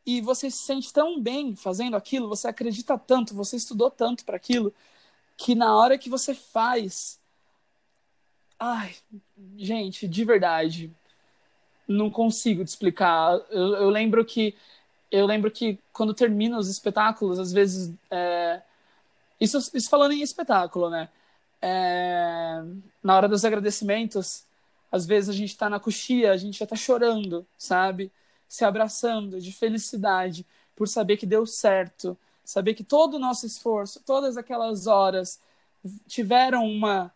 e 0.08 0.22
você 0.22 0.50
se 0.50 0.56
sente 0.56 0.90
tão 0.90 1.20
bem 1.20 1.54
fazendo 1.54 1.94
aquilo, 1.94 2.30
você 2.30 2.48
acredita 2.48 2.96
tanto, 2.96 3.34
você 3.34 3.56
estudou 3.56 3.90
tanto 3.90 4.24
para 4.24 4.36
aquilo, 4.36 4.72
que 5.36 5.54
na 5.54 5.76
hora 5.76 5.98
que 5.98 6.08
você 6.08 6.32
faz. 6.34 7.20
Ai, 8.58 8.96
gente, 9.54 10.08
de 10.08 10.24
verdade, 10.24 10.90
não 11.86 12.10
consigo 12.10 12.64
te 12.64 12.68
explicar. 12.68 13.38
Eu, 13.50 13.74
eu 13.74 13.90
lembro 13.90 14.24
que 14.24 14.56
eu 15.10 15.26
lembro 15.26 15.50
que 15.50 15.78
quando 15.92 16.14
termina 16.14 16.58
os 16.58 16.70
espetáculos, 16.70 17.38
às 17.38 17.52
vezes. 17.52 17.94
É... 18.10 18.62
Isso, 19.38 19.58
isso 19.74 19.90
falando 19.90 20.12
em 20.12 20.22
espetáculo, 20.22 20.88
né? 20.88 21.10
É... 21.60 22.62
Na 23.02 23.14
hora 23.14 23.28
dos 23.28 23.44
agradecimentos, 23.44 24.46
às 24.90 25.04
vezes 25.04 25.28
a 25.28 25.34
gente 25.34 25.54
tá 25.54 25.68
na 25.68 25.78
coxia, 25.78 26.32
a 26.32 26.36
gente 26.38 26.58
já 26.58 26.66
tá 26.66 26.76
chorando, 26.76 27.46
sabe? 27.58 28.10
Se 28.48 28.64
abraçando 28.64 29.40
de 29.40 29.52
felicidade 29.52 30.46
por 30.74 30.88
saber 30.88 31.16
que 31.16 31.26
deu 31.26 31.46
certo, 31.46 32.16
saber 32.44 32.74
que 32.74 32.84
todo 32.84 33.14
o 33.14 33.18
nosso 33.18 33.46
esforço, 33.46 34.00
todas 34.04 34.36
aquelas 34.36 34.86
horas 34.86 35.40
tiveram 36.06 36.64
uma. 36.66 37.12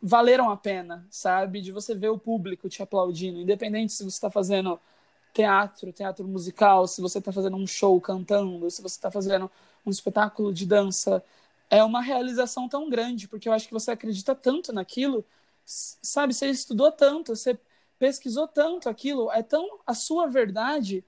valeram 0.00 0.50
a 0.50 0.56
pena, 0.56 1.06
sabe? 1.10 1.60
De 1.60 1.72
você 1.72 1.94
ver 1.94 2.10
o 2.10 2.18
público 2.18 2.68
te 2.68 2.82
aplaudindo, 2.82 3.40
independente 3.40 3.92
se 3.92 4.04
você 4.04 4.16
está 4.16 4.30
fazendo 4.30 4.78
teatro, 5.32 5.92
teatro 5.92 6.26
musical, 6.26 6.86
se 6.86 7.00
você 7.00 7.18
está 7.18 7.32
fazendo 7.32 7.56
um 7.56 7.66
show 7.66 8.00
cantando, 8.00 8.70
se 8.70 8.80
você 8.82 8.96
está 8.96 9.10
fazendo 9.10 9.50
um 9.84 9.90
espetáculo 9.90 10.52
de 10.52 10.66
dança, 10.66 11.22
é 11.70 11.82
uma 11.84 12.00
realização 12.00 12.68
tão 12.68 12.88
grande, 12.88 13.28
porque 13.28 13.48
eu 13.48 13.52
acho 13.52 13.66
que 13.68 13.74
você 13.74 13.90
acredita 13.90 14.34
tanto 14.34 14.72
naquilo, 14.72 15.24
sabe? 15.64 16.32
Você 16.34 16.48
estudou 16.48 16.90
tanto, 16.92 17.34
você 17.36 17.58
pesquisou 17.98 18.46
tanto 18.46 18.88
aquilo, 18.88 19.30
é 19.32 19.42
tão 19.42 19.78
a 19.86 19.94
sua 19.94 20.26
verdade 20.26 21.04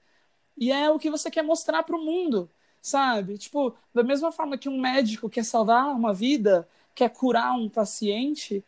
e 0.57 0.71
é 0.71 0.89
o 0.89 0.99
que 0.99 1.09
você 1.09 1.31
quer 1.31 1.43
mostrar 1.43 1.83
para 1.83 1.95
o 1.95 2.03
mundo, 2.03 2.49
sabe? 2.81 3.37
Tipo, 3.37 3.75
da 3.93 4.03
mesma 4.03 4.31
forma 4.31 4.57
que 4.57 4.67
um 4.67 4.79
médico 4.79 5.29
quer 5.29 5.45
salvar 5.45 5.87
uma 5.87 6.13
vida, 6.13 6.67
quer 6.93 7.09
curar 7.09 7.53
um 7.53 7.69
paciente, 7.69 8.63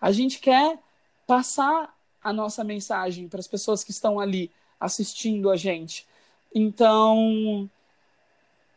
a 0.00 0.10
gente 0.12 0.38
quer 0.38 0.78
passar 1.26 1.94
a 2.22 2.32
nossa 2.32 2.64
mensagem 2.64 3.28
para 3.28 3.40
as 3.40 3.46
pessoas 3.46 3.84
que 3.84 3.90
estão 3.90 4.18
ali 4.18 4.50
assistindo 4.80 5.50
a 5.50 5.56
gente. 5.56 6.06
Então, 6.54 7.68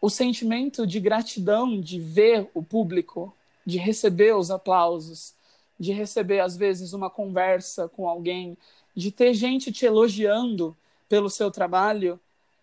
o 0.02 0.10
sentimento 0.10 0.86
de 0.86 1.00
gratidão 1.00 1.80
de 1.80 2.00
ver 2.00 2.50
o 2.54 2.64
público, 2.64 3.34
de 3.66 3.78
receber 3.78 4.36
os 4.36 4.52
aplausos, 4.52 5.34
de 5.80 5.94
receber 5.94 6.40
às 6.40 6.58
vezes 6.58 6.94
uma 6.94 7.10
conversa 7.10 7.88
com 7.88 8.08
alguém, 8.08 8.58
de 8.96 9.12
ter 9.12 9.34
gente 9.34 9.72
te 9.72 9.86
elogiando 9.86 10.76
pelo 11.08 11.30
seu 11.30 11.50
trabalho, 11.50 12.20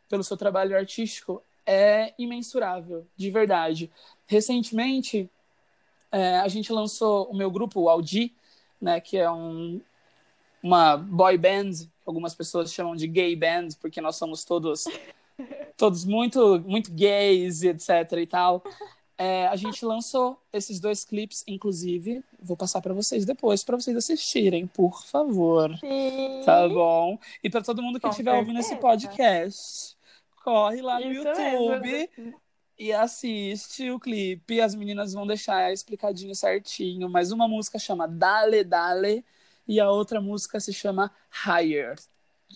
pelo 0.08 0.22
seu 0.22 0.36
trabalho 0.36 0.76
artístico, 0.76 1.42
é 1.64 2.12
imensurável, 2.18 3.06
de 3.16 3.30
verdade. 3.30 3.90
Recentemente, 4.26 5.28
é, 6.12 6.38
a 6.38 6.48
gente 6.48 6.72
lançou 6.72 7.28
o 7.28 7.36
meu 7.36 7.50
grupo, 7.50 7.80
o 7.80 7.88
Audi, 7.88 8.32
né, 8.80 9.00
que 9.00 9.16
é 9.16 9.30
um, 9.30 9.80
uma 10.62 10.96
boy 10.96 11.36
band, 11.36 11.88
algumas 12.04 12.34
pessoas 12.34 12.72
chamam 12.72 12.94
de 12.94 13.06
gay 13.08 13.34
band, 13.34 13.68
porque 13.80 14.00
nós 14.00 14.16
somos 14.16 14.44
todos 14.44 14.84
todos 15.76 16.04
muito 16.04 16.60
muito 16.60 16.90
gays, 16.92 17.62
etc 17.62 18.12
e 18.20 18.26
tal. 18.26 18.62
É, 19.18 19.46
a 19.46 19.56
gente 19.56 19.84
lançou 19.84 20.38
esses 20.52 20.78
dois 20.78 21.04
clipes, 21.04 21.42
inclusive, 21.46 22.22
vou 22.38 22.56
passar 22.56 22.82
para 22.82 22.92
vocês 22.92 23.24
depois 23.24 23.64
para 23.64 23.76
vocês 23.76 23.96
assistirem, 23.96 24.66
por 24.66 25.02
favor. 25.06 25.74
Sim. 25.78 26.42
Tá 26.44 26.68
bom? 26.68 27.18
E 27.42 27.48
para 27.48 27.62
todo 27.62 27.82
mundo 27.82 27.98
que 27.98 28.08
estiver 28.08 28.34
ouvindo 28.34 28.58
esse 28.58 28.76
podcast, 28.76 29.96
corre 30.44 30.82
lá 30.82 31.00
no 31.00 31.10
Isso 31.10 31.26
YouTube 31.26 32.10
mesmo. 32.16 32.40
e 32.78 32.92
assiste 32.92 33.90
o 33.90 33.98
clipe. 33.98 34.60
As 34.60 34.74
meninas 34.74 35.14
vão 35.14 35.26
deixar 35.26 35.72
explicadinho 35.72 36.34
certinho. 36.34 37.08
Mas 37.08 37.32
uma 37.32 37.48
música 37.48 37.78
chama 37.78 38.06
Dale 38.06 38.62
Dale 38.64 39.24
e 39.66 39.80
a 39.80 39.90
outra 39.90 40.20
música 40.20 40.60
se 40.60 40.72
chama 40.72 41.10
Higher, 41.44 41.96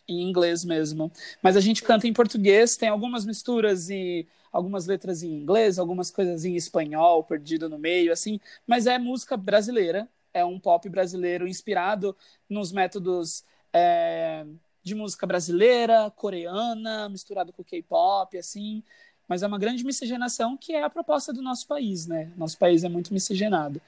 em 0.09 0.23
inglês 0.23 0.65
mesmo. 0.65 1.11
Mas 1.43 1.57
a 1.57 1.61
gente 1.61 1.83
canta 1.83 2.07
em 2.07 2.13
português, 2.13 2.77
tem 2.77 2.89
algumas 2.89 3.25
misturas 3.25 3.91
e 3.91 4.27
algumas 4.53 4.87
letras 4.87 5.23
em 5.23 5.33
inglês, 5.33 5.79
algumas 5.79 6.11
coisas 6.11 6.45
em 6.45 6.57
espanhol 6.57 7.23
perdido 7.25 7.69
no 7.69 7.79
meio, 7.79 8.13
assim. 8.13 8.41
Mas 8.67 8.87
é 8.87 8.99
música 8.99 9.37
brasileira, 9.37 10.09
é 10.35 10.45
um 10.45 10.59
pop 10.59 10.89
brasileiro 10.89 11.47
inspirado 11.47 12.17
nos 12.49 12.73
métodos. 12.73 13.45
é, 13.73 14.45
de 14.83 14.95
música 14.95 15.27
brasileira, 15.27 16.11
coreana, 16.17 17.09
misturado 17.09 17.53
com 17.53 17.63
K-pop, 17.63 18.37
assim, 18.39 18.83
mas 19.29 19.43
é 19.43 19.47
uma 19.47 19.59
grande 19.59 19.85
miscigenação 19.85 20.57
que 20.57 20.75
é 20.75 20.83
a 20.83 20.91
proposta 20.91 21.33
do 21.33 21.43
nosso 21.43 21.67
país, 21.67 22.07
né? 22.07 22.33
Nosso 22.37 22.59
país 22.59 22.83
é 22.83 22.89
muito 22.89 23.13
miscigenado. 23.13 23.81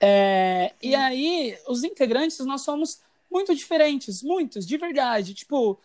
É, 0.00 0.74
e 0.82 0.94
aí, 0.94 1.56
os 1.66 1.84
integrantes, 1.84 2.38
nós 2.40 2.62
somos 2.62 3.00
muito 3.30 3.54
diferentes, 3.54 4.22
muitos, 4.22 4.66
de 4.66 4.76
verdade. 4.76 5.34
Tipo, 5.34 5.78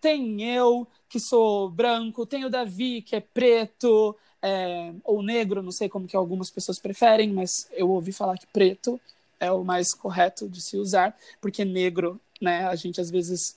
tem 0.00 0.42
eu, 0.42 0.86
que 1.08 1.20
sou 1.20 1.68
branco, 1.68 2.26
tem 2.26 2.44
o 2.44 2.50
Davi, 2.50 3.02
que 3.02 3.16
é 3.16 3.20
preto, 3.20 4.16
é, 4.42 4.92
ou 5.04 5.22
negro, 5.22 5.62
não 5.62 5.72
sei 5.72 5.88
como 5.88 6.06
que 6.06 6.16
algumas 6.16 6.50
pessoas 6.50 6.78
preferem, 6.78 7.32
mas 7.32 7.68
eu 7.72 7.90
ouvi 7.90 8.12
falar 8.12 8.38
que 8.38 8.46
preto 8.46 9.00
é 9.38 9.50
o 9.50 9.64
mais 9.64 9.94
correto 9.94 10.48
de 10.48 10.60
se 10.60 10.76
usar, 10.76 11.16
porque 11.40 11.64
negro, 11.64 12.20
né, 12.40 12.66
a 12.66 12.74
gente 12.74 13.00
às 13.00 13.10
vezes 13.10 13.56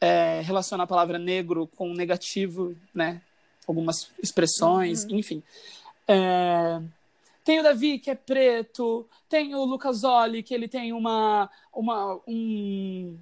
é, 0.00 0.40
relaciona 0.40 0.84
a 0.84 0.86
palavra 0.86 1.18
negro 1.18 1.68
com 1.76 1.92
negativo, 1.92 2.74
né, 2.94 3.20
algumas 3.66 4.10
expressões, 4.22 5.04
enfim. 5.04 5.42
É, 6.08 6.80
tem 7.50 7.58
o 7.58 7.62
Davi, 7.64 7.98
que 7.98 8.10
é 8.12 8.14
preto, 8.14 9.08
tem 9.28 9.56
o 9.56 9.64
Lucas 9.64 10.04
Oli, 10.04 10.40
que 10.40 10.54
ele 10.54 10.68
tem 10.68 10.92
uma, 10.92 11.50
uma 11.72 12.20
um, 12.24 13.18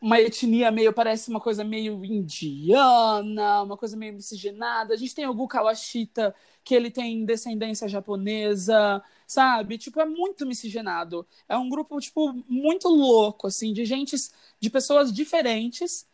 uma 0.00 0.18
etnia 0.18 0.70
meio, 0.70 0.94
parece 0.94 1.28
uma 1.28 1.38
coisa 1.38 1.62
meio 1.62 2.02
indiana, 2.06 3.62
uma 3.62 3.76
coisa 3.76 3.94
meio 3.98 4.14
miscigenada. 4.14 4.94
A 4.94 4.96
gente 4.96 5.14
tem 5.14 5.26
o 5.26 5.34
Gu 5.34 5.46
Kawashita, 5.46 6.34
que 6.64 6.74
ele 6.74 6.90
tem 6.90 7.22
descendência 7.26 7.86
japonesa, 7.86 9.02
sabe? 9.26 9.76
Tipo, 9.76 10.00
é 10.00 10.06
muito 10.06 10.46
miscigenado. 10.46 11.26
É 11.46 11.54
um 11.58 11.68
grupo, 11.68 12.00
tipo, 12.00 12.32
muito 12.48 12.88
louco, 12.88 13.46
assim, 13.46 13.74
de 13.74 13.84
gente, 13.84 14.16
de 14.58 14.70
pessoas 14.70 15.12
diferentes. 15.12 16.06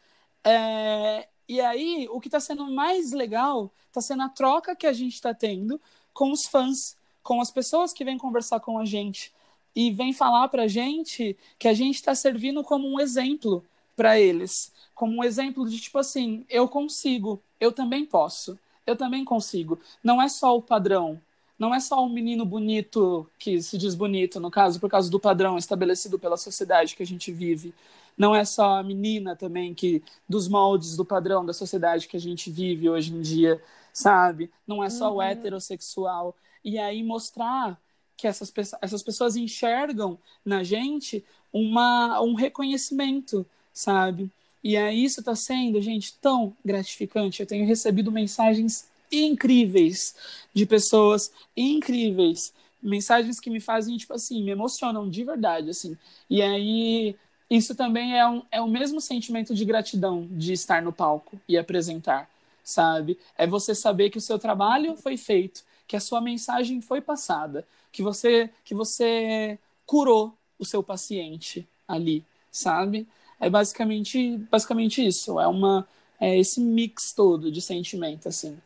É... 0.43 1.29
E 1.49 1.61
aí, 1.61 2.09
o 2.11 2.21
que 2.21 2.29
está 2.29 2.41
sendo 2.41 2.67
mais 2.73 3.13
legal 3.13 3.73
está 3.87 4.01
sendo 4.01 4.23
a 4.25 4.29
troca 4.29 4.75
que 4.77 4.87
a 4.87 4.93
gente 4.93 5.15
está 5.15 5.33
tendo 5.33 5.81
com 6.19 6.33
os 6.33 6.47
fãs, 6.47 6.97
com 7.23 7.41
as 7.41 7.49
pessoas 7.49 7.93
que 7.93 8.05
vêm 8.05 8.19
conversar 8.19 8.59
com 8.59 8.77
a 8.77 8.85
gente 8.85 9.33
e 9.73 9.93
vêm 9.93 10.13
falar 10.13 10.49
para 10.49 10.65
a 10.65 10.67
gente 10.67 11.37
que 11.57 11.69
a 11.69 11.73
gente 11.73 11.95
está 11.95 12.13
servindo 12.13 12.65
como 12.65 12.93
um 12.93 12.99
exemplo 12.99 13.65
para 13.95 14.19
eles, 14.19 14.73
como 14.97 15.19
um 15.19 15.23
exemplo 15.23 15.69
de 15.71 15.79
tipo 15.81 15.97
assim, 15.97 16.45
eu 16.51 16.67
consigo, 16.67 17.41
eu 17.61 17.71
também 17.71 18.05
posso, 18.05 18.59
eu 18.85 18.97
também 18.97 19.25
consigo. 19.25 19.79
Não 20.03 20.21
é 20.21 20.29
só 20.29 20.57
o 20.57 20.63
padrão, 20.63 21.21
não 21.57 21.73
é 21.73 21.79
só 21.79 22.05
um 22.05 22.09
menino 22.09 22.45
bonito 22.45 23.25
que 23.39 23.63
se 23.63 23.79
diz 23.79 23.95
bonito, 23.95 24.41
no 24.41 24.51
caso, 24.51 24.81
por 24.81 24.91
causa 24.91 25.09
do 25.09 25.21
padrão 25.21 25.57
estabelecido 25.57 26.19
pela 26.19 26.37
sociedade 26.37 26.97
que 26.97 27.03
a 27.05 27.07
gente 27.07 27.31
vive. 27.31 27.73
Não 28.17 28.35
é 28.35 28.45
só 28.45 28.79
a 28.79 28.83
menina 28.83 29.37
também 29.37 29.73
que 29.73 30.03
dos 30.29 30.49
moldes 30.49 30.97
do 30.97 31.05
padrão 31.05 31.47
da 31.47 31.53
sociedade 31.53 32.09
que 32.09 32.17
a 32.17 32.21
gente 32.21 32.51
vive 32.51 32.91
hoje 32.91 33.15
em 33.15 33.21
dia, 33.21 33.63
sabe? 33.93 34.51
Não 34.67 34.83
é 34.83 34.91
só 34.91 35.11
uhum. 35.11 35.17
o 35.17 35.23
heterossexual. 35.23 36.37
E 36.65 36.79
aí 36.79 37.03
mostrar 37.03 37.81
que 38.17 38.27
essas, 38.27 38.53
essas 38.83 39.03
pessoas 39.03 39.37
enxergam 39.37 40.19
na 40.45 40.63
gente 40.63 41.25
uma, 41.53 42.21
um 42.21 42.35
reconhecimento 42.35 43.47
sabe? 43.79 44.29
E 44.63 44.77
aí 44.77 45.05
isso 45.05 45.21
está 45.21 45.37
sendo, 45.37 45.81
gente, 45.81 46.15
tão 46.15 46.57
gratificante. 46.65 47.41
Eu 47.41 47.47
tenho 47.47 47.65
recebido 47.65 48.11
mensagens 48.11 48.89
incríveis 49.11 50.17
de 50.53 50.67
pessoas 50.67 51.31
incríveis, 51.57 52.53
mensagens 52.83 53.39
que 53.39 53.49
me 53.49 53.61
fazem 53.61 53.97
tipo 53.97 54.13
assim, 54.13 54.43
me 54.43 54.51
emocionam 54.51 55.09
de 55.09 55.23
verdade, 55.23 55.71
assim. 55.71 55.97
E 56.29 56.43
aí 56.43 57.15
isso 57.49 57.75
também 57.75 58.19
é, 58.19 58.27
um, 58.27 58.43
é 58.51 58.61
o 58.61 58.67
mesmo 58.67 59.01
sentimento 59.01 59.55
de 59.55 59.65
gratidão 59.65 60.27
de 60.29 60.53
estar 60.53 60.83
no 60.83 60.93
palco 60.93 61.41
e 61.49 61.57
apresentar, 61.57 62.29
sabe? 62.69 63.19
É 63.37 63.47
você 63.47 63.75
saber 63.75 64.11
que 64.11 64.19
o 64.19 64.21
seu 64.21 64.39
trabalho 64.39 64.97
foi 64.97 65.17
feito, 65.17 65.65
que 65.87 65.97
a 65.97 66.01
sua 66.01 66.21
mensagem 66.21 66.81
foi 66.83 67.01
passada, 67.01 67.67
que 67.91 68.03
você 68.03 68.51
que 68.65 68.75
você 68.75 69.59
curou 69.87 70.35
o 70.59 70.65
seu 70.65 70.83
paciente 70.83 71.67
ali, 71.87 72.23
sabe? 72.53 73.09
É 73.41 73.49
basicamente, 73.49 74.37
basicamente 74.51 75.07
isso. 75.07 75.41
É 75.41 75.47
uma 75.47 75.89
é 76.21 76.37
esse 76.37 76.61
mix 76.61 77.13
todo 77.13 77.51
de 77.51 77.63
sentimento, 77.63 78.29
assim. 78.29 78.59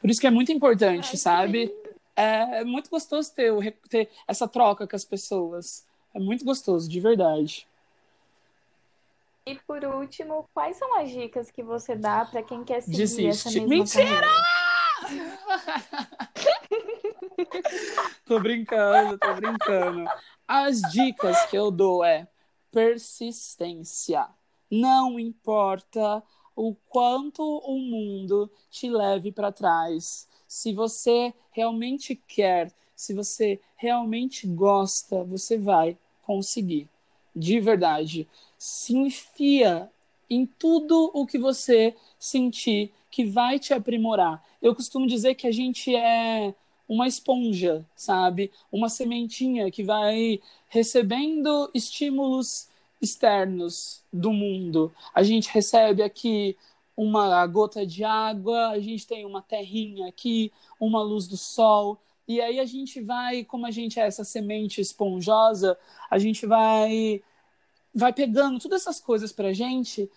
Por 0.00 0.10
isso 0.10 0.20
que 0.20 0.26
é 0.26 0.30
muito 0.30 0.52
importante, 0.52 1.10
Ai, 1.12 1.16
sabe? 1.16 1.72
É, 2.14 2.60
é, 2.60 2.64
muito 2.64 2.90
gostoso 2.90 3.32
ter, 3.32 3.52
ter 3.88 4.10
essa 4.28 4.46
troca 4.46 4.86
com 4.86 4.96
as 4.96 5.04
pessoas. 5.04 5.86
É 6.12 6.18
muito 6.18 6.44
gostoso, 6.44 6.88
de 6.88 7.00
verdade. 7.00 7.66
E 9.46 9.54
por 9.64 9.84
último, 9.84 10.50
quais 10.52 10.76
são 10.76 10.98
as 10.98 11.08
dicas 11.08 11.52
que 11.52 11.62
você 11.62 11.94
dá 11.94 12.24
para 12.24 12.42
quem 12.42 12.64
quer 12.64 12.82
seguir 12.82 12.96
Desiste. 12.96 13.28
essa 13.28 13.50
mesma 13.52 13.68
Mentira! 13.68 14.26
tô 18.26 18.40
brincando, 18.40 19.16
tô 19.16 19.34
brincando. 19.34 20.04
As 20.48 20.80
dicas 20.90 21.46
que 21.46 21.56
eu 21.56 21.70
dou 21.70 22.04
é 22.04 22.26
persistência. 22.72 24.26
Não 24.68 25.16
importa 25.16 26.24
o 26.56 26.74
quanto 26.88 27.42
o 27.42 27.78
mundo 27.78 28.50
te 28.68 28.90
leve 28.90 29.30
para 29.30 29.52
trás. 29.52 30.28
Se 30.48 30.72
você 30.72 31.32
realmente 31.52 32.16
quer, 32.16 32.72
se 32.96 33.14
você 33.14 33.60
realmente 33.76 34.44
gosta, 34.48 35.22
você 35.22 35.56
vai 35.56 35.96
conseguir. 36.22 36.88
De 37.34 37.60
verdade. 37.60 38.26
Se 38.58 38.96
enfia 38.96 39.90
em 40.28 40.46
tudo 40.46 41.10
o 41.14 41.26
que 41.26 41.38
você 41.38 41.94
sentir 42.18 42.92
que 43.10 43.24
vai 43.24 43.58
te 43.58 43.72
aprimorar. 43.72 44.44
Eu 44.60 44.74
costumo 44.74 45.06
dizer 45.06 45.34
que 45.34 45.46
a 45.46 45.52
gente 45.52 45.94
é 45.94 46.54
uma 46.88 47.06
esponja, 47.06 47.84
sabe? 47.94 48.50
Uma 48.70 48.88
sementinha 48.88 49.70
que 49.70 49.82
vai 49.82 50.40
recebendo 50.68 51.70
estímulos 51.74 52.68
externos 53.00 54.02
do 54.12 54.32
mundo. 54.32 54.92
A 55.14 55.22
gente 55.22 55.48
recebe 55.48 56.02
aqui 56.02 56.56
uma 56.96 57.46
gota 57.46 57.86
de 57.86 58.04
água, 58.04 58.68
a 58.68 58.80
gente 58.80 59.06
tem 59.06 59.24
uma 59.24 59.42
terrinha 59.42 60.08
aqui, 60.08 60.52
uma 60.80 61.02
luz 61.02 61.28
do 61.28 61.36
sol, 61.36 61.98
e 62.26 62.40
aí 62.40 62.58
a 62.58 62.64
gente 62.64 63.00
vai, 63.00 63.44
como 63.44 63.66
a 63.66 63.70
gente 63.70 64.00
é 64.00 64.06
essa 64.06 64.24
semente 64.24 64.80
esponjosa, 64.80 65.78
a 66.10 66.18
gente 66.18 66.46
vai 66.46 67.22
vai 67.96 68.12
pegando 68.12 68.60
todas 68.60 68.82
essas 68.82 69.00
coisas 69.00 69.32
pra 69.32 69.54
gente 69.54 70.10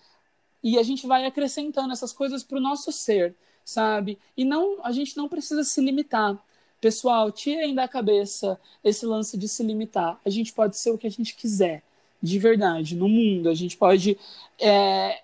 e 0.62 0.78
a 0.78 0.82
gente 0.82 1.06
vai 1.06 1.24
acrescentando 1.24 1.92
essas 1.92 2.12
coisas 2.12 2.44
pro 2.44 2.60
nosso 2.60 2.92
ser, 2.92 3.34
sabe? 3.64 4.18
E 4.36 4.44
não 4.44 4.84
a 4.84 4.92
gente 4.92 5.16
não 5.16 5.28
precisa 5.28 5.64
se 5.64 5.80
limitar. 5.80 6.38
Pessoal, 6.78 7.32
tirem 7.32 7.74
da 7.74 7.88
cabeça 7.88 8.60
esse 8.84 9.06
lance 9.06 9.36
de 9.38 9.48
se 9.48 9.62
limitar. 9.62 10.20
A 10.24 10.30
gente 10.30 10.52
pode 10.52 10.76
ser 10.76 10.90
o 10.90 10.98
que 10.98 11.06
a 11.06 11.10
gente 11.10 11.34
quiser, 11.34 11.82
de 12.22 12.38
verdade, 12.38 12.94
no 12.94 13.08
mundo. 13.08 13.48
A 13.48 13.54
gente 13.54 13.76
pode. 13.76 14.18
É... 14.58 15.22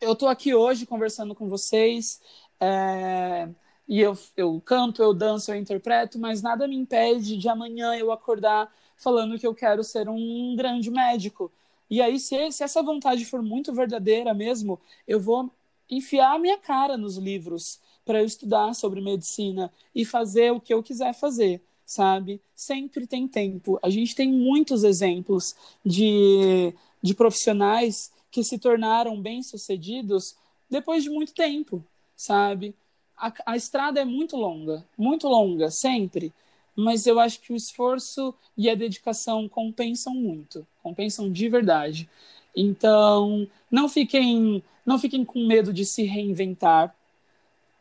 Eu 0.00 0.12
estou 0.12 0.28
aqui 0.28 0.54
hoje 0.54 0.86
conversando 0.86 1.34
com 1.34 1.48
vocês. 1.48 2.20
É... 2.60 3.48
E 3.88 4.00
eu, 4.00 4.16
eu 4.36 4.60
canto, 4.64 5.02
eu 5.02 5.14
danço, 5.14 5.50
eu 5.50 5.56
interpreto, 5.56 6.18
mas 6.18 6.42
nada 6.42 6.68
me 6.68 6.76
impede 6.76 7.36
de 7.38 7.48
amanhã 7.48 7.94
eu 7.96 8.12
acordar 8.12 8.72
falando 8.96 9.38
que 9.38 9.46
eu 9.46 9.54
quero 9.54 9.82
ser 9.82 10.08
um 10.08 10.54
grande 10.56 10.90
médico. 10.90 11.50
E 11.90 12.02
aí, 12.02 12.18
se, 12.18 12.50
se 12.52 12.62
essa 12.62 12.82
vontade 12.82 13.24
for 13.24 13.42
muito 13.42 13.72
verdadeira 13.72 14.34
mesmo, 14.34 14.80
eu 15.06 15.20
vou 15.20 15.50
enfiar 15.90 16.34
a 16.34 16.38
minha 16.38 16.58
cara 16.58 16.96
nos 16.96 17.16
livros 17.16 17.80
para 18.04 18.20
eu 18.20 18.26
estudar 18.26 18.74
sobre 18.74 19.00
medicina 19.00 19.72
e 19.94 20.04
fazer 20.04 20.52
o 20.52 20.60
que 20.60 20.72
eu 20.72 20.82
quiser 20.82 21.14
fazer, 21.14 21.62
sabe? 21.84 22.40
Sempre 22.54 23.06
tem 23.06 23.26
tempo. 23.26 23.78
A 23.82 23.90
gente 23.90 24.14
tem 24.14 24.30
muitos 24.30 24.84
exemplos 24.84 25.54
de, 25.84 26.74
de 27.02 27.14
profissionais 27.14 28.12
que 28.30 28.44
se 28.44 28.58
tornaram 28.58 29.20
bem-sucedidos 29.20 30.36
depois 30.70 31.02
de 31.02 31.10
muito 31.10 31.32
tempo, 31.32 31.84
sabe? 32.16 32.74
A, 33.16 33.32
a 33.46 33.56
estrada 33.56 34.00
é 34.00 34.04
muito 34.04 34.36
longa, 34.36 34.84
muito 34.96 35.26
longa, 35.26 35.70
sempre. 35.70 36.32
Mas 36.80 37.08
eu 37.08 37.18
acho 37.18 37.40
que 37.40 37.52
o 37.52 37.56
esforço 37.56 38.32
e 38.56 38.70
a 38.70 38.74
dedicação 38.76 39.48
compensam 39.48 40.14
muito, 40.14 40.64
compensam 40.80 41.28
de 41.28 41.48
verdade. 41.48 42.08
Então, 42.54 43.48
não 43.68 43.88
fiquem, 43.88 44.62
não 44.86 44.96
fiquem 44.96 45.24
com 45.24 45.44
medo 45.44 45.72
de 45.72 45.84
se 45.84 46.04
reinventar, 46.04 46.94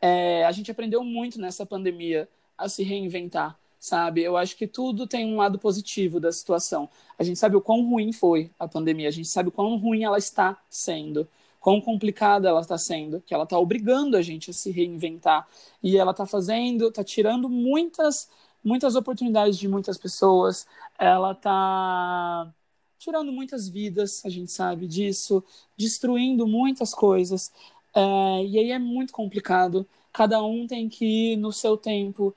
é, 0.01 0.43
a 0.45 0.51
gente 0.51 0.71
aprendeu 0.71 1.03
muito 1.03 1.39
nessa 1.39 1.63
pandemia 1.63 2.27
a 2.57 2.67
se 2.67 2.81
reinventar, 2.81 3.55
sabe? 3.79 4.23
Eu 4.23 4.35
acho 4.35 4.55
que 4.55 4.65
tudo 4.65 5.05
tem 5.05 5.31
um 5.31 5.37
lado 5.37 5.59
positivo 5.59 6.19
da 6.19 6.31
situação. 6.31 6.89
A 7.19 7.23
gente 7.23 7.37
sabe 7.37 7.55
o 7.55 7.61
quão 7.61 7.87
ruim 7.87 8.11
foi 8.11 8.49
a 8.57 8.67
pandemia, 8.67 9.09
a 9.09 9.11
gente 9.11 9.27
sabe 9.27 9.49
o 9.49 9.51
quão 9.51 9.77
ruim 9.77 10.05
ela 10.05 10.17
está 10.17 10.59
sendo, 10.71 11.27
quão 11.59 11.79
complicada 11.79 12.49
ela 12.49 12.61
está 12.61 12.79
sendo, 12.79 13.21
que 13.21 13.33
ela 13.33 13.43
está 13.43 13.59
obrigando 13.59 14.17
a 14.17 14.23
gente 14.23 14.49
a 14.49 14.53
se 14.53 14.71
reinventar 14.71 15.47
e 15.83 15.97
ela 15.97 16.11
está 16.11 16.25
fazendo, 16.25 16.87
está 16.87 17.03
tirando 17.03 17.47
muitas 17.47 18.27
muitas 18.67 18.95
oportunidades 18.95 19.57
de 19.57 19.67
muitas 19.67 19.97
pessoas, 19.97 20.67
ela 20.99 21.31
está 21.31 22.53
tirando 22.99 23.31
muitas 23.31 23.69
vidas, 23.69 24.21
a 24.25 24.29
gente 24.29 24.51
sabe 24.51 24.87
disso, 24.87 25.41
destruindo 25.77 26.45
muitas 26.45 26.93
coisas. 26.93 27.51
É, 27.95 28.45
e 28.45 28.59
aí 28.59 28.71
é 28.71 28.79
muito 28.79 29.13
complicado. 29.13 29.87
Cada 30.11 30.43
um 30.43 30.67
tem 30.67 30.89
que 30.89 31.05
ir 31.05 31.37
no 31.37 31.53
seu 31.53 31.77
tempo, 31.77 32.35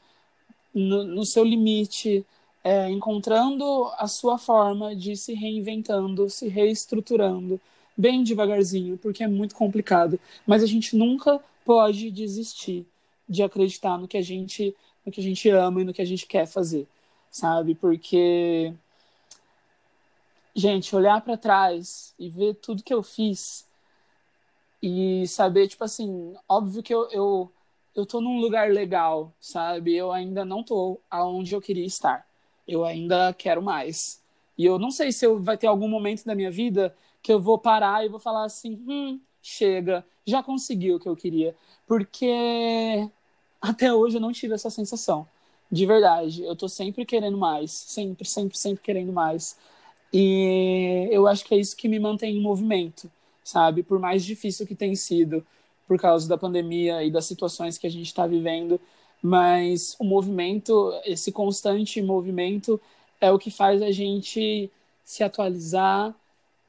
no, 0.73 1.03
no 1.03 1.25
seu 1.25 1.43
limite, 1.43 2.25
é, 2.63 2.89
encontrando 2.91 3.91
a 3.99 4.07
sua 4.07 4.39
forma 4.39 4.95
de 4.95 5.17
se 5.17 5.35
reinventando, 5.35 6.31
se 6.31 6.47
reestruturando, 6.47 7.61
bem 7.97 8.23
devagarzinho, 8.23 8.97
porque 8.99 9.25
é 9.25 9.29
muito 9.29 9.55
complicado. 9.57 10.21
Mas 10.47 10.63
a 10.63 10.67
gente 10.67 10.97
nunca 10.97 11.41
pode 11.65 12.09
desistir 12.11 12.87
de 13.29 13.43
acreditar 13.43 13.97
no 13.99 14.09
que 14.09 14.17
a 14.17 14.23
gente, 14.23 14.77
no 15.05 15.13
que 15.13 15.21
a 15.21 15.25
gente 15.25 15.49
ama 15.51 15.81
e 15.81 15.85
no 15.85 15.93
que 15.93 16.03
a 16.03 16.05
gente 16.05 16.27
quer 16.27 16.47
fazer, 16.47 16.87
sabe? 17.31 17.75
Porque 17.75 18.75
gente, 20.55 20.95
olhar 20.95 21.21
para 21.21 21.37
trás 21.37 22.15
e 22.19 22.29
ver 22.29 22.55
tudo 22.55 22.83
que 22.83 22.93
eu 22.93 23.03
fiz 23.03 23.69
e 24.83 25.27
saber, 25.27 25.69
tipo 25.69 25.85
assim, 25.85 26.35
óbvio 26.49 26.83
que 26.83 26.95
eu, 26.95 27.09
eu, 27.11 27.53
eu 27.95 28.07
tô 28.07 28.21
num 28.21 28.41
lugar 28.41 28.71
legal, 28.71 29.33
sabe? 29.39 29.95
Eu 29.95 30.11
ainda 30.13 30.45
não 30.45 30.63
tô 30.63 31.01
aonde 31.11 31.55
eu 31.55 31.61
queria 31.61 31.85
estar. 31.85 32.27
Eu 32.67 32.85
ainda 32.85 33.33
quero 33.35 33.63
mais. 33.63 34.23
E 34.57 34.65
eu 34.65 34.79
não 34.79 34.91
sei 34.91 35.13
se 35.13 35.27
eu 35.27 35.43
vai 35.43 35.57
ter 35.59 35.67
algum 35.67 35.89
momento 35.89 36.25
da 36.25 36.35
minha 36.35 36.51
vida 36.51 36.95
que 37.23 37.33
eu 37.33 37.41
vou 37.41 37.59
parar 37.59 38.05
e 38.05 38.09
vou 38.09 38.21
falar 38.21 38.45
assim, 38.45 38.83
hum, 38.87 39.21
chega, 39.43 40.05
já 40.27 40.43
consegui 40.43 40.93
o 40.93 41.01
que 41.01 41.09
eu 41.09 41.17
queria. 41.17 41.55
Porque 41.87 43.09
até 43.61 43.93
hoje 43.93 44.17
eu 44.17 44.21
não 44.21 44.33
tive 44.33 44.55
essa 44.55 44.71
sensação. 44.71 45.27
De 45.71 45.87
verdade, 45.87 46.43
eu 46.43 46.57
tô 46.57 46.69
sempre 46.69 47.05
querendo 47.05 47.37
mais, 47.39 47.71
sempre, 47.71 48.27
sempre, 48.27 48.59
sempre 48.59 48.83
querendo 48.83 49.13
mais. 49.13 49.57
E 50.13 51.09
eu 51.11 51.27
acho 51.27 51.45
que 51.45 51.55
é 51.55 51.59
isso 51.59 51.77
que 51.77 51.89
me 51.89 51.99
mantém 51.99 52.37
em 52.37 52.41
movimento, 52.41 53.11
sabe? 53.45 53.83
Por 53.83 53.99
mais 53.99 54.25
difícil 54.25 54.67
que 54.67 54.75
tem 54.75 54.97
sido, 54.97 55.47
por 55.87 55.99
causa 55.99 56.29
da 56.29 56.39
pandemia 56.39 57.05
e 57.05 57.11
das 57.11 57.27
situações 57.27 57.79
que 57.79 57.87
a 57.87 57.91
gente 57.91 58.07
está 58.07 58.27
vivendo, 58.27 58.81
mas 59.23 59.95
o 59.99 60.05
movimento, 60.05 60.93
esse 61.05 61.31
constante 61.31 62.03
movimento, 62.03 62.81
é 63.21 63.31
o 63.31 63.39
que 63.39 63.51
faz 63.51 63.83
a 63.83 63.93
gente 63.93 64.71
se 65.05 65.23
atualizar 65.23 66.15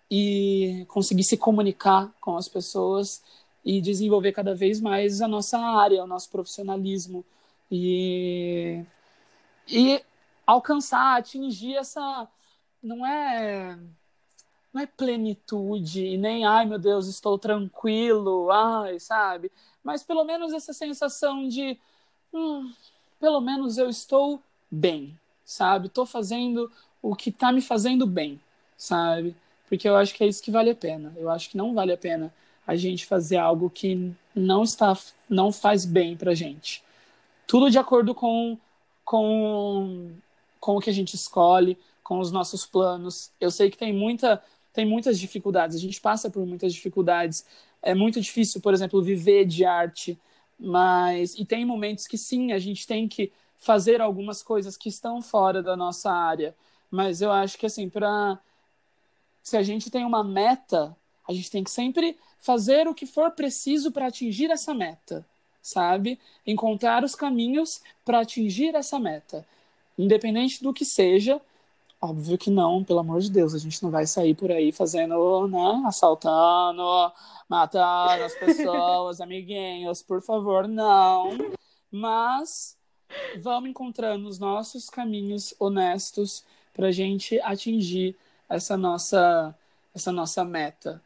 e 0.10 0.86
conseguir 0.90 1.24
se 1.24 1.38
comunicar 1.38 2.12
com 2.20 2.36
as 2.36 2.48
pessoas 2.48 3.24
e 3.64 3.82
desenvolver 3.82 4.32
cada 4.32 4.56
vez 4.56 4.82
mais 4.82 5.22
a 5.22 5.28
nossa 5.28 5.60
área, 5.60 6.04
o 6.04 6.08
nosso 6.08 6.30
profissionalismo 6.30 7.24
e, 7.72 8.84
e 9.68 10.04
alcançar, 10.46 11.18
atingir 11.18 11.76
essa 11.76 12.28
não 12.82 13.06
é 13.06 13.78
não 14.74 14.82
é 14.82 14.86
plenitude 14.88 16.06
e 16.06 16.18
nem 16.18 16.46
ai 16.46 16.66
meu 16.66 16.80
Deus 16.80 17.08
estou 17.08 17.38
tranquilo, 17.38 18.50
ai 18.52 19.00
sabe, 19.00 19.52
mas 19.84 20.04
pelo 20.04 20.24
menos 20.24 20.54
essa 20.54 20.74
sensação 20.74 21.48
de 21.48 21.78
hum, 22.34 22.72
pelo 23.20 23.42
menos 23.42 23.78
eu 23.78 23.90
estou 23.90 24.42
bem, 24.70 25.18
sabe? 25.46 25.88
Estou 25.88 26.06
fazendo 26.06 26.72
o 27.02 27.16
que 27.16 27.30
está 27.30 27.52
me 27.52 27.62
fazendo 27.62 28.08
bem, 28.08 28.40
sabe? 28.78 29.36
Porque 29.68 29.88
eu 29.88 29.96
acho 29.96 30.14
que 30.16 30.24
é 30.24 30.28
isso 30.28 30.42
que 30.44 30.52
vale 30.52 30.72
a 30.72 30.76
pena. 30.76 31.14
Eu 31.16 31.30
acho 31.30 31.50
que 31.50 31.58
não 31.58 31.74
vale 31.74 31.92
a 31.94 31.98
pena 31.98 32.34
a 32.66 32.76
gente 32.76 33.06
fazer 33.06 33.38
algo 33.38 33.70
que 33.70 34.14
não 34.36 34.64
está, 34.64 34.98
não 35.30 35.52
faz 35.52 35.86
bem 35.86 36.16
para 36.16 36.34
gente. 36.34 36.84
Tudo 37.48 37.70
de 37.70 37.78
acordo 37.78 38.16
com, 38.16 38.58
com, 39.04 40.12
com 40.60 40.78
o 40.78 40.80
que 40.80 40.90
a 40.90 40.94
gente 40.94 41.16
escolhe, 41.16 41.78
com 42.04 42.20
os 42.20 42.32
nossos 42.32 42.66
planos. 42.66 43.32
Eu 43.40 43.52
sei 43.52 43.70
que 43.70 43.78
tem 43.78 43.94
muita 43.94 44.42
tem 44.74 44.86
muitas 44.86 45.20
dificuldades. 45.20 45.76
A 45.76 45.80
gente 45.80 46.00
passa 46.00 46.30
por 46.30 46.46
muitas 46.46 46.74
dificuldades. 46.74 47.46
É 47.82 47.94
muito 47.94 48.22
difícil, 48.22 48.62
por 48.62 48.74
exemplo, 48.74 49.02
viver 49.02 49.46
de 49.46 49.66
arte, 49.66 50.18
mas 50.60 51.36
e 51.36 51.46
tem 51.46 51.66
momentos 51.66 52.08
que 52.08 52.18
sim, 52.18 52.52
a 52.52 52.60
gente 52.60 52.88
tem 52.88 53.08
que 53.08 53.32
fazer 53.58 54.02
algumas 54.02 54.42
coisas 54.42 54.78
que 54.78 54.90
estão 54.90 55.22
fora 55.22 55.62
da 55.62 55.76
nossa 55.76 56.12
área. 56.12 56.56
Mas 56.90 57.22
eu 57.22 57.32
acho 57.32 57.58
que 57.58 57.66
assim, 57.66 57.90
para 57.90 58.40
se 59.44 59.58
a 59.58 59.64
gente 59.64 59.90
tem 59.90 60.06
uma 60.06 60.24
meta, 60.24 60.96
a 61.28 61.34
gente 61.34 61.52
tem 61.52 61.64
que 61.64 61.72
sempre 61.72 62.18
fazer 62.40 62.88
o 62.88 62.94
que 62.94 63.06
for 63.06 63.32
preciso 63.32 63.92
para 63.92 64.08
atingir 64.08 64.50
essa 64.50 64.74
meta, 64.74 65.26
sabe? 65.62 66.20
Encontrar 66.46 67.04
os 67.04 67.16
caminhos 67.16 67.82
para 68.04 68.22
atingir 68.22 68.76
essa 68.76 69.00
meta. 69.00 69.46
Independente 69.98 70.64
do 70.64 70.74
que 70.74 70.84
seja, 70.84 71.40
óbvio 72.02 72.38
que 72.38 72.50
não, 72.50 72.84
pelo 72.84 73.00
amor 73.00 73.22
de 73.22 73.30
Deus, 73.30 73.54
a 73.54 73.60
gente 73.60 73.82
não 73.84 73.92
vai 73.92 74.08
sair 74.08 74.34
por 74.34 74.52
aí 74.52 74.72
fazendo, 74.72 75.48
né, 75.48 75.84
assaltando, 75.86 77.12
matando 77.48 78.24
as 78.24 78.34
pessoas, 78.34 79.22
amiguinhos, 79.22 80.02
por 80.02 80.22
favor, 80.22 80.68
não. 80.68 81.38
Mas 81.92 82.76
vamos 83.42 83.70
encontrando 83.70 84.28
os 84.28 84.40
nossos 84.40 84.90
caminhos 84.90 85.54
honestos 85.60 86.44
para 86.74 86.88
a 86.88 86.92
gente 86.92 87.40
atingir 87.42 88.16
essa 88.50 88.76
nossa 88.76 89.56
essa 89.94 90.12
nossa 90.12 90.44
meta, 90.46 91.02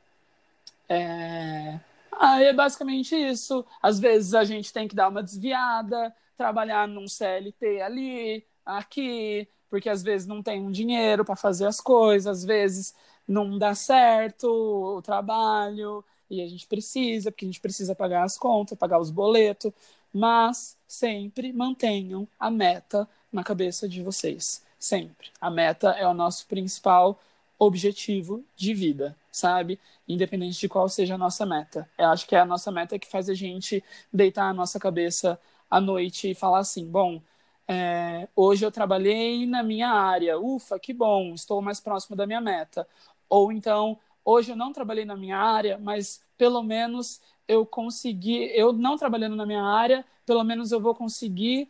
é... 0.89 1.79
Aí 2.17 2.45
é 2.45 2.53
basicamente 2.53 3.15
isso. 3.15 3.65
Às 3.81 3.99
vezes 3.99 4.33
a 4.33 4.43
gente 4.43 4.71
tem 4.71 4.87
que 4.87 4.95
dar 4.95 5.09
uma 5.09 5.21
desviada, 5.21 6.15
trabalhar 6.37 6.87
num 6.87 7.07
CLT 7.07 7.81
ali, 7.81 8.45
aqui, 8.65 9.47
porque 9.69 9.89
às 9.89 10.01
vezes 10.01 10.27
não 10.27 10.41
tem 10.41 10.61
um 10.61 10.71
dinheiro 10.71 11.25
para 11.25 11.35
fazer 11.35 11.65
as 11.65 11.79
coisas, 11.79 12.27
às 12.27 12.45
vezes 12.45 12.95
não 13.27 13.57
dá 13.57 13.75
certo 13.75 14.47
o 14.47 15.01
trabalho 15.01 16.03
e 16.29 16.41
a 16.41 16.47
gente 16.47 16.67
precisa, 16.67 17.31
porque 17.31 17.45
a 17.45 17.47
gente 17.47 17.61
precisa 17.61 17.95
pagar 17.95 18.23
as 18.23 18.37
contas, 18.37 18.77
pagar 18.77 18.99
os 18.99 19.11
boletos, 19.11 19.71
mas 20.13 20.77
sempre 20.87 21.51
mantenham 21.53 22.27
a 22.39 22.49
meta 22.49 23.07
na 23.31 23.43
cabeça 23.43 23.87
de 23.87 24.01
vocês, 24.01 24.63
sempre. 24.79 25.29
A 25.41 25.49
meta 25.51 25.89
é 25.91 26.07
o 26.07 26.13
nosso 26.13 26.47
principal 26.47 27.19
objetivo 27.59 28.43
de 28.55 28.73
vida, 28.73 29.15
sabe? 29.35 29.79
Independente 30.07 30.59
de 30.59 30.69
qual 30.69 30.87
seja 30.89 31.15
a 31.15 31.17
nossa 31.17 31.45
meta. 31.45 31.89
Eu 31.97 32.09
acho 32.09 32.27
que 32.27 32.35
é 32.35 32.39
a 32.39 32.45
nossa 32.45 32.71
meta 32.71 32.97
que 32.97 33.07
faz 33.07 33.29
a 33.29 33.33
gente 33.33 33.83
deitar 34.11 34.49
a 34.49 34.53
nossa 34.53 34.79
cabeça 34.79 35.39
à 35.69 35.81
noite 35.81 36.31
e 36.31 36.35
falar 36.35 36.59
assim: 36.59 36.85
bom, 36.85 37.21
é, 37.67 38.27
hoje 38.35 38.65
eu 38.65 38.71
trabalhei 38.71 39.45
na 39.45 39.63
minha 39.63 39.89
área, 39.89 40.39
ufa, 40.39 40.79
que 40.79 40.93
bom, 40.93 41.33
estou 41.33 41.61
mais 41.61 41.79
próximo 41.79 42.15
da 42.15 42.27
minha 42.27 42.41
meta. 42.41 42.87
Ou 43.29 43.51
então, 43.51 43.97
hoje 44.23 44.51
eu 44.51 44.55
não 44.55 44.71
trabalhei 44.71 45.05
na 45.05 45.15
minha 45.15 45.37
área, 45.37 45.77
mas 45.77 46.23
pelo 46.37 46.61
menos 46.63 47.21
eu 47.47 47.65
consegui, 47.65 48.51
eu 48.55 48.73
não 48.73 48.97
trabalhando 48.97 49.35
na 49.35 49.45
minha 49.45 49.63
área, 49.63 50.05
pelo 50.25 50.43
menos 50.43 50.71
eu 50.71 50.79
vou 50.79 50.95
conseguir 50.95 51.69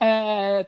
é, 0.00 0.66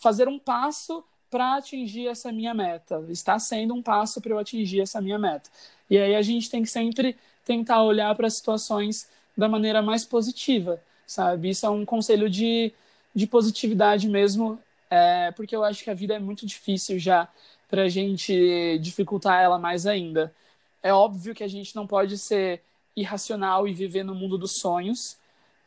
fazer 0.00 0.28
um 0.28 0.38
passo 0.38 1.04
para 1.30 1.56
atingir 1.56 2.08
essa 2.08 2.32
minha 2.32 2.54
meta. 2.54 3.04
Está 3.08 3.38
sendo 3.38 3.74
um 3.74 3.82
passo 3.82 4.20
para 4.20 4.32
eu 4.32 4.38
atingir 4.38 4.80
essa 4.80 5.00
minha 5.00 5.18
meta. 5.18 5.50
E 5.90 5.98
aí 5.98 6.14
a 6.14 6.22
gente 6.22 6.50
tem 6.50 6.62
que 6.62 6.68
sempre 6.68 7.16
tentar 7.44 7.82
olhar 7.82 8.14
para 8.14 8.26
as 8.26 8.36
situações 8.36 9.08
da 9.36 9.48
maneira 9.48 9.80
mais 9.82 10.04
positiva, 10.04 10.82
sabe? 11.06 11.50
Isso 11.50 11.64
é 11.64 11.70
um 11.70 11.84
conselho 11.84 12.28
de, 12.28 12.72
de 13.14 13.26
positividade 13.26 14.08
mesmo, 14.08 14.58
é, 14.90 15.30
porque 15.32 15.54
eu 15.54 15.64
acho 15.64 15.84
que 15.84 15.90
a 15.90 15.94
vida 15.94 16.14
é 16.14 16.18
muito 16.18 16.46
difícil 16.46 16.98
já 16.98 17.28
para 17.68 17.82
a 17.82 17.88
gente 17.88 18.78
dificultar 18.80 19.42
ela 19.42 19.58
mais 19.58 19.86
ainda. 19.86 20.34
É 20.82 20.92
óbvio 20.92 21.34
que 21.34 21.44
a 21.44 21.48
gente 21.48 21.76
não 21.76 21.86
pode 21.86 22.16
ser 22.18 22.62
irracional 22.96 23.68
e 23.68 23.74
viver 23.74 24.02
no 24.02 24.14
mundo 24.14 24.38
dos 24.38 24.58
sonhos, 24.58 25.17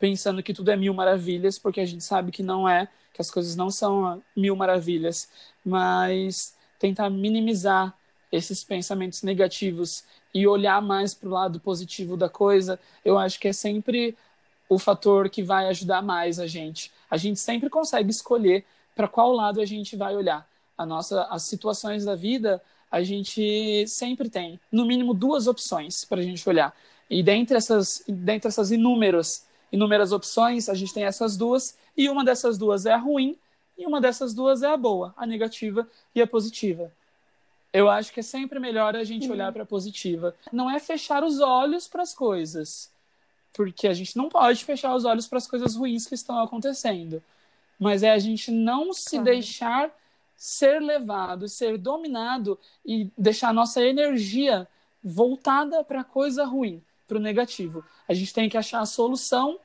pensando 0.02 0.42
que 0.42 0.52
tudo 0.52 0.68
é 0.72 0.76
mil 0.76 0.92
maravilhas, 0.92 1.60
porque 1.60 1.80
a 1.80 1.86
gente 1.86 2.02
sabe 2.02 2.32
que 2.32 2.42
não 2.42 2.68
é, 2.68 2.88
que 3.14 3.22
as 3.22 3.30
coisas 3.30 3.54
não 3.54 3.70
são 3.70 4.20
mil 4.36 4.56
maravilhas 4.56 5.28
mas 5.64 6.56
tentar 6.76 7.08
minimizar 7.08 7.96
esses 8.32 8.64
pensamentos 8.64 9.22
negativos 9.22 10.02
e 10.34 10.44
olhar 10.44 10.82
mais 10.82 11.14
para 11.14 11.28
o 11.28 11.32
lado 11.32 11.60
positivo 11.60 12.16
da 12.16 12.28
coisa, 12.28 12.80
eu 13.04 13.16
acho 13.16 13.38
que 13.38 13.46
é 13.46 13.52
sempre 13.52 14.16
o 14.68 14.76
fator 14.76 15.30
que 15.30 15.40
vai 15.40 15.68
ajudar 15.68 16.02
mais 16.02 16.40
a 16.40 16.48
gente. 16.48 16.90
A 17.08 17.16
gente 17.16 17.38
sempre 17.38 17.70
consegue 17.70 18.10
escolher 18.10 18.64
para 18.96 19.06
qual 19.06 19.30
lado 19.30 19.60
a 19.60 19.64
gente 19.64 19.94
vai 19.94 20.16
olhar. 20.16 20.48
A 20.76 20.84
nossa, 20.84 21.28
as 21.30 21.44
situações 21.44 22.04
da 22.04 22.16
vida, 22.16 22.60
a 22.90 23.04
gente 23.04 23.86
sempre 23.86 24.28
tem, 24.28 24.58
no 24.72 24.84
mínimo, 24.84 25.14
duas 25.14 25.46
opções 25.46 26.04
para 26.04 26.20
a 26.20 26.24
gente 26.24 26.48
olhar. 26.48 26.74
E 27.08 27.22
dentre 27.22 27.56
essas, 27.56 28.02
dentre 28.08 28.48
essas 28.48 28.72
inúmeras, 28.72 29.46
inúmeras 29.72 30.12
opções, 30.12 30.68
a 30.68 30.74
gente 30.74 30.94
tem 30.94 31.04
essas 31.04 31.36
duas, 31.36 31.76
e 31.96 32.08
uma 32.08 32.24
dessas 32.24 32.58
duas 32.58 32.86
é 32.86 32.92
a 32.92 32.98
ruim, 32.98 33.36
e 33.76 33.86
uma 33.86 34.00
dessas 34.00 34.34
duas 34.34 34.62
é 34.62 34.68
a 34.68 34.76
boa, 34.76 35.14
a 35.16 35.26
negativa 35.26 35.88
e 36.14 36.20
a 36.20 36.26
positiva. 36.26 36.92
Eu 37.72 37.88
acho 37.88 38.12
que 38.12 38.20
é 38.20 38.22
sempre 38.22 38.60
melhor 38.60 38.94
a 38.94 39.02
gente 39.02 39.30
olhar 39.30 39.50
para 39.50 39.62
a 39.62 39.66
positiva. 39.66 40.36
Não 40.52 40.70
é 40.70 40.78
fechar 40.78 41.24
os 41.24 41.40
olhos 41.40 41.88
para 41.88 42.02
as 42.02 42.12
coisas, 42.12 42.92
porque 43.54 43.88
a 43.88 43.94
gente 43.94 44.14
não 44.14 44.28
pode 44.28 44.62
fechar 44.62 44.94
os 44.94 45.06
olhos 45.06 45.26
para 45.26 45.38
as 45.38 45.46
coisas 45.46 45.74
ruins 45.74 46.06
que 46.06 46.14
estão 46.14 46.38
acontecendo. 46.38 47.22
Mas 47.80 48.02
é 48.02 48.10
a 48.10 48.18
gente 48.18 48.50
não 48.50 48.92
se 48.92 49.16
claro. 49.16 49.24
deixar 49.24 49.90
ser 50.36 50.80
levado, 50.82 51.48
ser 51.48 51.78
dominado 51.78 52.58
e 52.84 53.08
deixar 53.16 53.48
a 53.48 53.52
nossa 53.54 53.82
energia 53.82 54.68
voltada 55.02 55.82
para 55.82 56.00
a 56.00 56.04
coisa 56.04 56.44
ruim, 56.44 56.82
para 57.08 57.16
o 57.16 57.20
negativo. 57.20 57.84
A 58.06 58.12
gente 58.12 58.34
tem 58.34 58.48
que 58.48 58.58
achar 58.58 58.80
a 58.80 58.86
solução 58.86 59.58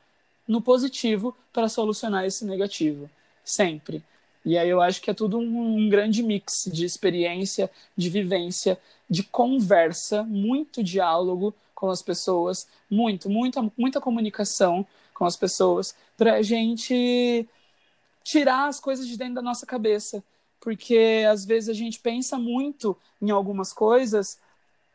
no 0.48 0.62
positivo 0.62 1.36
para 1.52 1.68
solucionar 1.68 2.26
esse 2.26 2.46
negativo 2.46 3.10
sempre. 3.44 4.04
E 4.46 4.58
aí 4.58 4.70
eu 4.70 4.82
acho 4.82 5.02
que 5.02 5.10
é 5.10 5.14
tudo 5.14 5.38
um, 5.38 5.78
um 5.78 5.90
grande 5.90 6.22
mix 6.22 6.70
de 6.72 6.86
experiência, 6.86 7.70
de 7.96 8.10
vivência, 8.10 8.80
de 9.10 9.24
conversa, 9.24 10.24
muito 10.24 10.84
diálogo 10.84 11.54
com 11.74 11.90
as 11.90 12.02
pessoas, 12.02 12.68
muito, 12.90 13.30
muita, 13.30 13.72
muita 13.78 14.02
comunicação 14.02 14.86
com 15.14 15.26
as 15.26 15.36
pessoas, 15.36 15.96
para 16.16 16.36
a 16.36 16.42
gente 16.42 17.48
tirar 18.24 18.68
as 18.68 18.80
coisas 18.80 19.08
de 19.08 19.18
dentro 19.18 19.36
da 19.36 19.42
nossa 19.42 19.66
cabeça. 19.66 20.24
Porque 20.60 21.26
às 21.30 21.46
vezes 21.46 21.70
a 21.70 21.74
gente 21.74 22.00
pensa 22.00 22.38
muito 22.38 22.98
em 23.22 23.30
algumas 23.30 23.72
coisas 23.72 24.40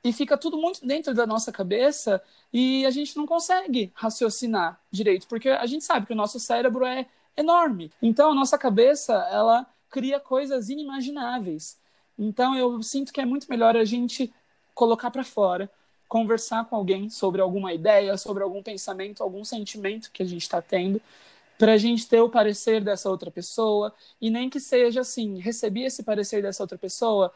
e 0.05 0.13
fica 0.13 0.37
tudo 0.37 0.57
muito 0.57 0.85
dentro 0.87 1.15
da 1.15 1.27
nossa 1.27 1.53
cabeça 1.53 2.23
e 2.53 2.85
a 2.85 2.91
gente 2.91 3.17
não 3.17 3.27
consegue 3.27 3.93
raciocinar 3.95 4.81
direito, 4.91 5.27
porque 5.29 5.49
a 5.49 5.67
gente 5.67 5.85
sabe 5.85 6.07
que 6.07 6.13
o 6.13 6.17
nosso 6.17 6.41
cérebro 6.41 6.85
é 6.85 7.07
enorme. 7.37 7.91
Então, 8.03 8.33
a 8.33 8.35
nossa 8.35 8.59
cabeça, 8.59 9.15
ela 9.31 9.67
cria 9.89 10.19
coisas 10.19 10.69
inimagináveis. 10.69 11.79
Então, 12.19 12.57
eu 12.57 12.83
sinto 12.83 13.13
que 13.13 13.21
é 13.21 13.25
muito 13.25 13.47
melhor 13.49 13.77
a 13.77 13.85
gente 13.85 14.33
colocar 14.75 15.11
para 15.11 15.25
fora, 15.25 15.71
conversar 16.09 16.65
com 16.67 16.77
alguém 16.77 17.09
sobre 17.09 17.41
alguma 17.41 17.73
ideia, 17.73 18.17
sobre 18.17 18.43
algum 18.43 18.63
pensamento, 18.63 19.23
algum 19.23 19.45
sentimento 19.45 20.11
que 20.13 20.23
a 20.23 20.27
gente 20.27 20.43
está 20.43 20.61
tendo, 20.61 21.01
para 21.59 21.75
a 21.75 21.77
gente 21.77 22.09
ter 22.09 22.21
o 22.21 22.29
parecer 22.29 22.83
dessa 22.83 23.09
outra 23.09 23.31
pessoa, 23.31 23.95
e 24.21 24.31
nem 24.31 24.51
que 24.51 24.59
seja 24.59 25.03
assim, 25.03 25.39
recebi 25.39 25.85
esse 25.85 26.03
parecer 26.03 26.43
dessa 26.43 26.63
outra 26.63 26.77
pessoa, 26.77 27.33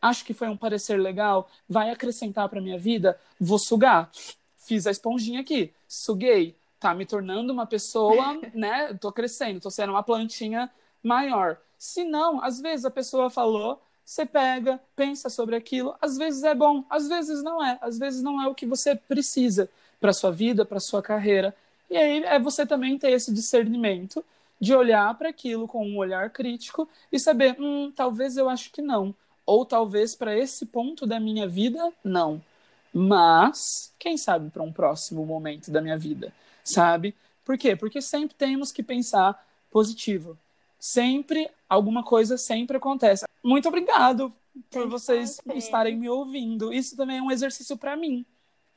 acho 0.00 0.24
que 0.24 0.34
foi 0.34 0.48
um 0.48 0.56
parecer 0.56 0.98
legal, 0.98 1.48
vai 1.68 1.90
acrescentar 1.90 2.48
para 2.48 2.60
minha 2.60 2.78
vida, 2.78 3.18
vou 3.38 3.58
sugar. 3.58 4.10
Fiz 4.58 4.86
a 4.86 4.90
esponjinha 4.90 5.40
aqui, 5.40 5.72
suguei, 5.88 6.56
tá 6.78 6.94
me 6.94 7.04
tornando 7.04 7.52
uma 7.52 7.66
pessoa, 7.66 8.38
né? 8.54 8.94
Tô 8.94 9.12
crescendo, 9.12 9.60
tô 9.60 9.70
sendo 9.70 9.90
uma 9.90 10.02
plantinha 10.02 10.70
maior. 11.02 11.58
Se 11.78 12.04
não, 12.04 12.42
às 12.42 12.60
vezes 12.60 12.84
a 12.84 12.90
pessoa 12.90 13.30
falou, 13.30 13.82
você 14.04 14.26
pega, 14.26 14.80
pensa 14.96 15.28
sobre 15.28 15.56
aquilo, 15.56 15.94
às 16.00 16.16
vezes 16.16 16.42
é 16.42 16.54
bom, 16.54 16.84
às 16.90 17.08
vezes 17.08 17.42
não 17.42 17.64
é, 17.64 17.78
às 17.80 17.98
vezes 17.98 18.22
não 18.22 18.42
é 18.42 18.48
o 18.48 18.54
que 18.54 18.66
você 18.66 18.96
precisa 18.96 19.68
para 20.00 20.12
sua 20.12 20.32
vida, 20.32 20.64
para 20.64 20.80
sua 20.80 21.02
carreira. 21.02 21.54
E 21.88 21.96
aí 21.96 22.24
é 22.24 22.38
você 22.38 22.66
também 22.66 22.98
ter 22.98 23.10
esse 23.10 23.32
discernimento 23.32 24.24
de 24.60 24.74
olhar 24.74 25.16
para 25.16 25.30
aquilo 25.30 25.66
com 25.66 25.86
um 25.86 25.96
olhar 25.96 26.28
crítico 26.30 26.88
e 27.10 27.18
saber, 27.18 27.56
hum, 27.58 27.92
talvez 27.94 28.36
eu 28.36 28.48
acho 28.48 28.70
que 28.70 28.82
não, 28.82 29.14
ou 29.44 29.64
talvez 29.64 30.14
para 30.14 30.36
esse 30.36 30.66
ponto 30.66 31.06
da 31.06 31.18
minha 31.18 31.48
vida 31.48 31.92
não. 32.04 32.42
Mas 32.92 33.92
quem 33.98 34.16
sabe 34.16 34.50
para 34.50 34.62
um 34.62 34.72
próximo 34.72 35.24
momento 35.24 35.70
da 35.70 35.80
minha 35.80 35.96
vida, 35.96 36.32
sabe? 36.64 37.14
Por 37.44 37.56
quê? 37.56 37.76
Porque 37.76 38.02
sempre 38.02 38.34
temos 38.36 38.72
que 38.72 38.82
pensar 38.82 39.46
positivo. 39.70 40.36
Sempre 40.78 41.50
alguma 41.68 42.02
coisa 42.02 42.36
sempre 42.36 42.76
acontece. 42.76 43.24
Muito 43.42 43.68
obrigado 43.68 44.32
por 44.70 44.88
vocês 44.88 45.40
estarem 45.54 45.96
me 45.96 46.08
ouvindo. 46.08 46.72
Isso 46.72 46.96
também 46.96 47.18
é 47.18 47.22
um 47.22 47.30
exercício 47.30 47.76
para 47.76 47.96
mim 47.96 48.24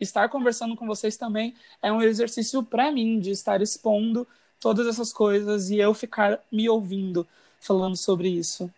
estar 0.03 0.29
conversando 0.29 0.75
com 0.75 0.85
vocês 0.85 1.17
também 1.17 1.55
é 1.81 1.91
um 1.91 2.01
exercício 2.01 2.61
para 2.61 2.91
mim 2.91 3.19
de 3.19 3.31
estar 3.31 3.61
expondo 3.61 4.27
todas 4.59 4.87
essas 4.87 5.11
coisas 5.11 5.69
e 5.69 5.77
eu 5.77 5.93
ficar 5.93 6.39
me 6.51 6.69
ouvindo 6.69 7.27
falando 7.59 7.95
sobre 7.95 8.29
isso. 8.29 8.71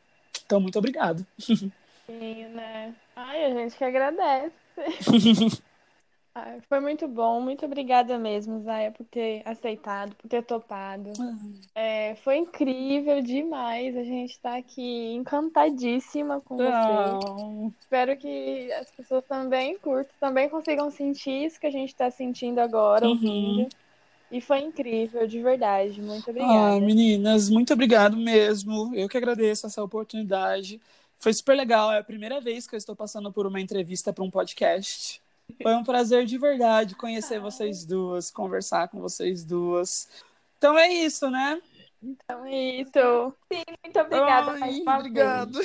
Então, 0.46 0.60
muito 0.60 0.80
obrigado. 0.80 1.26
Sim, 1.40 2.46
né? 2.54 2.94
Ai, 3.16 3.46
a 3.46 3.50
gente 3.54 3.76
que 3.76 3.84
agradece. 3.84 4.54
foi 6.68 6.80
muito 6.82 7.08
bom, 7.08 7.40
muito 7.40 7.66
obrigada 7.66 8.18
mesmo, 8.18 8.62
Zaya, 8.62 8.92
por 8.92 9.06
ter 9.06 9.42
aceitado, 9.46 10.14
por 10.16 10.28
ter 10.28 10.44
topado. 10.44 11.14
Ah. 11.20 11.36
É, 11.74 12.16
foi 12.16 12.38
incrível 12.38 13.22
demais. 13.22 13.96
A 13.96 14.04
gente 14.04 14.32
está 14.32 14.58
aqui 14.58 15.14
encantadíssima 15.14 16.42
com 16.42 16.58
você. 16.58 17.74
Espero 17.80 18.18
que 18.18 18.72
as 18.74 18.92
pessoas 18.92 19.24
também 19.26 19.78
curtam, 19.78 20.14
também 20.20 20.50
consigam 20.50 20.92
sentir 20.92 21.46
isso 21.46 21.60
que 21.60 21.68
a 21.68 21.72
gente 21.72 21.90
está 21.90 22.12
sentindo 22.12 22.60
agora, 22.60 23.06
uhum. 23.06 23.12
ouvindo. 23.12 23.70
E 24.32 24.41
foi 24.41 24.59
incrível, 24.59 25.28
de 25.28 25.41
verdade. 25.41 26.01
Muito 26.01 26.30
obrigada. 26.30 26.76
Ah, 26.76 26.80
meninas, 26.80 27.49
muito 27.49 27.73
obrigado 27.73 28.17
mesmo. 28.17 28.93
Eu 28.95 29.07
que 29.07 29.17
agradeço 29.17 29.67
essa 29.67 29.84
oportunidade. 29.84 30.82
Foi 31.17 31.34
super 31.34 31.55
legal. 31.55 31.91
É 31.91 31.99
a 31.99 32.03
primeira 32.03 32.41
vez 32.41 32.67
que 32.67 32.76
eu 32.76 32.78
estou 32.78 32.95
passando 32.95 33.32
por 33.32 33.45
uma 33.45 33.61
entrevista 33.61 34.11
para 34.11 34.23
um 34.23 34.32
podcast. 34.32 35.21
Foi 35.61 35.76
um 35.76 35.84
prazer 35.84 36.26
de 36.26 36.38
verdade 36.38 36.95
conhecer 36.95 37.39
vocês 37.39 37.86
duas, 37.86 38.32
conversar 38.32 38.88
com 38.88 38.99
vocês 38.99 39.45
duas. 39.45 40.09
Então 40.57 40.78
é 40.78 40.91
isso, 40.91 41.30
né? 41.30 41.61
Então 42.01 42.45
é 42.45 42.82
isso. 42.82 43.34
Sim, 43.51 43.63
muito 43.84 43.99
obrigada 43.99 44.51
Ai, 44.51 44.59
mais 44.84 44.99
obrigado. 44.99 45.59